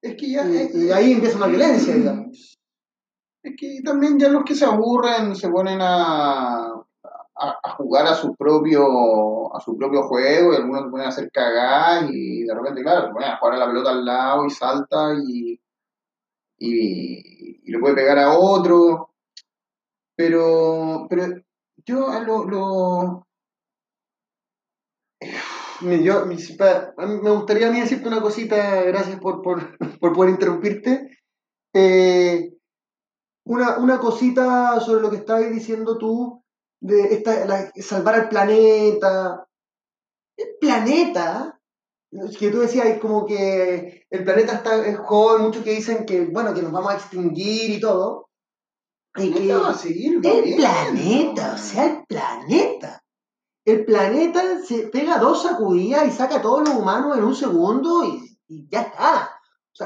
Es 0.03 0.17
que 0.17 0.31
ya. 0.33 0.45
Y, 0.49 0.87
y 0.87 0.91
ahí 0.91 1.13
empieza 1.13 1.37
una 1.37 1.47
violencia, 1.47 1.95
digamos. 1.95 2.59
Es 3.43 3.55
que 3.59 3.81
también 3.85 4.19
ya 4.19 4.29
los 4.29 4.45
que 4.45 4.55
se 4.55 4.65
aburren 4.65 5.35
se 5.35 5.49
ponen 5.49 5.81
a, 5.81 6.67
a, 6.67 7.59
a 7.63 7.71
jugar 7.77 8.07
a 8.07 8.15
su 8.15 8.35
propio 8.37 9.55
a 9.55 9.61
su 9.61 9.77
propio 9.77 10.05
juego 10.05 10.53
y 10.53 10.57
algunos 10.57 10.85
se 10.85 10.91
ponen 10.91 11.07
a 11.07 11.09
hacer 11.11 11.31
cagar 11.31 12.05
y 12.11 12.45
de 12.45 12.55
repente, 12.55 12.83
claro, 12.83 13.07
se 13.09 13.13
ponen 13.13 13.29
a 13.31 13.37
jugar 13.39 13.55
a 13.55 13.59
la 13.59 13.67
pelota 13.67 13.91
al 13.91 14.05
lado 14.05 14.47
y 14.47 14.51
salta 14.51 15.15
y, 15.27 15.61
y, 16.59 17.61
y 17.69 17.71
le 17.73 17.79
puede 17.79 17.95
pegar 17.95 18.19
a 18.19 18.37
otro. 18.39 19.11
Pero, 20.17 21.07
pero 21.09 21.27
yo 21.85 22.21
lo, 22.21 22.45
lo- 22.45 23.27
yo, 26.03 26.27
mí 26.27 26.37
me 27.23 27.31
gustaría 27.31 27.69
a 27.69 27.71
mí 27.71 27.81
decirte 27.81 28.09
una 28.09 28.21
cosita, 28.21 28.83
gracias 28.85 29.19
por, 29.21 29.43
por, 29.43 29.79
por 30.01 30.13
poder 30.13 30.31
interrumpirte. 30.31 31.11
Eh, 31.75 32.53
una, 33.45 33.79
una 33.79 33.99
cosita 33.99 34.81
sobre 34.81 35.03
lo 35.03 35.11
que 35.11 35.17
estabas 35.17 35.51
diciendo 35.51 35.99
tú, 35.99 36.43
de 36.81 37.15
esta, 37.15 37.45
la- 37.47 37.73
salvar 37.77 38.15
al 38.15 38.29
planeta. 38.29 39.47
El 40.37 40.57
planeta, 40.61 41.61
que 42.39 42.51
tú 42.51 42.61
decías, 42.61 42.87
es 42.87 42.99
como 43.01 43.27
que 43.27 44.05
el 44.11 44.25
planeta 44.25 44.55
está 44.55 44.87
es 44.87 44.99
joven, 44.99 45.43
muchos 45.43 45.63
que 45.65 45.73
dicen 45.73 46.05
que, 46.07 46.27
bueno, 46.27 46.55
que 46.55 46.63
nos 46.63 46.73
vamos 46.73 46.93
a 46.93 46.97
extinguir 46.97 47.71
y 47.71 47.81
todo. 47.81 48.29
Y 49.17 49.31
que, 49.31 49.55
va 49.55 49.71
a 49.71 49.75
seguir 49.75 50.21
el 50.25 50.57
planeta, 50.57 51.53
o 51.55 51.59
sea, 51.59 51.85
el 51.85 52.05
planeta. 52.07 53.02
El 53.65 53.85
planeta 53.85 54.61
se 54.63 54.89
pega 54.89 55.19
dos 55.19 55.43
sacudidas 55.43 56.07
y 56.07 56.11
saca 56.11 56.37
a 56.37 56.43
todos 56.43 56.69
los 56.69 56.77
humanos 56.77 57.17
en 57.17 57.25
un 57.25 57.35
segundo 57.35 58.05
y, 58.05 58.39
ya 58.69 58.83
está. 58.83 59.31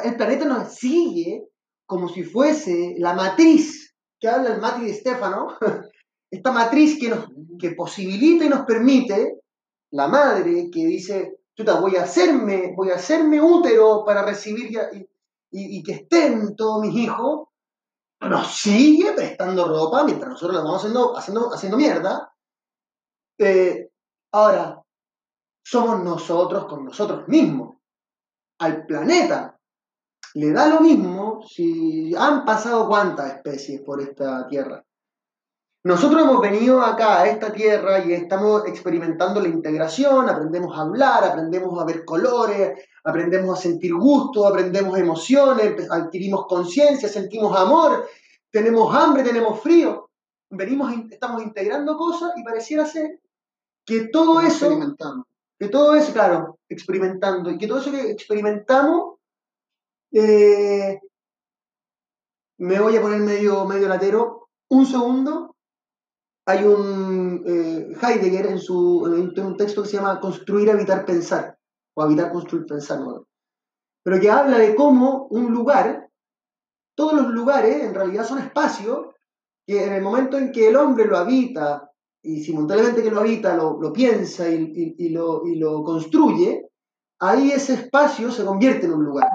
El 0.03 0.17
planeta 0.17 0.45
nos 0.45 0.75
sigue 0.75 1.49
como 1.85 2.09
si 2.09 2.25
fuese 2.25 2.97
la 2.99 3.15
matriz 3.15 3.95
que 4.19 4.29
habla 4.29 4.55
el 4.55 4.61
Mati 4.61 4.87
de 4.87 4.95
Stefano, 4.95 5.57
esta 6.31 6.51
matriz 6.51 6.99
que, 6.99 7.11
nos, 7.11 7.27
que 7.59 7.73
posibilita 7.73 8.45
y 8.45 8.49
nos 8.49 8.65
permite, 8.65 9.41
la 9.91 10.09
madre 10.09 10.69
que 10.73 10.85
dice, 10.85 11.39
chuta, 11.55 11.79
voy 11.79 11.97
a 11.97 12.03
hacerme, 12.03 12.75
voy 12.77 12.91
a 12.91 12.97
hacerme 12.97 13.41
útero 13.41 14.05
para 14.05 14.25
recibir 14.25 14.71
y 15.51 15.83
que 15.83 15.93
estén 15.93 16.57
todos 16.57 16.81
mis 16.81 16.95
hijos, 16.97 17.49
nos 18.21 18.59
sigue 18.59 19.13
prestando 19.13 19.69
ropa 19.69 20.05
mientras 20.05 20.31
nosotros 20.31 20.57
la 20.57 20.63
vamos 20.63 20.79
haciendo, 20.79 21.17
haciendo, 21.17 21.53
haciendo 21.53 21.77
mierda. 21.77 22.33
Eh, 23.39 23.91
ahora, 24.33 24.83
somos 25.65 26.03
nosotros 26.03 26.67
con 26.67 26.85
nosotros 26.85 27.27
mismos. 27.29 27.77
Al 28.59 28.87
planeta 28.87 29.59
le 30.35 30.53
da 30.53 30.69
lo 30.69 30.81
mismo 30.81 31.43
si 31.47 32.15
han 32.15 32.45
pasado 32.45 32.87
cuántas 32.89 33.35
especies 33.35 33.81
por 33.83 34.01
esta 34.01 34.47
tierra. 34.47 34.83
Nosotros 35.85 36.23
hemos 36.23 36.41
venido 36.41 36.83
acá 36.83 37.21
a 37.21 37.29
esta 37.29 37.53
tierra 37.53 38.05
y 38.05 38.13
estamos 38.13 38.67
experimentando 38.67 39.41
la 39.41 39.47
integración, 39.49 40.29
aprendemos 40.29 40.77
a 40.77 40.83
hablar, 40.83 41.23
aprendemos 41.23 41.81
a 41.81 41.85
ver 41.85 42.05
colores, 42.05 42.73
aprendemos 43.05 43.57
a 43.57 43.63
sentir 43.63 43.95
gusto, 43.95 44.47
aprendemos 44.47 44.99
emociones, 44.99 45.89
adquirimos 45.91 46.47
conciencia, 46.49 47.09
sentimos 47.09 47.57
amor, 47.57 48.05
tenemos 48.51 48.93
hambre, 48.95 49.23
tenemos 49.23 49.61
frío. 49.61 50.11
Venimos, 50.51 50.93
estamos 51.11 51.43
integrando 51.43 51.97
cosas 51.97 52.33
y 52.37 52.43
pareciera 52.43 52.85
que 53.87 54.09
todo 54.09 54.41
eso 54.41 54.67
Experimentando. 54.67 55.27
que 55.59 55.69
todo 55.69 55.95
eso, 55.95 56.13
claro, 56.13 56.59
experimentando, 56.69 57.51
y 57.51 57.59
que 57.59 57.67
todo 57.67 57.79
eso 57.79 57.91
que 57.91 58.11
experimentamos, 58.11 59.15
eh, 60.13 61.01
me 62.59 62.81
voy 62.81 62.97
a 62.97 63.01
poner 63.01 63.21
medio, 63.21 63.65
medio 63.65 63.89
latero, 63.89 64.49
un 64.69 64.85
segundo, 64.85 65.55
hay 66.47 66.65
un 66.65 67.43
eh, 67.47 67.97
Heidegger 68.01 68.47
en, 68.47 68.59
su, 68.59 69.07
en 69.07 69.47
un 69.47 69.57
texto 69.57 69.83
que 69.83 69.89
se 69.89 69.97
llama 69.97 70.21
Construir, 70.21 70.71
Habitar, 70.71 71.05
Pensar, 71.05 71.57
o 71.95 72.03
Habitar, 72.03 72.33
Construir, 72.33 72.67
Pensar, 72.67 73.01
¿no? 73.01 73.27
pero 74.07 74.21
que 74.21 74.31
habla 74.31 74.59
de 74.59 74.77
cómo 74.77 75.27
un 75.31 75.53
lugar, 75.53 76.09
todos 76.97 77.15
los 77.15 77.27
lugares 77.27 77.83
en 77.83 77.93
realidad 77.93 78.25
son 78.25 78.39
espacios 78.39 79.09
que 79.67 79.85
en 79.85 79.95
el 79.95 80.03
momento 80.03 80.39
en 80.39 80.53
que 80.53 80.69
el 80.69 80.77
hombre 80.77 81.07
lo 81.07 81.17
habita 81.17 81.91
y 82.27 82.43
simultáneamente 82.45 83.03
que 83.03 83.11
lo 83.11 83.21
habita, 83.21 83.57
lo, 83.57 83.81
lo 83.81 83.93
piensa 83.93 84.49
y, 84.49 85.09
lo, 85.11 85.47
y 85.47 85.57
lo 85.57 85.83
construye, 85.85 86.69
ahí 87.21 87.53
ese 87.53 87.75
espacio 87.75 88.31
se 88.31 88.45
convierte 88.45 88.87
en 88.87 88.95
un 88.95 89.05
lugar. 89.05 89.31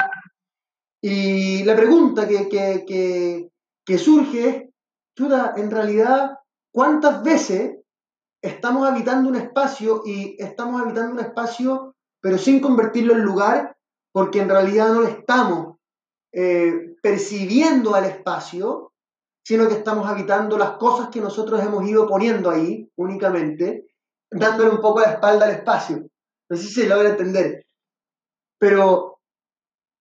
Y 1.01 1.63
la 1.63 1.75
pregunta 1.75 2.27
que, 2.27 2.47
que- 2.49 3.49
que- 3.85 3.97
surge 3.97 4.47
es, 4.49 4.69
chuta, 5.17 5.53
en 5.57 5.69
realidad, 5.71 6.37
¿cuántas 6.71 7.23
veces 7.23 7.77
estamos 8.41 8.87
habitando 8.87 9.29
un 9.29 9.35
espacio 9.35 10.03
y 10.05 10.35
estamos 10.39 10.81
habitando 10.81 11.13
un 11.13 11.19
espacio 11.19 11.95
pero 12.21 12.37
sin 12.37 12.59
convertirlo 12.61 13.13
en 13.13 13.23
lugar 13.23 13.75
porque 14.13 14.39
en 14.39 14.49
realidad 14.49 14.93
no 14.93 15.01
le 15.01 15.09
estamos 15.09 15.77
eh, 16.31 16.95
percibiendo 17.01 17.95
al 17.95 18.05
espacio, 18.05 18.90
sino 19.43 19.67
que 19.67 19.75
estamos 19.75 20.07
habitando 20.07 20.57
las 20.57 20.71
cosas 20.77 21.09
que 21.09 21.21
nosotros 21.21 21.61
hemos 21.61 21.87
ido 21.87 22.07
poniendo 22.07 22.49
ahí 22.49 22.89
únicamente, 22.95 23.87
dándole 24.29 24.69
un 24.71 24.81
poco 24.81 24.99
la 25.01 25.11
espalda 25.13 25.45
al 25.45 25.51
espacio. 25.51 26.05
No 26.49 26.57
sé 26.57 26.63
si 26.63 26.73
se 26.73 26.87
logra 26.87 27.09
entender. 27.09 27.65
Pero 28.59 29.19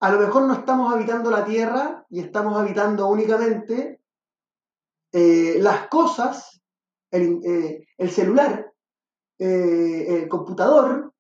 a 0.01 0.11
lo 0.13 0.19
mejor 0.21 0.43
no 0.43 0.55
estamos 0.55 0.93
habitando 0.93 1.31
la 1.31 1.45
Tierra 1.45 2.05
y 2.11 2.21
estamos 2.21 2.57
habitando 2.57 3.07
únicamente 3.09 4.01
eh, 5.13 5.59
las 5.61 5.89
cosas, 5.89 6.61
el, 7.11 7.41
eh, 7.45 7.85
el 7.99 8.11
celular, 8.11 8.73
eh, 9.39 10.07
el 10.23 10.29
computador, 10.29 11.13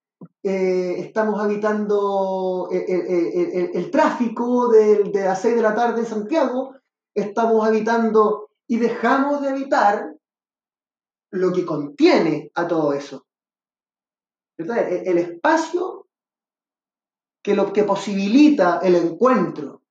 estamos 0.42 1.40
habitando 1.40 2.68
el, 2.70 3.90
tráfico 3.90 4.68
del- 4.68 5.10
de 5.12 5.24
las 5.24 5.40
6 5.40 5.56
de 5.56 5.62
la 5.62 5.74
tarde 5.74 6.00
en 6.00 6.06
Santiago, 6.06 6.74
estamos 7.14 7.66
habitando 7.66 8.50
y 8.66 8.78
dejamos 8.78 9.42
de 9.42 9.48
habitar 9.48 10.14
lo 11.32 11.52
que 11.52 11.64
contiene 11.64 12.50
a 12.54 12.66
todo 12.66 12.92
eso. 12.92 13.26
¿Verdad? 14.58 14.92
El, 14.92 15.08
el 15.08 15.18
espacio 15.18 16.08
que 17.42 17.54
lo 17.54 17.72
que 17.72 17.84
posibilita 17.84 18.80
el 18.82 18.96
encuentro. 18.96 19.82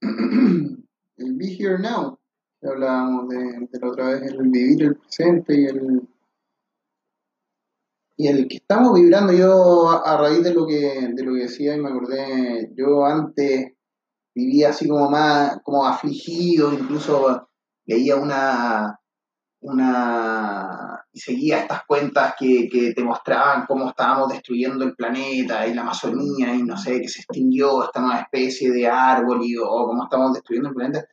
el 0.00 0.86
Be 1.16 1.46
Here 1.46 1.78
Now, 1.78 2.18
hablábamos 2.62 3.28
de, 3.28 3.68
de 3.70 3.80
la 3.80 3.88
otra 3.88 4.08
vez, 4.10 4.22
el 4.22 4.42
vivir 4.48 4.82
el 4.82 4.96
presente 4.96 5.60
y 5.60 5.66
el 5.66 6.08
y 8.18 8.28
el 8.28 8.48
que 8.48 8.56
estamos 8.56 8.94
vibrando 8.94 9.30
yo 9.34 9.90
a, 9.90 9.98
a 9.98 10.16
raíz 10.16 10.42
de 10.42 10.54
lo 10.54 10.66
que 10.66 11.10
de 11.12 11.22
lo 11.22 11.34
que 11.34 11.42
decía 11.42 11.76
y 11.76 11.80
me 11.80 11.90
acordé, 11.90 12.72
yo 12.74 13.04
antes 13.04 13.75
vivía 14.36 14.68
así 14.68 14.86
como 14.86 15.10
más 15.10 15.60
como 15.62 15.86
afligido, 15.86 16.72
incluso 16.72 17.48
leía 17.86 18.16
una 18.16 19.00
una 19.60 21.02
y 21.10 21.18
seguía 21.18 21.60
estas 21.60 21.86
cuentas 21.86 22.34
que, 22.38 22.68
que 22.68 22.92
te 22.92 23.02
mostraban 23.02 23.64
cómo 23.66 23.88
estábamos 23.88 24.28
destruyendo 24.28 24.84
el 24.84 24.94
planeta 24.94 25.66
y 25.66 25.72
la 25.72 25.80
Amazonía 25.80 26.54
y 26.54 26.62
no 26.62 26.76
sé, 26.76 27.00
que 27.00 27.08
se 27.08 27.22
extinguió 27.22 27.82
esta 27.84 28.00
nueva 28.00 28.20
especie 28.20 28.70
de 28.70 28.86
árbol 28.86 29.40
y 29.42 29.56
o 29.56 29.66
cómo 29.66 30.04
estamos 30.04 30.34
destruyendo 30.34 30.68
el 30.68 30.74
planeta. 30.74 31.06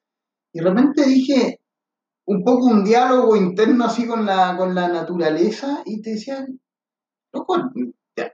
Y 0.51 0.59
de 0.59 0.65
repente 0.65 1.05
dije 1.05 1.61
un 2.26 2.43
poco 2.43 2.65
un 2.65 2.84
diálogo 2.84 3.38
interno 3.38 3.86
así 3.86 4.05
con 4.05 4.26
la, 4.26 4.57
con 4.57 4.76
la 4.76 4.89
naturaleza 4.89 5.82
y 5.86 6.01
te 6.01 6.11
decían, 6.11 6.59
loco, 7.32 7.55
ya, 8.17 8.34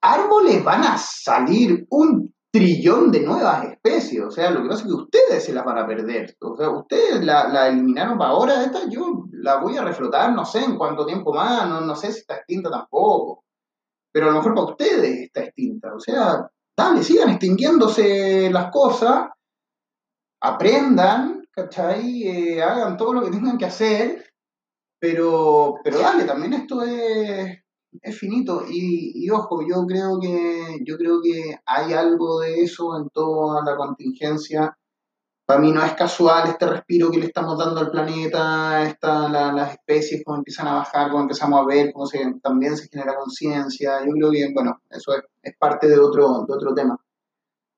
árboles 0.00 0.64
van 0.64 0.82
a 0.84 0.96
salir 0.96 1.86
un 1.90 2.33
trillón 2.54 3.10
de 3.10 3.18
nuevas 3.18 3.64
especies, 3.64 4.22
o 4.22 4.30
sea, 4.30 4.52
lo 4.52 4.62
que 4.62 4.68
pasa 4.68 4.82
es 4.82 4.86
que 4.86 4.94
ustedes 4.94 5.44
se 5.44 5.52
las 5.52 5.64
van 5.64 5.76
a 5.76 5.88
perder, 5.88 6.36
o 6.40 6.56
sea, 6.56 6.70
ustedes 6.70 7.24
la, 7.24 7.66
eliminaron 7.66 8.16
para 8.16 8.30
ahora, 8.30 8.62
esta 8.62 8.88
yo 8.88 9.24
la 9.32 9.56
voy 9.56 9.76
a 9.76 9.82
reflotar, 9.82 10.32
no 10.32 10.44
sé 10.44 10.62
en 10.62 10.78
cuánto 10.78 11.04
tiempo 11.04 11.34
más, 11.34 11.68
no, 11.68 11.80
no 11.80 11.96
sé 11.96 12.12
si 12.12 12.20
está 12.20 12.36
extinta 12.36 12.70
tampoco, 12.70 13.42
pero 14.12 14.26
a 14.26 14.30
lo 14.30 14.36
mejor 14.36 14.54
para 14.54 14.66
ustedes 14.68 15.22
está 15.22 15.42
extinta, 15.42 15.96
o 15.96 15.98
sea, 15.98 16.48
dale, 16.78 17.02
sigan 17.02 17.30
extinguiéndose 17.30 18.48
las 18.52 18.70
cosas, 18.70 19.30
aprendan, 20.40 21.48
¿cachai? 21.50 22.22
Eh, 22.22 22.62
hagan 22.62 22.96
todo 22.96 23.14
lo 23.14 23.24
que 23.24 23.32
tengan 23.32 23.58
que 23.58 23.64
hacer, 23.64 24.30
pero, 25.00 25.74
pero 25.82 25.98
dale, 25.98 26.22
también 26.22 26.52
esto 26.52 26.84
es, 26.84 27.63
es 28.02 28.18
finito. 28.18 28.64
Y, 28.68 29.28
ojo, 29.30 29.62
yo 29.68 29.86
creo 29.86 30.18
que 30.20 30.80
yo 30.84 30.96
creo 30.96 31.20
que 31.22 31.56
hay 31.66 31.92
algo 31.92 32.40
de 32.40 32.62
eso 32.62 32.96
en 32.98 33.08
toda 33.10 33.62
la 33.64 33.76
contingencia 33.76 34.76
para 35.46 35.60
mí 35.60 35.72
no 35.72 35.84
es 35.84 35.92
casual 35.92 36.48
este 36.48 36.66
respiro 36.66 37.10
que 37.10 37.18
le 37.18 37.26
estamos 37.26 37.58
dando 37.58 37.80
al 37.80 37.90
planeta, 37.90 38.82
esta, 38.84 39.28
las 39.28 39.72
especies, 39.72 40.22
cómo 40.24 40.38
empiezan 40.38 40.68
a 40.68 40.76
bajar, 40.76 41.10
cómo 41.10 41.22
empezamos 41.22 41.60
a 41.60 41.66
ver, 41.66 41.92
cómo 41.92 42.06
se, 42.06 42.34
también 42.42 42.76
se 42.76 42.88
genera 42.88 43.16
conciencia. 43.16 44.04
Yo 44.06 44.12
creo 44.12 44.30
que, 44.30 44.52
bueno, 44.54 44.80
eso 44.88 45.12
es, 45.42 45.54
parte 45.58 45.86
de 45.88 45.98
otro, 45.98 46.44
de 46.48 46.54
otro 46.54 46.74
tema. 46.74 46.98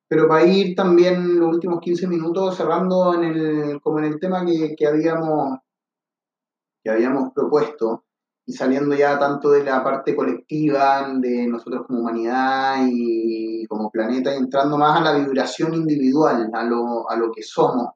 Pero 0.09 0.29
para 0.29 0.47
ir 0.47 0.77
también 0.77 1.41
los 1.41 1.49
últimos 1.55 1.81
15 1.81 2.07
minutos 2.07 2.57
cerrando 2.57 3.15
en 3.15 3.25
el, 3.25 3.81
como 3.81 3.99
en 3.99 4.05
el 4.05 4.21
tema 4.21 4.47
que, 4.47 4.77
que 4.77 4.87
habíamos, 4.87 5.59
que 6.85 6.91
habíamos 6.91 7.33
propuesto, 7.33 8.05
y 8.47 8.53
saliendo 8.53 8.95
ya 8.95 9.19
tanto 9.19 9.51
de 9.51 9.65
la 9.65 9.83
parte 9.83 10.15
colectiva 10.15 11.09
de 11.19 11.49
nosotros 11.49 11.85
como 11.87 12.01
humanidad 12.01 12.77
y 12.89 13.67
como 13.67 13.91
planeta, 13.91 14.33
y 14.33 14.39
entrando 14.39 14.79
más 14.79 15.01
a 15.01 15.05
la 15.05 15.19
vibración 15.19 15.75
individual, 15.75 16.49
a 16.55 16.63
lo, 16.63 17.11
a 17.11 17.17
lo 17.17 17.33
que 17.33 17.43
somos, 17.43 17.91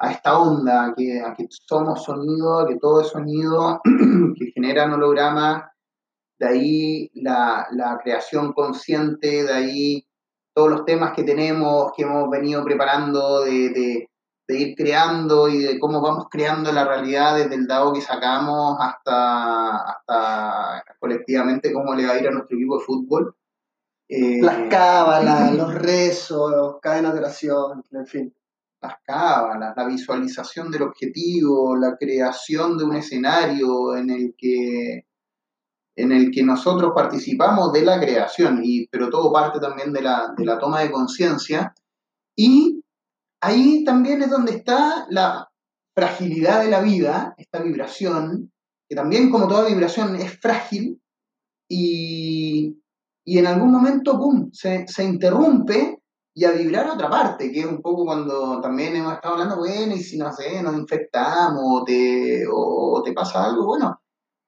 a 0.00 0.10
esta 0.10 0.38
onda, 0.38 0.86
a 0.86 0.94
que, 0.94 1.22
que 1.36 1.46
somos 1.48 2.02
sonido, 2.02 2.58
a 2.58 2.66
que 2.66 2.76
todo 2.76 3.02
es 3.02 3.08
sonido 3.08 3.80
que 4.36 4.50
genera 4.52 4.92
hologramas, 4.92 5.70
de 6.40 6.48
ahí 6.48 7.10
la, 7.14 7.68
la 7.70 7.98
creación 8.02 8.52
consciente, 8.52 9.44
de 9.44 9.52
ahí 9.52 10.06
todos 10.52 10.70
los 10.70 10.84
temas 10.84 11.12
que 11.14 11.22
tenemos, 11.22 11.92
que 11.96 12.02
hemos 12.02 12.28
venido 12.30 12.64
preparando 12.64 13.42
de 13.42 13.70
de 13.70 14.10
ir 14.56 14.74
creando 14.76 15.48
y 15.48 15.58
de 15.58 15.78
cómo 15.78 16.00
vamos 16.00 16.26
creando 16.30 16.72
la 16.72 16.84
realidad 16.84 17.36
desde 17.36 17.54
el 17.54 17.66
dado 17.66 17.92
que 17.92 18.00
sacamos 18.00 18.78
hasta, 18.80 19.76
hasta 19.76 20.84
colectivamente 20.98 21.72
cómo 21.72 21.94
le 21.94 22.06
va 22.06 22.12
a 22.12 22.18
ir 22.18 22.28
a 22.28 22.30
nuestro 22.30 22.56
equipo 22.56 22.78
de 22.78 22.84
fútbol. 22.84 23.36
Eh, 24.08 24.40
las 24.40 24.68
cábalas, 24.70 25.54
los 25.54 25.74
rezos, 25.74 26.76
cadenas 26.80 27.12
de 27.12 27.20
oración, 27.20 27.84
en 27.92 28.06
fin. 28.06 28.34
Las 28.80 28.94
cábalas, 29.04 29.74
la 29.76 29.86
visualización 29.86 30.70
del 30.70 30.82
objetivo, 30.82 31.76
la 31.76 31.96
creación 31.96 32.78
de 32.78 32.84
un 32.84 32.96
escenario 32.96 33.96
en 33.96 34.10
el 34.10 34.34
que 34.38 35.04
en 35.98 36.12
el 36.12 36.30
que 36.30 36.44
nosotros 36.44 36.92
participamos 36.94 37.72
de 37.72 37.82
la 37.82 37.98
creación, 37.98 38.60
y, 38.62 38.86
pero 38.86 39.10
todo 39.10 39.32
parte 39.32 39.58
también 39.58 39.92
de 39.92 40.00
la, 40.00 40.32
de 40.36 40.44
la 40.44 40.56
toma 40.56 40.80
de 40.80 40.92
conciencia 40.92 41.74
y 42.36 42.84
ahí 43.40 43.84
también 43.84 44.22
es 44.22 44.30
donde 44.30 44.52
está 44.52 45.06
la 45.10 45.48
fragilidad 45.94 46.62
de 46.62 46.70
la 46.70 46.80
vida, 46.80 47.34
esta 47.36 47.60
vibración, 47.60 48.52
que 48.88 48.94
también 48.94 49.30
como 49.30 49.48
toda 49.48 49.68
vibración 49.68 50.16
es 50.16 50.38
frágil 50.40 51.00
y, 51.68 52.76
en 53.26 53.46
algún 53.46 53.72
momento, 53.72 54.18
¡pum!, 54.18 54.50
se, 54.52 54.86
interrumpe 55.04 56.00
y 56.34 56.44
a 56.44 56.52
vibrar 56.52 56.88
otra 56.88 57.10
parte, 57.10 57.50
que 57.50 57.60
es 57.60 57.66
un 57.66 57.82
poco 57.82 58.04
cuando 58.04 58.60
también 58.60 58.96
hemos 58.96 59.14
estado 59.14 59.34
hablando, 59.34 59.58
bueno, 59.58 59.94
y 59.94 60.02
si 60.02 60.16
no 60.16 60.32
sé, 60.32 60.62
nos 60.62 60.76
infectamos 60.76 61.62
o 61.64 61.84
te, 61.84 62.44
o 62.50 63.02
te 63.04 63.12
pasa 63.12 63.44
algo, 63.44 63.66
bueno, 63.66 64.00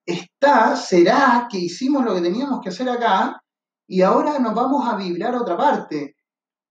está, 0.06 0.76
será 0.76 1.48
que 1.50 1.58
hicimos 1.58 2.04
lo 2.04 2.14
que 2.14 2.22
teníamos 2.22 2.60
que 2.60 2.70
hacer 2.70 2.88
acá 2.88 3.42
y 3.88 4.02
ahora 4.02 4.38
nos 4.38 4.54
vamos 4.54 4.86
a 4.86 4.96
vibrar 4.96 5.34
otra 5.34 5.56
parte 5.56 6.14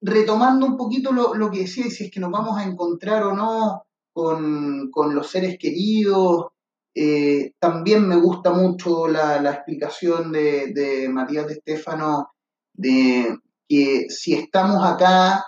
retomando 0.01 0.65
un 0.65 0.77
poquito 0.77 1.11
lo, 1.11 1.51
que 1.51 1.59
decía, 1.59 1.85
si 1.89 2.05
es 2.05 2.11
que 2.11 2.19
nos 2.19 2.31
vamos 2.31 2.57
a 2.57 2.63
encontrar 2.63 3.23
o 3.23 3.33
no 3.35 3.83
con, 4.13 4.91
los 5.13 5.29
seres 5.29 5.57
queridos. 5.59 6.47
Eh, 6.95 7.53
también 7.59 8.07
me 8.07 8.15
gusta 8.15 8.51
mucho 8.51 9.07
la, 9.07 9.37
explicación 9.51 10.31
de, 10.31 11.07
Matías 11.11 11.47
de 11.47 11.53
Estefano 11.53 12.31
de 12.73 13.37
que 13.67 14.05
si 14.09 14.33
estamos 14.33 14.83
acá 14.83 15.45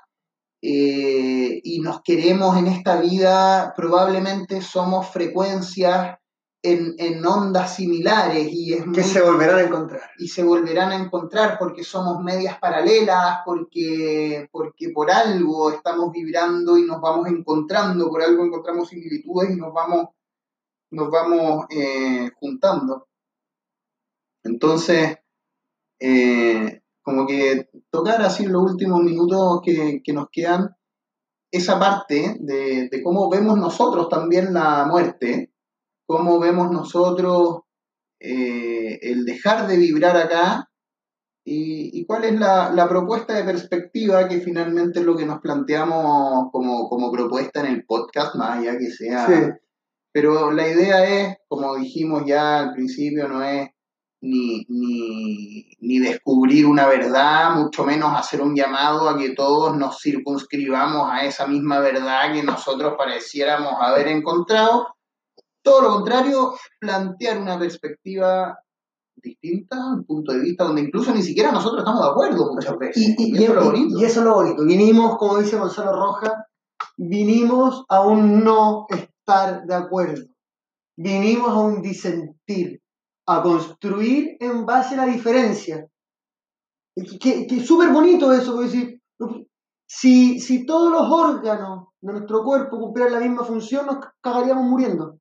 eh, 0.62 1.60
y 1.64 1.80
nos 1.80 2.02
queremos 2.04 2.58
en 2.58 2.68
esta 2.68 3.02
vida, 3.02 3.74
probablemente 3.76 4.62
somos 4.62 5.08
frecuencias 5.10 6.18
en, 6.64 7.26
ondas 7.26 7.76
similares 7.76 8.48
y 8.52 8.74
es 8.74 8.86
que 8.94 9.04
se 9.04 9.22
volverán 9.22 9.58
a 9.58 9.64
encontrar. 9.64 10.12
y 10.18 10.28
se 10.28 10.44
volverán 10.44 10.92
a 10.92 10.96
encontrar 10.96 11.58
porque 11.58 11.84
somos 11.84 12.24
medias 12.24 12.60
paralelas 12.60 13.40
porque 13.46 14.48
porque 14.52 14.90
por 14.90 15.10
algo 15.10 15.72
estamos 15.72 16.12
vibrando 16.12 16.78
y 16.78 16.84
nos 16.84 17.02
vamos 17.02 17.28
encontrando 17.28 18.10
por 18.10 18.22
algo 18.22 18.46
encontramos 18.46 18.90
similitudes 18.90 19.52
y 19.52 19.56
nos 19.56 19.74
vamos 19.74 20.10
nos 20.92 21.10
vamos 21.10 21.66
eh, 21.70 22.30
juntando. 22.40 23.08
Entonces 24.44 25.18
eh, 26.00 26.82
como 27.02 27.26
que 27.26 27.70
tocar 27.90 28.22
así 28.22 28.46
los 28.46 28.72
últimos 28.72 29.02
minutos 29.02 29.62
que, 29.64 30.02
nos 30.14 30.30
quedan 30.30 30.76
esa 31.50 31.80
parte 31.80 32.38
de, 32.40 32.88
de 32.90 33.04
cómo 33.04 33.30
vemos 33.30 33.58
nosotros 33.58 34.10
también 34.10 34.54
la 34.54 34.86
muerte 34.86 35.51
cómo 36.12 36.40
vemos 36.40 36.72
nosotros 36.72 37.62
eh, 38.20 39.00
el 39.02 39.26
dejar 39.26 39.68
de 39.68 39.78
vibrar 39.78 40.18
acá 40.18 40.70
y, 41.44 42.06
cuál 42.06 42.26
es 42.26 42.40
la, 42.40 42.86
propuesta 42.88 43.34
de 43.34 43.44
perspectiva 43.44 44.28
que 44.28 44.42
finalmente 44.42 45.00
es 45.00 45.06
lo 45.06 45.18
que 45.18 45.26
nos 45.26 45.40
planteamos 45.40 46.52
como, 46.52 47.12
propuesta 47.12 47.62
en 47.62 47.74
el 47.74 47.86
podcast, 47.86 48.36
más 48.36 48.60
allá 48.60 48.78
que 48.78 48.92
sea... 48.92 49.58
Pero 50.14 50.52
la 50.52 50.68
idea 50.68 51.06
es, 51.06 51.38
como 51.48 51.76
dijimos 51.78 52.24
ya 52.26 52.60
al 52.60 52.74
principio, 52.74 53.30
no 53.30 53.42
es 53.44 53.70
ni, 54.22 54.66
ni, 55.80 56.00
descubrir 56.00 56.66
una 56.66 56.86
verdad, 56.88 57.56
mucho 57.56 57.84
menos 57.84 58.14
hacer 58.14 58.42
un 58.42 58.56
llamado 58.56 59.10
a 59.10 59.18
que 59.18 59.34
todos 59.34 59.76
nos 59.78 60.00
circunscribamos 60.00 61.10
a 61.10 61.26
esa 61.26 61.48
misma 61.48 61.80
verdad 61.80 62.34
que 62.34 62.44
nosotros 62.44 62.94
pareciéramos 62.98 63.74
haber 63.80 64.10
encontrado, 64.10 64.88
todo 65.64 65.82
lo 65.82 65.90
contrario, 65.90 66.54
plantear 66.80 67.40
una 67.40 67.58
perspectiva 67.60 68.58
distinta, 69.16 69.94
un 69.94 70.04
punto 70.06 70.34
de 70.34 70.40
vista 70.40 70.64
donde 70.64 70.82
incluso 70.82 71.14
ni 71.14 71.22
siquiera 71.22 71.52
nosotros 71.52 71.80
estamos 71.82 72.02
de 72.02 72.10
acuerdo 72.10 72.54
muchas 72.54 72.78
veces. 72.78 73.16
Y, 73.18 73.36
eso, 73.36 73.52
es 73.52 73.56
lo 73.56 73.66
bonito. 73.66 74.00
y 74.00 74.06
eso 74.06 74.20
es 74.20 74.26
lo 74.26 74.34
bonito. 74.36 74.66
Vinimos, 74.66 75.18
como 75.18 75.38
dice 75.38 75.58
Gonzalo 75.58 75.94
Roja, 75.94 76.46
vinimos 76.98 77.86
a 77.90 78.02
un 78.02 78.44
no 78.44 78.88
estar 78.90 79.66
de 79.66 79.76
acuerdo. 79.76 80.24
Vinimos 80.98 81.50
a 81.50 81.60
un 81.60 81.82
disentir, 81.82 82.82
a 83.28 83.42
construir 83.42 84.38
en 84.40 84.66
base 84.66 84.96
a 84.96 85.06
la 85.06 85.12
diferencia. 85.12 85.88
Que, 86.96 87.48
es 87.50 87.66
súper 87.66 87.92
bonito 87.92 88.34
eso, 88.34 88.60
decir, 88.60 89.02
si, 89.88 90.40
si 90.40 90.66
todos 90.66 90.92
los 90.92 91.10
órganos 91.10 91.88
de 92.02 92.14
nuestro 92.14 92.44
cuerpo 92.44 92.80
cumplieran 92.80 93.14
la 93.14 93.20
misma 93.20 93.44
función, 93.44 93.86
nos 93.86 93.98
cagaríamos 94.22 94.66
muriendo. 94.66 95.21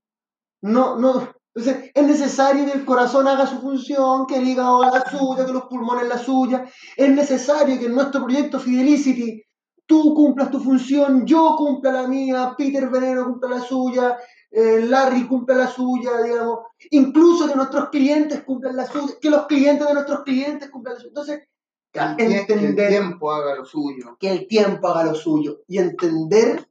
No, 0.62 0.96
no. 0.96 1.32
Entonces, 1.54 1.90
es 1.94 2.06
necesario 2.06 2.64
que 2.64 2.72
el 2.72 2.84
corazón 2.84 3.26
haga 3.26 3.46
su 3.46 3.60
función, 3.60 4.26
que 4.26 4.36
el 4.36 4.48
hígado 4.48 4.82
haga 4.82 5.00
la 5.00 5.10
suya, 5.10 5.44
que 5.44 5.52
los 5.52 5.64
pulmones 5.64 6.08
la 6.08 6.18
suya. 6.18 6.64
Es 6.96 7.10
necesario 7.10 7.78
que 7.78 7.86
en 7.86 7.94
nuestro 7.94 8.22
proyecto 8.24 8.60
Fidelicity 8.60 9.42
tú 9.84 10.14
cumplas 10.14 10.50
tu 10.50 10.60
función, 10.60 11.26
yo 11.26 11.56
cumpla 11.58 11.90
la 11.90 12.06
mía, 12.06 12.54
Peter 12.56 12.88
Veneno 12.88 13.24
cumpla 13.24 13.50
la 13.50 13.60
suya, 13.60 14.16
eh, 14.50 14.82
Larry 14.86 15.26
cumpla 15.26 15.56
la 15.56 15.66
suya, 15.66 16.22
digamos. 16.22 16.60
Incluso 16.90 17.48
que 17.48 17.56
nuestros 17.56 17.88
clientes 17.88 18.44
cumplan 18.44 18.76
la 18.76 18.86
suya, 18.86 19.14
que 19.20 19.30
los 19.30 19.46
clientes 19.46 19.86
de 19.86 19.94
nuestros 19.94 20.22
clientes 20.22 20.70
cumplan 20.70 20.94
la 20.94 21.00
suya. 21.00 21.08
Entonces, 21.08 21.48
entender, 21.92 22.46
que 22.46 22.52
el 22.52 22.76
tiempo 22.76 23.32
haga 23.32 23.56
lo 23.56 23.64
suyo. 23.64 24.16
Que 24.20 24.30
el 24.30 24.46
tiempo 24.46 24.86
haga 24.86 25.04
lo 25.04 25.14
suyo. 25.16 25.62
Y 25.66 25.78
entender 25.78 26.68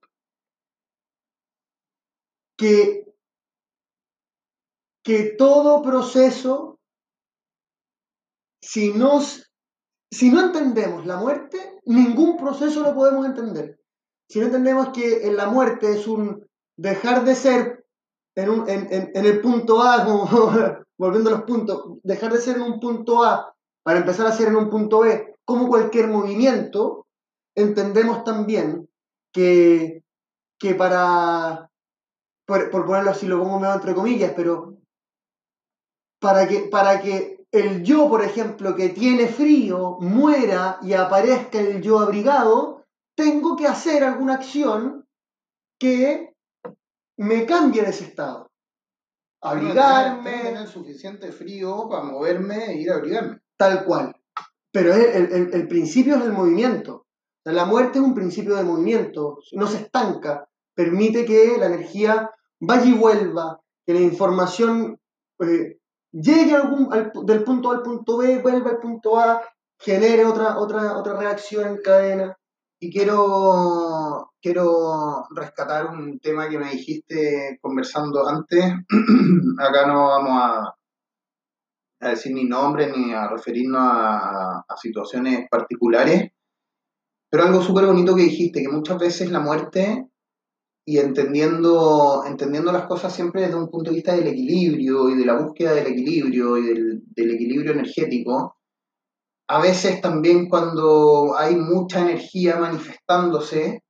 que 2.56 3.09
que 5.10 5.24
todo 5.40 5.82
proceso, 5.82 6.78
si, 8.62 8.94
si 10.12 10.30
no 10.30 10.40
entendemos 10.40 11.08
la 11.08 11.18
muerte, 11.18 11.80
ningún 11.86 12.38
proceso 12.38 12.84
lo 12.84 12.94
podemos 12.94 13.26
entender. 13.26 13.80
Si 14.30 14.38
no 14.40 14.46
entendemos 14.46 14.90
que 14.90 15.26
en 15.26 15.36
la 15.36 15.48
muerte 15.48 15.94
es 15.94 16.06
un 16.06 16.48
dejar 16.78 17.26
de 17.26 17.34
ser 17.34 17.88
en, 18.36 18.68
en 18.68 19.26
el 19.26 19.42
punto 19.42 19.82
A, 19.82 20.06
volviendo 21.00 21.32
a 21.32 21.38
los 21.38 21.44
puntos, 21.46 21.98
dejar 22.04 22.32
de 22.32 22.42
ser 22.42 22.58
en 22.58 22.62
un 22.62 22.80
punto 22.80 23.24
A 23.24 23.52
para 23.82 24.02
empezar 24.02 24.28
a 24.28 24.32
ser 24.32 24.50
en 24.50 24.58
un 24.58 24.70
punto 24.70 25.00
B, 25.00 25.34
como 25.44 25.70
cualquier 25.70 26.08
movimiento, 26.08 27.08
entendemos 27.56 28.24
también 28.24 28.88
que, 29.34 30.04
que 30.60 30.76
para, 30.76 31.68
por, 32.46 32.70
por 32.70 32.86
ponerlo 32.86 33.10
así, 33.10 33.26
lo 33.26 33.40
pongo 33.40 33.74
entre 33.74 33.96
comillas, 33.96 34.34
pero 34.36 34.79
para 36.20 36.48
que, 36.48 36.60
para 36.62 37.02
que 37.02 37.46
el 37.52 37.84
yo, 37.84 38.10
por 38.10 38.24
ejemplo, 38.24 38.76
que 38.76 38.90
tiene 38.90 39.28
frío, 39.28 39.98
muera 40.00 40.78
y 40.82 40.94
aparezca 40.94 41.60
el 41.60 41.82
yo 41.82 42.00
abrigado, 42.00 42.86
tengo 43.16 43.56
que 43.56 43.68
hacer 43.68 44.04
alguna 44.04 44.36
acción 44.36 45.08
que 45.80 46.36
me 47.18 47.46
cambie 47.46 47.82
de 47.82 47.90
ese 47.90 48.06
estado. 48.06 48.50
Tengo 49.42 49.56
que 49.56 49.80
Abrigarme, 49.80 50.32
tener 50.32 50.68
suficiente 50.68 51.32
frío 51.32 51.88
para 51.90 52.04
moverme 52.04 52.66
e 52.72 52.82
ir 52.82 52.92
a 52.92 52.96
abrigarme. 52.96 53.40
tal 53.58 53.86
cual. 53.86 54.16
Pero 54.72 54.94
el, 54.94 55.32
el- 55.34 55.54
el 55.54 55.68
principio 55.68 56.16
es 56.18 56.24
el 56.24 56.34
movimiento. 56.34 57.06
La 57.46 57.66
muerte 57.66 57.98
es 58.00 58.06
un 58.06 58.14
principio 58.14 58.56
de 58.56 58.64
movimiento, 58.64 59.40
no 59.54 59.66
se 59.66 59.78
estanca, 59.78 60.48
permite 60.76 61.26
que 61.26 61.58
la 61.58 61.66
energía 61.68 62.30
vaya 62.60 62.86
y 62.86 62.94
vuelva, 62.94 63.60
que 63.88 63.94
la 63.94 64.02
información 64.02 65.00
eh, 65.40 65.79
llegue 66.12 66.56
algún- 66.56 66.92
al 66.94 67.12
del 67.26 67.44
punto 67.44 67.72
A 67.72 67.76
al 67.76 67.82
punto 67.84 68.18
B, 68.18 68.40
vuelva 68.42 68.72
al 68.72 68.80
punto 68.80 69.20
A, 69.20 69.42
genere 69.80 70.26
otra, 70.26 70.58
otra, 70.58 70.98
otra 70.98 71.18
reacción 71.18 71.68
en 71.68 71.78
cadena. 71.82 72.36
Y 72.82 72.92
quiero, 72.92 74.32
quiero 74.42 75.26
rescatar 75.36 75.88
un 75.88 76.20
tema 76.20 76.48
que 76.48 76.58
me 76.58 76.72
dijiste 76.72 77.60
conversando 77.62 78.28
antes. 78.28 78.64
Acá 79.60 79.86
no 79.88 80.08
vamos 80.08 80.42
a, 80.42 80.76
a 82.02 82.10
decir 82.10 82.34
ni 82.34 82.46
nombre 82.46 82.90
ni 82.90 83.14
a 83.14 83.28
referirnos 83.28 83.82
a, 83.84 84.60
a 84.68 84.78
situaciones 84.78 85.48
particulares, 85.50 86.32
pero 87.30 87.44
algo 87.44 87.62
súper 87.62 87.86
bonito 87.86 88.16
que 88.16 88.24
dijiste, 88.24 88.62
que 88.62 88.70
muchas 88.70 88.98
veces 88.98 89.30
la 89.30 89.40
muerte, 89.42 90.09
y 90.90 90.98
entendiendo, 90.98 92.24
entendiendo 92.26 92.72
las 92.72 92.88
cosas 92.88 93.14
siempre 93.14 93.44
desde 93.44 93.58
un 93.58 93.70
punto 93.70 93.92
de 93.92 93.98
vista 93.98 94.16
del 94.16 94.26
equilibrio 94.26 95.08
y 95.12 95.16
de 95.18 95.24
la 95.24 95.40
búsqueda 95.40 95.74
del 95.74 95.86
equilibrio 95.86 96.58
y 96.58 96.66
del, 96.66 97.04
del 97.06 97.32
equilibrio 97.36 97.74
energético, 97.74 98.58
a 99.48 99.62
veces 99.62 100.02
también 100.02 100.50
cuando 100.50 101.38
hay 101.38 101.56
mucha 101.58 102.02
energía 102.02 102.56
manifestándose, 102.56 103.84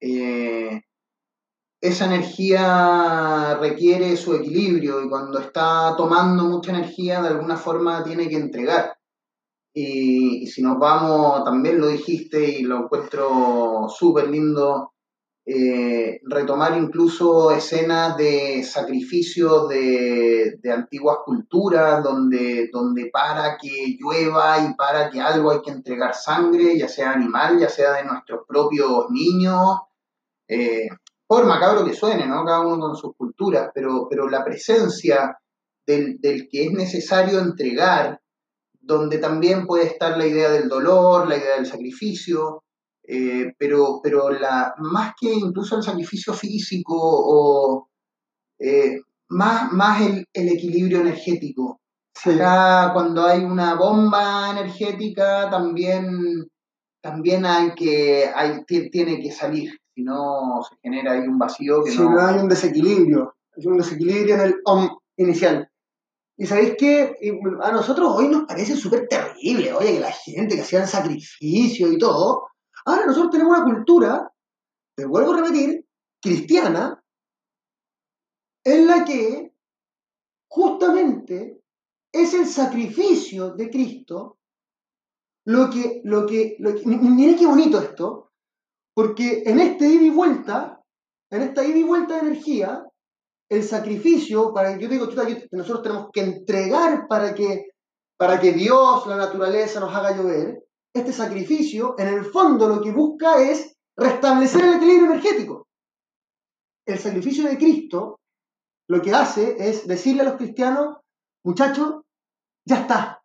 eh, 0.00 0.80
esa 1.80 2.04
energía 2.04 3.58
requiere 3.60 4.16
su 4.16 4.32
equilibrio 4.36 5.04
y 5.04 5.08
cuando 5.08 5.40
está 5.40 5.96
tomando 5.96 6.44
mucha 6.44 6.70
energía 6.70 7.20
de 7.20 7.30
alguna 7.30 7.56
forma 7.56 8.04
tiene 8.04 8.28
que 8.28 8.36
entregar. 8.36 8.96
Y, 9.74 10.44
y 10.44 10.46
si 10.46 10.62
nos 10.62 10.78
vamos, 10.78 11.42
también 11.42 11.80
lo 11.80 11.88
dijiste 11.88 12.48
y 12.60 12.62
lo 12.62 12.84
encuentro 12.84 13.88
súper 13.88 14.28
lindo, 14.28 14.92
eh, 15.50 16.20
retomar 16.24 16.76
incluso 16.76 17.50
escenas 17.52 18.18
de 18.18 18.62
sacrificios 18.62 19.66
de, 19.66 20.58
de 20.60 20.70
antiguas 20.70 21.20
culturas, 21.24 22.04
donde, 22.04 22.68
donde 22.70 23.06
para 23.10 23.56
que 23.56 23.96
llueva 23.98 24.58
y 24.58 24.74
para 24.74 25.08
que 25.08 25.22
algo 25.22 25.50
hay 25.50 25.62
que 25.62 25.70
entregar 25.70 26.14
sangre, 26.14 26.76
ya 26.76 26.86
sea 26.86 27.12
animal, 27.12 27.58
ya 27.58 27.70
sea 27.70 27.92
de 27.92 28.04
nuestros 28.04 28.42
propios 28.46 29.06
niños, 29.08 29.78
eh, 30.46 30.88
por 31.26 31.46
macabro 31.46 31.82
que 31.82 31.94
suene, 31.94 32.26
¿no? 32.26 32.44
Cada 32.44 32.60
uno 32.60 32.78
con 32.78 32.94
sus 32.94 33.16
culturas, 33.16 33.70
pero, 33.74 34.06
pero 34.10 34.28
la 34.28 34.44
presencia 34.44 35.38
del, 35.86 36.20
del 36.20 36.46
que 36.50 36.66
es 36.66 36.72
necesario 36.72 37.38
entregar, 37.38 38.20
donde 38.78 39.16
también 39.16 39.66
puede 39.66 39.86
estar 39.86 40.18
la 40.18 40.26
idea 40.26 40.50
del 40.50 40.68
dolor, 40.68 41.26
la 41.26 41.38
idea 41.38 41.54
del 41.54 41.64
sacrificio, 41.64 42.64
eh, 43.10 43.54
pero, 43.58 44.00
pero 44.02 44.28
la, 44.30 44.74
más 44.78 45.14
que 45.18 45.32
incluso 45.32 45.76
el 45.76 45.82
sacrificio 45.82 46.34
físico 46.34 46.94
o 46.94 47.88
eh, 48.58 49.00
más, 49.30 49.72
más 49.72 50.02
el, 50.02 50.26
el 50.32 50.48
equilibrio 50.50 51.00
energético. 51.00 51.80
Sí. 52.14 52.30
Acá 52.30 52.90
cuando 52.92 53.24
hay 53.24 53.42
una 53.44 53.74
bomba 53.74 54.50
energética 54.50 55.48
también, 55.50 56.46
también 57.00 57.46
hay 57.46 57.74
que, 57.74 58.28
hay, 58.34 58.64
ti- 58.66 58.90
tiene 58.90 59.20
que 59.22 59.30
salir, 59.32 59.70
si 59.94 60.02
no 60.02 60.60
se 60.68 60.76
genera 60.82 61.12
ahí 61.12 61.20
un 61.26 61.38
vacío 61.38 61.82
que 61.84 61.92
Si 61.92 61.98
no... 61.98 62.10
no 62.10 62.20
hay 62.26 62.38
un 62.40 62.48
desequilibrio, 62.48 63.34
hay 63.56 63.66
un 63.66 63.78
desequilibrio 63.78 64.34
en 64.34 64.40
el 64.42 64.54
OM 64.64 64.88
inicial. 65.16 65.66
Y 66.36 66.46
sabéis 66.46 66.74
que 66.78 67.16
a 67.62 67.72
nosotros 67.72 68.12
hoy 68.14 68.28
nos 68.28 68.44
parece 68.44 68.76
súper 68.76 69.08
terrible, 69.08 69.72
oye, 69.72 69.94
que 69.94 70.00
la 70.00 70.12
gente 70.12 70.54
que 70.56 70.62
hacían 70.62 70.86
sacrificio 70.86 71.90
y 71.90 71.98
todo. 71.98 72.48
Ahora 72.84 73.06
nosotros 73.06 73.32
tenemos 73.32 73.56
una 73.56 73.64
cultura, 73.64 74.32
te 74.96 75.04
vuelvo 75.04 75.32
a 75.32 75.36
repetir, 75.38 75.86
cristiana, 76.20 77.02
en 78.64 78.86
la 78.86 79.04
que 79.04 79.54
justamente 80.48 81.62
es 82.12 82.34
el 82.34 82.46
sacrificio 82.46 83.50
de 83.54 83.70
Cristo 83.70 84.38
lo 85.44 85.70
que, 85.70 86.02
lo 86.04 86.26
que, 86.26 86.56
qué 86.58 87.46
bonito 87.46 87.80
esto, 87.80 88.32
porque 88.94 89.44
en 89.46 89.60
este 89.60 89.86
ida 89.86 90.02
y 90.02 90.10
vuelta, 90.10 90.84
en 91.30 91.42
esta 91.42 91.64
ida 91.64 91.78
y 91.78 91.84
vuelta 91.84 92.14
de 92.14 92.28
energía, 92.28 92.84
el 93.48 93.62
sacrificio, 93.62 94.52
para 94.52 94.78
yo 94.78 94.88
digo, 94.88 95.06
nosotros 95.52 95.82
tenemos 95.82 96.10
que 96.12 96.20
entregar 96.20 97.08
para 97.08 97.34
que, 97.34 97.68
para 98.18 98.38
que 98.38 98.52
Dios, 98.52 99.06
la 99.06 99.16
naturaleza, 99.16 99.80
nos 99.80 99.94
haga 99.94 100.14
llover, 100.14 100.67
este 100.94 101.12
sacrificio, 101.12 101.94
en 101.98 102.08
el 102.08 102.24
fondo, 102.24 102.68
lo 102.68 102.80
que 102.80 102.92
busca 102.92 103.40
es 103.40 103.76
restablecer 103.96 104.64
el 104.64 104.74
equilibrio 104.74 105.12
energético. 105.12 105.66
El 106.86 106.98
sacrificio 106.98 107.46
de 107.48 107.58
Cristo 107.58 108.18
lo 108.88 109.02
que 109.02 109.12
hace 109.12 109.56
es 109.58 109.86
decirle 109.86 110.22
a 110.22 110.24
los 110.24 110.36
cristianos, 110.36 110.96
muchachos, 111.44 112.02
ya 112.66 112.80
está, 112.80 113.22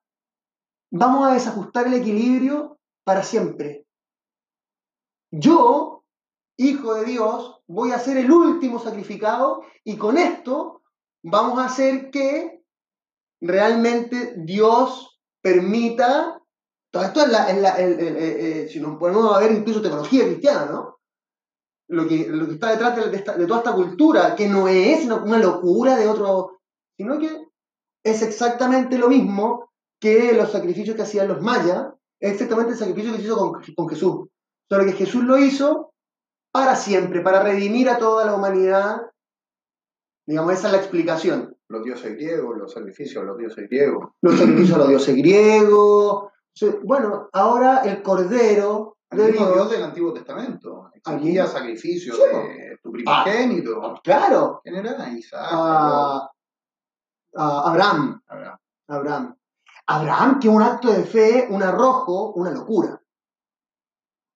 vamos 0.92 1.26
a 1.26 1.34
desajustar 1.34 1.88
el 1.88 1.96
equilibrio 1.96 2.78
para 3.06 3.24
siempre. 3.24 3.86
Yo, 5.32 6.04
hijo 6.58 6.94
de 6.96 7.06
Dios, 7.06 7.62
voy 7.68 7.92
a 7.92 8.00
ser 8.00 8.18
el 8.18 8.32
último 8.32 8.78
sacrificado 8.78 9.64
y 9.84 9.98
con 9.98 10.18
esto 10.18 10.84
vamos 11.24 11.60
a 11.60 11.66
hacer 11.66 12.12
que 12.12 12.62
realmente 13.42 14.36
Dios 14.38 15.20
permita, 15.42 16.42
todo 16.94 17.04
esto 17.04 17.22
es 17.22 17.30
la, 17.30 17.50
es 17.50 17.58
la- 17.60 17.76
el- 17.78 18.00
el- 18.00 18.18
el- 18.18 18.40
el- 18.40 18.70
si 18.70 18.80
nos 18.80 18.98
ponemos 19.00 19.36
a 19.36 19.40
ver 19.40 19.52
incluso 19.52 19.82
teología 19.82 20.26
cristiana, 20.26 20.66
¿no? 20.66 21.00
Lo 21.90 22.08
que, 22.08 22.28
lo 22.30 22.46
que 22.46 22.54
está 22.54 22.70
detrás 22.72 22.96
de, 22.96 23.10
de 23.10 23.18
esta- 23.18 23.36
de 23.36 23.48
toda 23.48 23.60
esta 23.60 23.74
cultura, 23.74 24.36
que 24.36 24.48
no 24.48 24.68
es 24.68 25.04
una, 25.06 25.16
una 25.24 25.38
locura 25.40 25.96
de 25.98 26.08
otro, 26.08 26.60
sino 26.96 27.18
que 27.18 27.48
es 28.06 28.22
exactamente 28.22 28.98
lo 29.00 29.10
mismo 29.10 29.72
que 30.00 30.34
los 30.34 30.52
sacrificios 30.52 30.96
que 30.96 31.02
hacían 31.02 31.28
los 31.30 31.42
mayas, 31.42 31.88
es 32.22 32.34
exactamente 32.34 32.74
el 32.74 32.78
sacrificio 32.78 33.12
que 33.12 33.18
se 33.18 33.24
hizo 33.26 33.38
con, 33.38 33.62
con 33.76 33.90
Jesús. 33.90 34.28
Solo 34.70 34.86
que 34.86 34.94
Jesús 34.94 35.24
lo 35.24 35.38
hizo 35.38 35.94
para 36.52 36.76
siempre, 36.76 37.22
para 37.22 37.42
redimir 37.42 37.90
a 37.90 37.98
toda 37.98 38.26
la 38.26 38.36
humanidad. 38.36 39.02
Digamos, 40.28 40.54
esa 40.54 40.68
es 40.68 40.74
la 40.74 40.80
explicación. 40.80 41.58
Los 41.70 41.84
dioses 41.84 42.14
griegos, 42.14 42.58
los 42.58 42.72
sacrificios 42.72 43.24
a 43.24 43.26
los 43.26 43.38
dioses 43.38 43.68
griegos. 43.68 44.10
Los 44.22 44.38
sacrificios 44.38 44.76
a 44.76 44.80
los 44.80 44.90
dioses 44.90 45.16
griegos. 45.16 46.30
Bueno, 46.84 47.30
ahora 47.34 47.82
el 47.84 48.02
Cordero 48.04 48.98
de 49.12 49.32
Dios 49.32 49.70
del 49.72 49.84
Antiguo 49.84 50.14
Testamento. 50.14 50.92
Exigía 50.94 51.46
sacrificios 51.48 52.16
Sí, 52.18 52.38
de 52.38 52.78
tu 52.82 52.92
primogénito. 52.92 54.00
Claro, 54.04 54.62
¿Quién 54.64 54.78
era? 54.78 55.10
Isaac. 55.10 55.48
a, 55.52 56.30
a 57.36 57.70
Abraham. 57.70 58.22
Abraham. 58.28 58.58
Abraham. 58.88 59.36
Abraham, 59.88 60.40
que 60.40 60.48
un 60.50 60.62
acto 60.62 60.92
de 60.92 61.04
fe, 61.04 61.48
un 61.50 61.62
arrojo, 61.62 62.32
una 62.34 62.52
locura. 62.52 63.00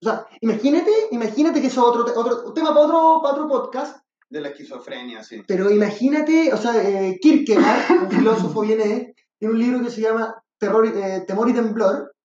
O 0.01 0.05
sea, 0.05 0.27
imagínate, 0.41 0.91
imagínate 1.11 1.61
que 1.61 1.67
eso 1.67 1.81
es 1.81 1.87
otro, 1.97 2.19
otro 2.19 2.53
tema 2.53 2.69
para 2.69 2.81
otro, 2.85 3.19
para 3.21 3.33
otro 3.35 3.47
podcast, 3.47 4.03
De 4.29 4.41
la 4.41 4.49
esquizofrenia, 4.49 5.23
sí. 5.23 5.41
pero 5.47 5.71
imagínate, 5.71 6.53
o 6.53 6.57
sea, 6.57 6.83
eh, 6.83 7.17
Kierkegaard, 7.19 8.03
un 8.03 8.11
filósofo 8.11 8.61
vienés, 8.61 9.15
tiene 9.39 9.53
un 9.53 9.59
libro 9.59 9.81
que 9.81 9.89
se 9.89 10.01
llama 10.01 10.35
Terror, 10.57 10.85
eh, 10.87 11.23
Temor 11.27 11.49
y 11.49 11.53
Temblor, 11.53 12.15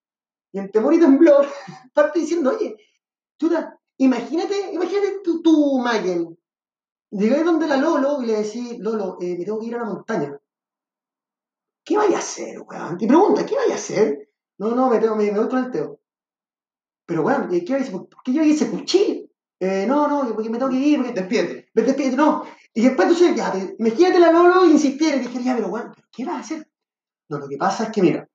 y 0.52 0.58
en 0.58 0.70
Temor 0.70 0.94
y 0.94 1.00
Temblor 1.00 1.46
parte 1.94 2.20
diciendo, 2.20 2.50
oye, 2.50 2.76
chuta, 3.38 3.78
imagínate, 3.98 4.72
imagínate 4.72 5.20
tú, 5.24 5.42
tú 5.42 5.78
Mayen, 5.78 6.38
llegáis 7.10 7.44
donde 7.44 7.66
la 7.68 7.76
Lolo 7.76 8.22
y 8.22 8.26
le 8.26 8.42
decís, 8.42 8.78
Lolo, 8.78 9.18
eh, 9.20 9.36
me 9.38 9.44
tengo 9.44 9.60
que 9.60 9.66
ir 9.66 9.74
a 9.76 9.78
la 9.78 9.84
montaña. 9.84 10.38
¿Qué 11.84 11.96
vaya 11.96 12.16
a 12.16 12.20
hacer, 12.20 12.60
weón? 12.60 12.96
Te 12.96 13.06
pregunta, 13.06 13.44
¿qué 13.44 13.56
vaya 13.56 13.72
a 13.74 13.76
hacer? 13.76 14.28
No, 14.58 14.70
no, 14.74 14.88
me, 14.88 14.98
tengo, 14.98 15.16
me, 15.16 15.30
me 15.32 15.38
voy 15.38 15.48
con 15.48 15.64
el 15.64 15.70
Teo. 15.70 16.00
Pero, 17.06 17.22
weón, 17.22 17.48
¿qué 17.50 17.60
vaya 17.72 17.76
a 17.78 17.80
hacer? 17.88 17.92
¿Por 17.92 18.22
qué 18.24 18.32
yo 18.32 18.42
ese 18.42 18.70
cuchillo? 18.70 19.28
Eh, 19.60 19.84
no, 19.86 20.08
no, 20.08 20.34
porque 20.34 20.50
me 20.50 20.58
tengo 20.58 20.70
que 20.70 20.76
ir, 20.76 20.98
porque 20.98 21.12
Despierte. 21.20 21.68
me 21.74 21.82
despido, 21.82 22.16
no. 22.16 22.44
Y 22.74 22.82
después 22.82 23.08
entonces, 23.08 23.36
ya, 23.36 23.52
te- 23.52 23.76
imagínate 23.78 24.18
la 24.18 24.32
Lolo 24.32 24.64
insistir 24.66 25.14
y 25.14 25.18
dije, 25.20 25.42
ya, 25.42 25.54
pero 25.56 25.70
¿pero 25.72 25.92
¿qué 26.10 26.24
vas 26.24 26.36
a 26.36 26.40
hacer? 26.40 26.68
No, 27.32 27.38
lo 27.38 27.48
que 27.48 27.56
pasa 27.56 27.84
es 27.84 27.92
que, 27.92 28.02
mira, 28.02 28.28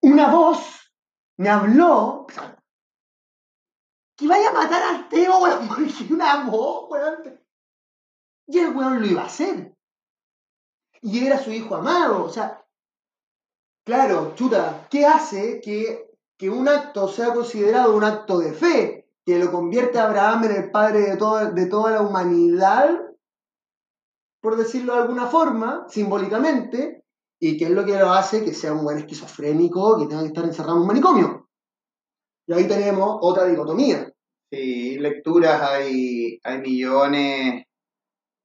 una 0.00 0.30
voz 0.30 0.94
me 1.38 1.48
habló 1.48 2.24
que 4.16 4.28
vaya 4.28 4.50
a 4.50 4.52
matar 4.52 4.82
al 4.82 5.08
Teo, 5.08 5.40
una 6.10 6.44
voz, 6.44 6.88
weón. 6.88 7.40
Y 8.46 8.58
el 8.60 8.76
weón 8.76 9.00
lo 9.00 9.06
iba 9.06 9.22
a 9.22 9.26
hacer. 9.26 9.74
Y 11.02 11.26
era 11.26 11.42
su 11.42 11.50
hijo 11.50 11.74
amado, 11.74 12.24
o 12.26 12.28
sea, 12.28 12.64
claro, 13.84 14.36
chuta, 14.36 14.86
¿qué 14.88 15.04
hace 15.04 15.60
que, 15.60 16.14
que 16.38 16.48
un 16.48 16.68
acto 16.68 17.08
sea 17.08 17.34
considerado 17.34 17.96
un 17.96 18.04
acto 18.04 18.38
de 18.38 18.52
fe? 18.52 18.96
que 19.26 19.38
lo 19.38 19.50
convierte 19.50 19.98
a 19.98 20.04
Abraham 20.04 20.44
en 20.44 20.52
el 20.52 20.70
padre 20.70 21.00
de, 21.00 21.16
de 21.16 21.66
toda 21.66 21.90
la 21.90 22.02
humanidad, 22.02 23.09
por 24.40 24.56
decirlo 24.56 24.94
de 24.94 25.02
alguna 25.02 25.26
forma, 25.26 25.86
simbólicamente, 25.88 27.04
y 27.40 27.56
que 27.56 27.64
es 27.64 27.70
lo 27.70 27.84
que 27.84 27.98
lo 27.98 28.12
hace 28.12 28.44
que 28.44 28.52
sea 28.52 28.72
un 28.72 28.84
buen 28.84 28.98
esquizofrénico 28.98 29.98
que 29.98 30.06
tenga 30.06 30.22
que 30.22 30.28
estar 30.28 30.44
encerrado 30.44 30.76
en 30.76 30.82
un 30.82 30.88
manicomio. 30.88 31.48
Y 32.46 32.52
ahí 32.52 32.66
tenemos 32.66 33.18
otra 33.22 33.46
dicotomía. 33.46 34.12
Sí, 34.50 34.98
lecturas 34.98 35.62
hay, 35.62 36.38
hay 36.42 36.58
millones. 36.58 37.64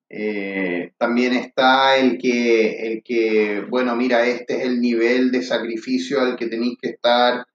Eh, 0.09 0.93
también 0.97 1.33
está 1.33 1.97
el 1.97 2.17
que, 2.17 2.87
el 2.87 3.03
que, 3.03 3.61
bueno, 3.69 3.95
mira, 3.95 4.25
este 4.27 4.57
es 4.57 4.65
el 4.65 4.79
nivel 4.79 5.31
de 5.31 5.41
sacrificio 5.41 6.21
al 6.21 6.35
que 6.35 6.47
tenéis 6.47 6.77
que 6.79 6.89
estar 6.89 7.45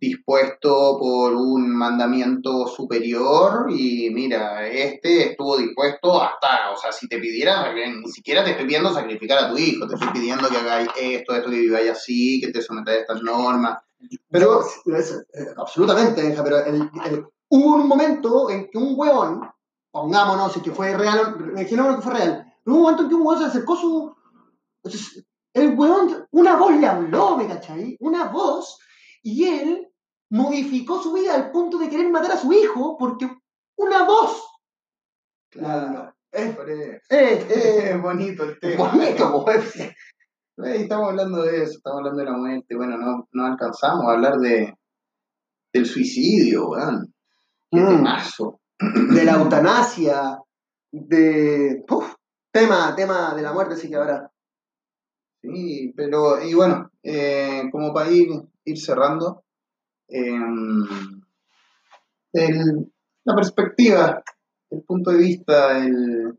dispuesto 0.00 0.98
por 0.98 1.34
un 1.34 1.68
mandamiento 1.76 2.66
superior 2.66 3.66
y 3.68 4.08
mira, 4.10 4.66
este 4.66 5.30
estuvo 5.30 5.58
dispuesto 5.58 6.22
hasta, 6.22 6.70
o 6.72 6.76
sea, 6.76 6.90
si 6.90 7.06
te 7.06 7.18
pidiera, 7.18 7.70
ni 7.74 8.10
siquiera 8.10 8.42
te 8.42 8.52
estoy 8.52 8.64
pidiendo 8.64 8.94
sacrificar 8.94 9.44
a 9.44 9.50
tu 9.50 9.58
hijo, 9.58 9.86
te 9.86 9.94
estoy 9.94 10.08
pidiendo 10.08 10.48
que 10.48 10.56
hagáis 10.56 10.88
esto, 10.98 11.34
esto, 11.34 11.50
que 11.50 11.58
viváis 11.58 11.90
así, 11.90 12.40
que 12.40 12.50
te 12.50 12.62
sometáis 12.62 12.98
a 12.98 13.00
estas 13.02 13.22
normas. 13.22 13.82
Pero, 14.30 14.62
eh, 14.62 15.46
absolutamente, 15.58 16.34
pero 16.42 17.30
hubo 17.50 17.74
un 17.74 17.86
momento 17.86 18.48
en 18.48 18.70
que 18.70 18.78
un 18.78 18.94
huevón, 18.96 19.50
pongámonos, 19.90 20.54
si 20.54 20.62
que 20.62 20.70
fue 20.70 20.96
real, 20.96 21.36
imaginémonos 21.50 21.96
que 21.96 22.02
fue 22.02 22.14
real, 22.14 22.54
hubo 22.64 22.76
un 22.76 22.82
momento 22.82 23.02
en 23.02 23.08
que 23.10 23.14
un 23.16 23.20
huevón 23.20 23.38
se 23.38 23.48
acercó 23.48 23.76
su... 23.76 24.16
El 25.52 25.74
huevón, 25.76 26.26
una 26.30 26.56
voz 26.56 26.72
le 26.72 26.86
habló, 26.86 27.36
¿me 27.36 27.46
cachai? 27.46 27.96
Una 28.00 28.28
voz, 28.28 28.78
y 29.22 29.44
él 29.44 29.89
modificó 30.30 31.02
su 31.02 31.12
vida 31.12 31.34
al 31.34 31.50
punto 31.50 31.78
de 31.78 31.88
querer 31.88 32.10
matar 32.10 32.32
a 32.32 32.36
su 32.36 32.52
hijo 32.52 32.96
porque 32.98 33.30
una 33.76 34.04
voz. 34.04 34.46
Claro. 35.50 36.14
Es, 36.32 36.56
es, 37.08 38.02
bonito 38.02 38.44
el 38.44 38.58
tema. 38.58 38.90
Bonito, 38.90 39.44
pues. 39.44 39.74
Estamos 40.56 41.08
hablando 41.08 41.42
de 41.42 41.62
eso, 41.62 41.72
estamos 41.72 42.00
hablando 42.00 42.20
de 42.20 42.30
la 42.30 42.36
muerte. 42.36 42.76
Bueno, 42.76 42.98
no, 42.98 43.26
no 43.32 43.46
alcanzamos 43.46 44.04
a 44.04 44.12
hablar 44.12 44.36
de 44.36 44.74
del 45.72 45.86
suicidio, 45.86 46.70
weón. 46.70 47.14
Qué 47.70 47.80
Mm. 47.80 48.04
De 49.14 49.24
la 49.24 49.32
eutanasia, 49.32 50.38
de. 50.90 51.84
Uf, 51.88 52.14
tema, 52.50 52.94
tema 52.96 53.34
de 53.34 53.42
la 53.42 53.52
muerte, 53.52 53.76
sí 53.76 53.88
que 53.88 53.96
ahora. 53.96 54.30
Sí, 55.42 55.92
pero, 55.94 56.42
y 56.42 56.54
bueno, 56.54 56.90
eh, 57.02 57.68
como 57.70 57.92
para 57.92 58.10
ir, 58.10 58.28
ir 58.64 58.80
cerrando, 58.80 59.44
eh, 59.44 59.49
el- 62.32 62.92
la 63.24 63.34
perspectiva, 63.34 64.22
el 64.70 64.82
punto 64.82 65.10
de 65.10 65.18
vista, 65.18 65.78
el, 65.78 66.38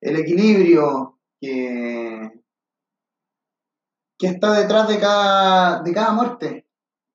el 0.00 0.16
equilibrio 0.16 1.18
que, 1.40 2.30
que 4.18 4.26
está 4.28 4.52
detrás 4.60 4.88
de 4.88 4.98
cada, 4.98 5.82
de 5.82 5.92
cada 5.92 6.12
muerte, 6.12 6.66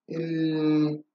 el, 0.07 1.05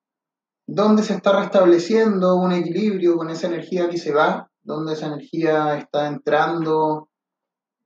dónde 0.67 1.03
se 1.03 1.15
está 1.15 1.39
restableciendo 1.41 2.37
un 2.37 2.53
equilibrio 2.53 3.17
con 3.17 3.31
esa 3.31 3.49
energía 3.49 3.89
que 3.91 3.99
se 3.99 4.13
va, 4.13 4.51
dónde 4.63 4.95
esa 4.95 5.09
energía 5.09 5.79
está 5.79 6.09
entrando. 6.09 7.11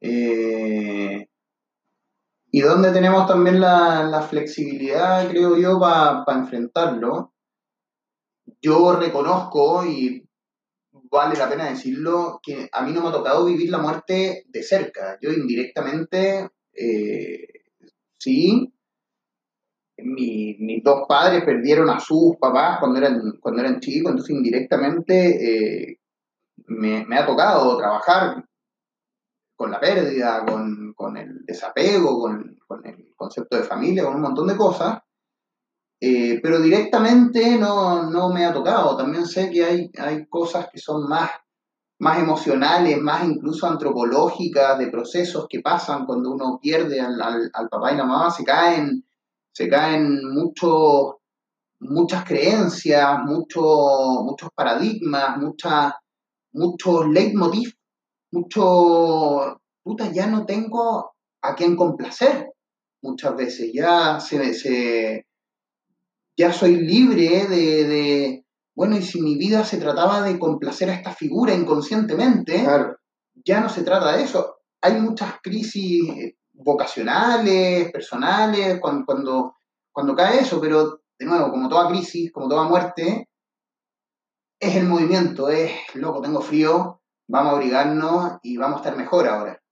eh, 0.03 1.29
y 2.53 2.61
donde 2.61 2.93
tenemos 2.93 3.27
también 3.27 3.61
la, 3.61 4.05
la 4.05 4.23
flexibilidad, 4.23 5.29
creo 5.29 5.57
yo, 5.57 5.79
para 5.81 6.25
enfrentarlo. 6.39 7.33
Yo 8.63 8.97
reconozco, 8.97 9.85
y 9.85 10.27
vale 11.11 11.37
la 11.39 11.49
pena 11.49 11.71
decirlo, 11.71 12.41
que 12.43 12.69
a 12.73 12.83
mí 12.83 12.93
no 12.93 13.03
me 13.03 13.09
ha 13.09 13.13
tocado 13.13 13.47
vivir 13.47 13.71
la 13.71 13.79
muerte 13.79 14.45
de 14.49 14.63
cerca. 14.63 15.19
Yo 15.21 15.31
indirectamente, 15.33 16.51
eh, 16.75 17.47
sí, 18.19 18.73
mi- 19.99 20.57
mis 20.59 20.83
dos 20.83 21.03
padres 21.09 21.45
perdieron 21.45 21.91
a 21.91 22.01
sus 22.01 22.37
papás 22.39 22.79
cuando 22.81 22.99
eran, 22.99 23.33
cuando 23.41 23.61
eran 23.61 23.81
chicos, 23.81 24.11
entonces 24.11 24.35
indirectamente 24.37 25.91
eh, 25.91 26.01
me, 26.67 27.07
me 27.07 27.19
ha 27.19 27.27
tocado 27.27 27.77
trabajar 27.79 28.45
con 29.61 29.71
la 29.71 29.79
pérdida, 29.79 30.43
con, 30.47 30.95
con 30.95 31.19
el 31.19 31.45
desapego, 31.45 32.19
con, 32.19 32.59
con 32.67 32.87
el 32.87 33.13
concepto 33.15 33.59
de 33.59 33.63
familia, 33.65 34.05
con 34.05 34.15
un 34.15 34.23
montón 34.23 34.47
de 34.47 34.57
cosas, 34.57 35.01
eh, 36.01 36.41
pero 36.43 36.63
directamente 36.63 37.59
no, 37.59 38.05
no 38.11 38.31
me 38.33 38.47
ha 38.47 38.55
tocado. 38.55 38.97
También 38.97 39.27
sé 39.27 39.51
que 39.51 39.63
hay, 39.63 39.91
hay 39.99 40.27
cosas 40.29 40.69
que 40.73 40.79
son 40.79 41.07
más, 41.07 41.31
más 41.99 42.19
emocionales, 42.21 42.99
más 43.03 43.23
incluso 43.29 43.67
antropológicas, 43.67 44.79
de 44.79 44.87
procesos 44.87 45.47
que 45.47 45.61
pasan 45.61 46.07
cuando 46.07 46.31
uno 46.31 46.59
pierde 46.59 46.99
al, 46.99 47.21
al- 47.21 47.51
al 47.53 47.69
papá 47.69 47.93
y 47.93 47.97
la 47.99 48.07
mamá, 48.07 48.31
se 48.31 48.45
caen, 48.45 49.05
se 49.53 49.69
caen 49.69 50.27
muchos 50.33 51.17
muchas 51.81 52.25
creencias, 52.25 53.19
muchos 53.27 53.63
muchos 54.25 54.49
paradigmas, 54.55 55.37
muchas 55.37 55.93
muchos 56.53 57.07
leitmotiv, 57.09 57.75
mucho, 58.33 59.61
puta, 59.83 60.11
ya 60.13 60.27
no 60.27 60.47
tengo 60.47 61.13
a 61.43 61.55
quién 61.55 61.77
complacer 61.77 62.51
muchas 63.03 63.35
veces, 63.37 63.71
ya 63.73 64.21
se, 64.21 64.55
se- 64.55 65.27
ya 66.37 66.53
soy 66.53 66.77
libre 66.77 67.47
de, 67.47 67.85
de, 67.87 68.47
bueno, 68.75 68.97
y 68.97 69.03
si 69.03 69.21
mi 69.21 69.37
vida 69.37 69.65
se 69.65 69.79
trataba 69.79 70.23
de 70.23 70.39
complacer 70.39 70.91
a 70.91 70.95
esta 70.95 71.13
figura 71.13 71.55
inconscientemente, 71.55 72.63
Claro. 72.63 72.97
ya 73.45 73.61
no 73.61 73.69
se 73.69 73.83
trata 73.83 74.17
de 74.17 74.25
eso. 74.25 74.57
Hay 74.81 74.95
muchas 75.01 75.35
crisis 75.43 76.35
vocacionales, 76.53 77.91
personales, 77.93 78.79
cuando, 78.81 79.05
cuando, 79.07 79.55
cuando 79.93 80.15
cae 80.15 80.41
eso, 80.41 80.61
pero 80.61 81.01
de 81.19 81.27
nuevo, 81.27 81.51
como 81.51 81.69
toda 81.69 81.89
crisis, 81.89 82.33
como 82.33 82.49
toda 82.49 82.65
muerte, 82.65 83.29
es 84.59 84.77
el 84.77 84.87
movimiento, 84.87 85.49
es, 85.51 85.73
loco, 85.95 86.21
tengo 86.21 86.41
frío, 86.41 87.00
vamos 87.31 87.53
a 87.53 87.57
abrigarnos 87.57 88.39
y 88.43 88.57
vamos 88.57 88.77
a 88.77 88.83
estar 88.83 88.97
mejor 88.97 89.29
ahora. 89.29 89.63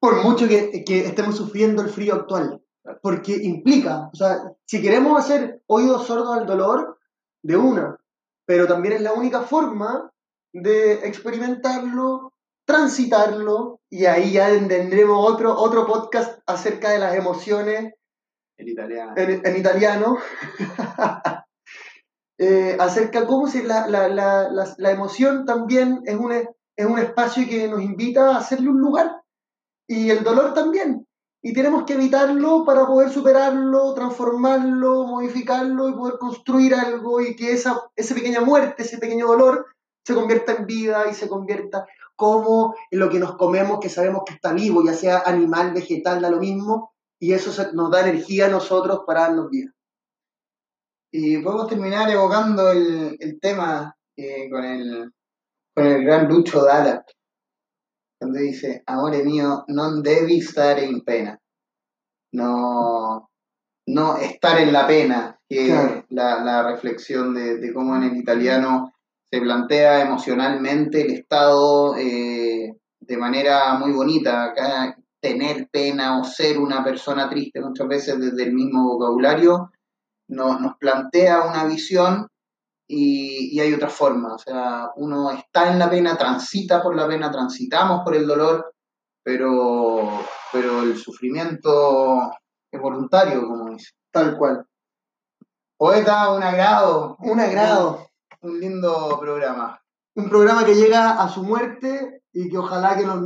Por 0.00 0.22
mucho 0.22 0.46
que, 0.48 0.84
que 0.84 1.06
estemos 1.06 1.36
sufriendo 1.36 1.82
el 1.82 1.88
frío 1.88 2.14
actual. 2.14 2.60
Porque 3.00 3.32
implica, 3.32 4.10
o 4.12 4.16
sea, 4.16 4.52
si 4.66 4.82
queremos 4.82 5.18
hacer 5.18 5.62
oídos 5.66 6.06
sordos 6.06 6.36
al 6.36 6.46
dolor, 6.46 6.98
de 7.42 7.56
una, 7.56 7.98
pero 8.46 8.66
también 8.66 8.94
es 8.94 9.00
la 9.02 9.12
única 9.12 9.42
forma 9.42 10.10
de 10.52 11.06
experimentarlo, 11.06 12.32
transitarlo, 12.66 13.80
y 13.90 14.06
ahí 14.06 14.32
ya 14.32 14.48
tendremos 14.48 15.30
otro, 15.30 15.54
otro 15.54 15.86
podcast 15.86 16.40
acerca 16.46 16.90
de 16.90 16.98
las 16.98 17.14
emociones 17.14 17.92
El 18.56 18.68
italiano. 18.70 19.12
en, 19.16 19.46
en 19.46 19.56
italiano, 19.56 20.18
eh, 22.38 22.76
acerca 22.80 23.26
cómo 23.26 23.46
se, 23.46 23.62
la, 23.62 23.86
la, 23.86 24.08
la, 24.08 24.74
la, 24.76 24.90
emoción 24.90 25.44
también 25.44 26.02
es 26.04 26.16
un, 26.16 26.32
es 26.32 26.86
un 26.86 26.98
espacio 26.98 27.46
que 27.48 27.68
nos 27.68 27.82
invita 27.82 28.30
a 28.30 28.38
hacerle 28.38 28.70
un 28.70 28.80
lugar, 28.80 29.22
y 29.86 30.10
el 30.10 30.24
dolor 30.24 30.54
también. 30.54 31.06
Y 31.42 31.52
tenemos 31.52 31.84
que 31.84 31.92
evitarlo 31.92 32.64
para 32.64 32.86
poder 32.86 33.10
superarlo, 33.10 33.92
transformarlo, 33.92 35.04
modificarlo 35.04 35.90
y 35.90 35.92
poder 35.92 36.18
construir 36.18 36.74
algo 36.74 37.20
y 37.20 37.36
que 37.36 37.52
esa, 37.52 37.82
esa 37.94 38.14
pequeña 38.14 38.40
muerte, 38.40 38.82
ese 38.82 38.96
pequeño 38.96 39.26
dolor 39.26 39.66
se 40.06 40.14
convierta 40.14 40.52
en 40.52 40.66
vida 40.66 41.04
y 41.10 41.14
se 41.14 41.28
convierta 41.28 41.86
como 42.16 42.74
en 42.90 42.98
lo 42.98 43.10
que 43.10 43.18
nos 43.18 43.36
comemos, 43.36 43.78
que 43.80 43.88
sabemos 43.88 44.22
que 44.24 44.34
está 44.34 44.52
vivo, 44.52 44.82
ya 44.84 44.94
sea 44.94 45.22
animal, 45.26 45.74
vegetal, 45.74 46.22
da 46.22 46.30
lo 46.30 46.38
mismo, 46.38 46.92
y 47.18 47.32
eso 47.32 47.50
nos 47.74 47.90
da 47.90 48.08
energía 48.08 48.46
a 48.46 48.50
nosotros 48.50 49.00
para 49.06 49.22
darnos 49.22 49.50
vida. 49.50 49.72
Y 51.16 51.38
podemos 51.38 51.68
terminar 51.68 52.10
evocando 52.10 52.72
el, 52.72 53.16
el 53.20 53.38
tema 53.38 53.94
eh, 54.16 54.50
con, 54.50 54.64
el, 54.64 55.12
con 55.72 55.86
el 55.86 56.02
gran 56.04 56.26
Lucho 56.26 56.64
Dalla, 56.64 57.04
cuando 58.18 58.40
dice, 58.40 58.82
amore 58.86 59.22
mio, 59.22 59.62
non 59.68 60.02
devi 60.02 60.40
stare 60.40 60.82
in 60.84 61.04
pena. 61.04 61.38
No, 62.32 63.30
no 63.86 64.16
estar 64.16 64.60
en 64.60 64.72
la 64.72 64.88
pena, 64.88 65.38
que 65.48 65.66
Claro. 65.66 65.98
es 65.98 66.04
la, 66.08 66.42
la 66.42 66.62
reflexión 66.64 67.32
de, 67.32 67.58
de 67.58 67.72
cómo 67.72 67.94
en 67.94 68.02
el 68.02 68.16
italiano 68.16 68.92
se 69.30 69.40
plantea 69.40 70.02
emocionalmente 70.02 71.02
el 71.02 71.12
estado 71.12 71.94
eh, 71.96 72.74
de 72.98 73.16
manera 73.16 73.74
muy 73.78 73.92
bonita. 73.92 74.46
Acá, 74.46 74.96
tener 75.20 75.68
pena 75.70 76.18
o 76.18 76.24
ser 76.24 76.58
una 76.58 76.82
persona 76.82 77.30
triste 77.30 77.60
muchas 77.60 77.86
veces 77.86 78.18
desde 78.18 78.42
el 78.42 78.52
mismo 78.52 78.82
vocabulario 78.82 79.70
no- 80.28 80.58
nos 80.58 80.76
plantea 80.78 81.42
una 81.42 81.64
visión 81.64 82.26
y, 82.86 83.56
y 83.56 83.60
hay 83.60 83.72
otra 83.74 83.88
forma. 83.88 84.34
O 84.34 84.38
sea, 84.38 84.90
uno 84.96 85.30
está 85.30 85.70
en 85.72 85.78
la 85.78 85.88
pena, 85.90 86.16
transita 86.16 86.82
por 86.82 86.94
la 86.96 87.06
pena, 87.06 87.30
transitamos 87.30 88.02
por 88.04 88.14
el 88.14 88.26
dolor, 88.26 88.72
pero, 89.22 90.08
pero 90.52 90.82
el 90.82 90.96
sufrimiento 90.96 92.30
es 92.70 92.80
voluntario, 92.80 93.46
como 93.46 93.70
dice. 93.70 93.90
Tal 94.10 94.36
cual. 94.36 94.64
Poeta, 95.76 96.30
un 96.32 96.42
agrado. 96.42 97.16
Un 97.20 97.40
agrado. 97.40 98.08
un 98.42 98.60
lindo 98.60 99.18
programa. 99.20 99.80
Un 100.16 100.28
programa 100.28 100.64
que 100.64 100.74
llega 100.74 101.20
a 101.22 101.28
su 101.28 101.42
muerte 101.42 102.22
y 102.32 102.48
que 102.48 102.58
ojalá 102.58 102.96
que 102.96 103.04
nos, 103.04 103.22